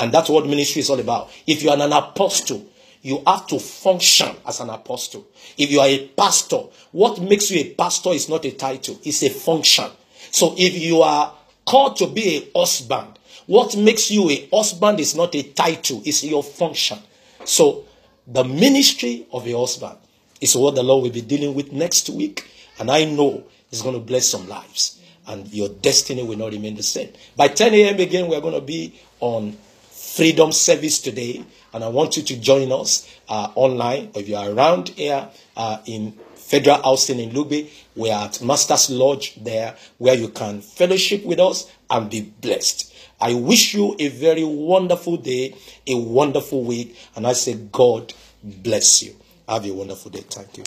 And 0.00 0.12
that's 0.12 0.28
what 0.30 0.46
ministry 0.46 0.80
is 0.80 0.90
all 0.90 1.00
about. 1.00 1.30
If 1.46 1.62
you 1.62 1.70
are 1.70 1.80
an 1.80 1.92
apostle, 1.92 2.67
you 3.02 3.22
have 3.26 3.46
to 3.48 3.58
function 3.58 4.34
as 4.46 4.60
an 4.60 4.70
apostle. 4.70 5.26
If 5.56 5.70
you 5.70 5.80
are 5.80 5.88
a 5.88 6.06
pastor, 6.08 6.62
what 6.92 7.20
makes 7.20 7.50
you 7.50 7.60
a 7.60 7.74
pastor 7.74 8.10
is 8.10 8.28
not 8.28 8.44
a 8.44 8.52
title, 8.52 8.98
it's 9.04 9.22
a 9.22 9.30
function. 9.30 9.90
So 10.30 10.54
if 10.56 10.78
you 10.78 11.02
are 11.02 11.32
called 11.64 11.96
to 11.98 12.06
be 12.06 12.50
a 12.54 12.58
husband, 12.58 13.18
what 13.46 13.76
makes 13.76 14.10
you 14.10 14.28
a 14.30 14.48
husband 14.52 15.00
is 15.00 15.14
not 15.14 15.34
a 15.34 15.42
title, 15.42 16.02
it's 16.04 16.24
your 16.24 16.42
function. 16.42 16.98
So 17.44 17.84
the 18.26 18.44
ministry 18.44 19.26
of 19.32 19.46
a 19.46 19.52
husband 19.58 19.98
is 20.40 20.56
what 20.56 20.74
the 20.74 20.82
Lord 20.82 21.04
will 21.04 21.10
be 21.10 21.22
dealing 21.22 21.54
with 21.54 21.72
next 21.72 22.10
week. 22.10 22.50
And 22.78 22.90
I 22.90 23.04
know 23.04 23.44
it's 23.70 23.82
going 23.82 23.94
to 23.94 24.00
bless 24.00 24.28
some 24.28 24.48
lives. 24.48 25.00
And 25.26 25.46
your 25.52 25.68
destiny 25.68 26.22
will 26.22 26.38
not 26.38 26.52
remain 26.52 26.74
the 26.74 26.82
same. 26.82 27.12
By 27.36 27.48
10 27.48 27.74
a.m. 27.74 28.00
again, 28.00 28.28
we're 28.28 28.40
going 28.40 28.54
to 28.54 28.62
be 28.62 28.98
on 29.20 29.56
Freedom 29.90 30.52
Service 30.52 31.00
today. 31.00 31.44
And 31.72 31.84
I 31.84 31.88
want 31.88 32.16
you 32.16 32.22
to 32.22 32.36
join 32.40 32.72
us 32.72 33.08
uh, 33.28 33.50
online. 33.54 34.10
If 34.14 34.28
you 34.28 34.36
are 34.36 34.50
around 34.50 34.90
here 34.90 35.28
uh, 35.56 35.78
in 35.86 36.12
Federal 36.34 36.82
Housing 36.82 37.20
in 37.20 37.30
Lugbe, 37.30 37.68
we 37.94 38.10
are 38.10 38.26
at 38.26 38.40
Master's 38.42 38.90
Lodge 38.90 39.34
there 39.36 39.76
where 39.98 40.14
you 40.14 40.28
can 40.28 40.60
fellowship 40.62 41.24
with 41.24 41.38
us 41.38 41.70
and 41.90 42.08
be 42.10 42.22
blessed. 42.22 42.94
I 43.20 43.34
wish 43.34 43.74
you 43.74 43.96
a 43.98 44.08
very 44.08 44.44
wonderful 44.44 45.16
day, 45.16 45.54
a 45.86 45.96
wonderful 45.96 46.62
week, 46.62 46.96
and 47.16 47.26
I 47.26 47.32
say, 47.32 47.54
God 47.54 48.14
bless 48.42 49.02
you. 49.02 49.16
Have 49.48 49.66
a 49.66 49.72
wonderful 49.72 50.10
day. 50.10 50.20
Thank 50.20 50.58
you. 50.58 50.64